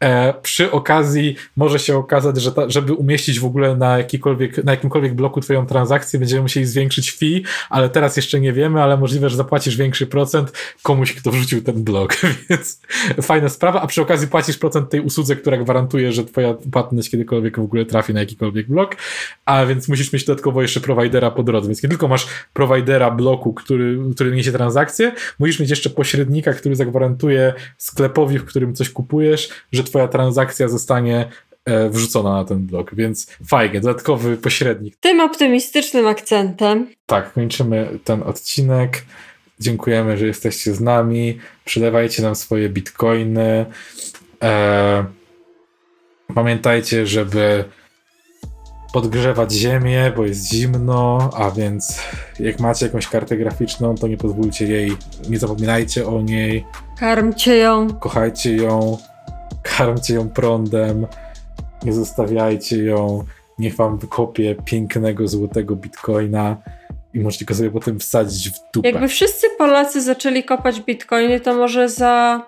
E, 0.00 0.34
przy 0.42 0.70
okazji 0.70 1.36
może 1.56 1.78
się 1.78 1.96
okazać, 1.96 2.40
że 2.40 2.52
ta, 2.52 2.70
żeby 2.70 2.92
umieścić 2.92 3.40
w 3.40 3.44
ogóle 3.44 3.76
na, 3.76 3.98
jakikolwiek, 3.98 4.64
na 4.64 4.72
jakimkolwiek 4.72 5.14
bloku 5.14 5.40
twoją 5.40 5.66
transakcję, 5.66 6.18
będziemy 6.18 6.42
musieli 6.42 6.66
zwiększyć 6.66 7.12
fee, 7.12 7.44
ale 7.70 7.88
teraz 7.88 8.16
jeszcze 8.16 8.40
nie 8.40 8.52
wiemy, 8.52 8.82
ale 8.82 8.96
możliwe, 8.96 9.30
że 9.30 9.36
zapłacisz 9.36 9.76
większy 9.76 10.06
procent 10.06 10.52
komuś, 10.82 11.14
kto 11.14 11.30
wrzucił 11.30 11.62
ten 11.62 11.84
blok, 11.84 12.16
więc 12.50 12.80
fajna 13.22 13.48
sprawa, 13.48 13.82
a 13.82 13.86
przy 13.86 14.02
okazji 14.02 14.28
płacisz 14.28 14.58
procent 14.58 14.90
tej 14.90 15.00
usłudze, 15.00 15.36
która 15.36 15.56
gwarantuje, 15.56 15.89
że 16.10 16.24
twoja 16.24 16.54
płatność 16.72 17.10
kiedykolwiek 17.10 17.56
w 17.56 17.62
ogóle 17.62 17.84
trafi 17.84 18.14
na 18.14 18.20
jakikolwiek 18.20 18.68
blok, 18.68 18.96
a 19.44 19.66
więc 19.66 19.88
musisz 19.88 20.12
mieć 20.12 20.24
dodatkowo 20.24 20.62
jeszcze 20.62 20.80
providera 20.80 21.30
po 21.30 21.42
drodze, 21.42 21.68
więc 21.68 21.82
nie 21.82 21.88
tylko 21.88 22.08
masz 22.08 22.26
providera 22.52 23.10
bloku, 23.10 23.54
który, 23.54 23.98
który 24.14 24.32
niesie 24.36 24.52
transakcję, 24.52 25.12
musisz 25.38 25.60
mieć 25.60 25.70
jeszcze 25.70 25.90
pośrednika, 25.90 26.52
który 26.52 26.76
zagwarantuje 26.76 27.54
sklepowi, 27.78 28.38
w 28.38 28.44
którym 28.44 28.74
coś 28.74 28.90
kupujesz, 28.90 29.48
że 29.72 29.84
twoja 29.84 30.08
transakcja 30.08 30.68
zostanie 30.68 31.28
e, 31.64 31.90
wrzucona 31.90 32.32
na 32.32 32.44
ten 32.44 32.66
blok, 32.66 32.94
więc 32.94 33.36
fajnie, 33.46 33.80
dodatkowy 33.80 34.36
pośrednik. 34.36 34.96
Tym 34.96 35.20
optymistycznym 35.20 36.06
akcentem. 36.06 36.86
Tak, 37.06 37.32
kończymy 37.32 37.98
ten 38.04 38.22
odcinek. 38.22 39.02
Dziękujemy, 39.60 40.16
że 40.16 40.26
jesteście 40.26 40.74
z 40.74 40.80
nami. 40.80 41.38
Przylewajcie 41.64 42.22
nam 42.22 42.34
swoje 42.34 42.68
bitcoiny. 42.68 43.66
E, 44.42 45.04
pamiętajcie, 46.30 47.06
żeby 47.06 47.64
podgrzewać 48.92 49.52
ziemię, 49.52 50.12
bo 50.16 50.24
jest 50.24 50.52
zimno, 50.52 51.30
a 51.36 51.50
więc 51.50 52.00
jak 52.40 52.60
macie 52.60 52.86
jakąś 52.86 53.08
kartę 53.08 53.36
graficzną, 53.36 53.94
to 53.94 54.08
nie 54.08 54.16
pozwólcie 54.16 54.66
jej, 54.66 54.92
nie 55.28 55.38
zapominajcie 55.38 56.06
o 56.06 56.20
niej. 56.20 56.66
Karmcie 56.98 57.56
ją. 57.56 57.94
Kochajcie 57.94 58.56
ją 58.56 58.98
karmcie 59.62 60.14
ją 60.14 60.28
prądem, 60.28 61.06
nie 61.82 61.92
zostawiajcie 61.92 62.84
ją, 62.84 63.24
niech 63.58 63.76
wam 63.76 63.98
wykopie 63.98 64.56
pięknego 64.64 65.28
złotego 65.28 65.76
bitcoina 65.76 66.56
i 67.14 67.20
możecie 67.20 67.44
go 67.44 67.54
sobie 67.54 67.70
potem 67.70 68.00
wsadzić 68.00 68.50
w 68.50 68.58
dupę. 68.74 68.88
Jakby 68.88 69.08
wszyscy 69.08 69.46
Polacy 69.58 70.02
zaczęli 70.02 70.44
kopać 70.44 70.80
bitcoiny, 70.80 71.40
to 71.40 71.54
może 71.54 71.88
za 71.88 72.42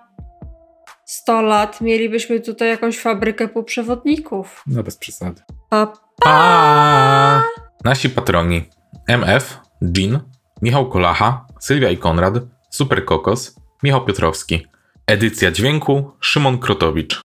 100 1.12 1.43
lat 1.43 1.80
mielibyśmy 1.80 2.40
tutaj 2.40 2.68
jakąś 2.68 2.98
fabrykę 2.98 3.48
półprzewodników. 3.48 4.62
No 4.66 4.82
bez 4.82 4.97
przesady. 4.97 5.43
Pa, 5.68 5.86
pa. 5.86 5.93
pa. 6.24 7.44
Nasi 7.84 8.10
patroni 8.10 8.64
MF, 9.09 9.59
Jean, 9.97 10.20
Michał 10.62 10.89
Kolacha, 10.89 11.47
Sylwia 11.60 11.90
i 11.90 11.97
Konrad, 11.97 12.34
Super 12.70 13.05
Kokos, 13.05 13.56
Michał 13.82 14.05
Piotrowski. 14.05 14.66
Edycja 15.06 15.51
dźwięku 15.52 16.10
Szymon 16.20 16.59
Krotowicz. 16.59 17.22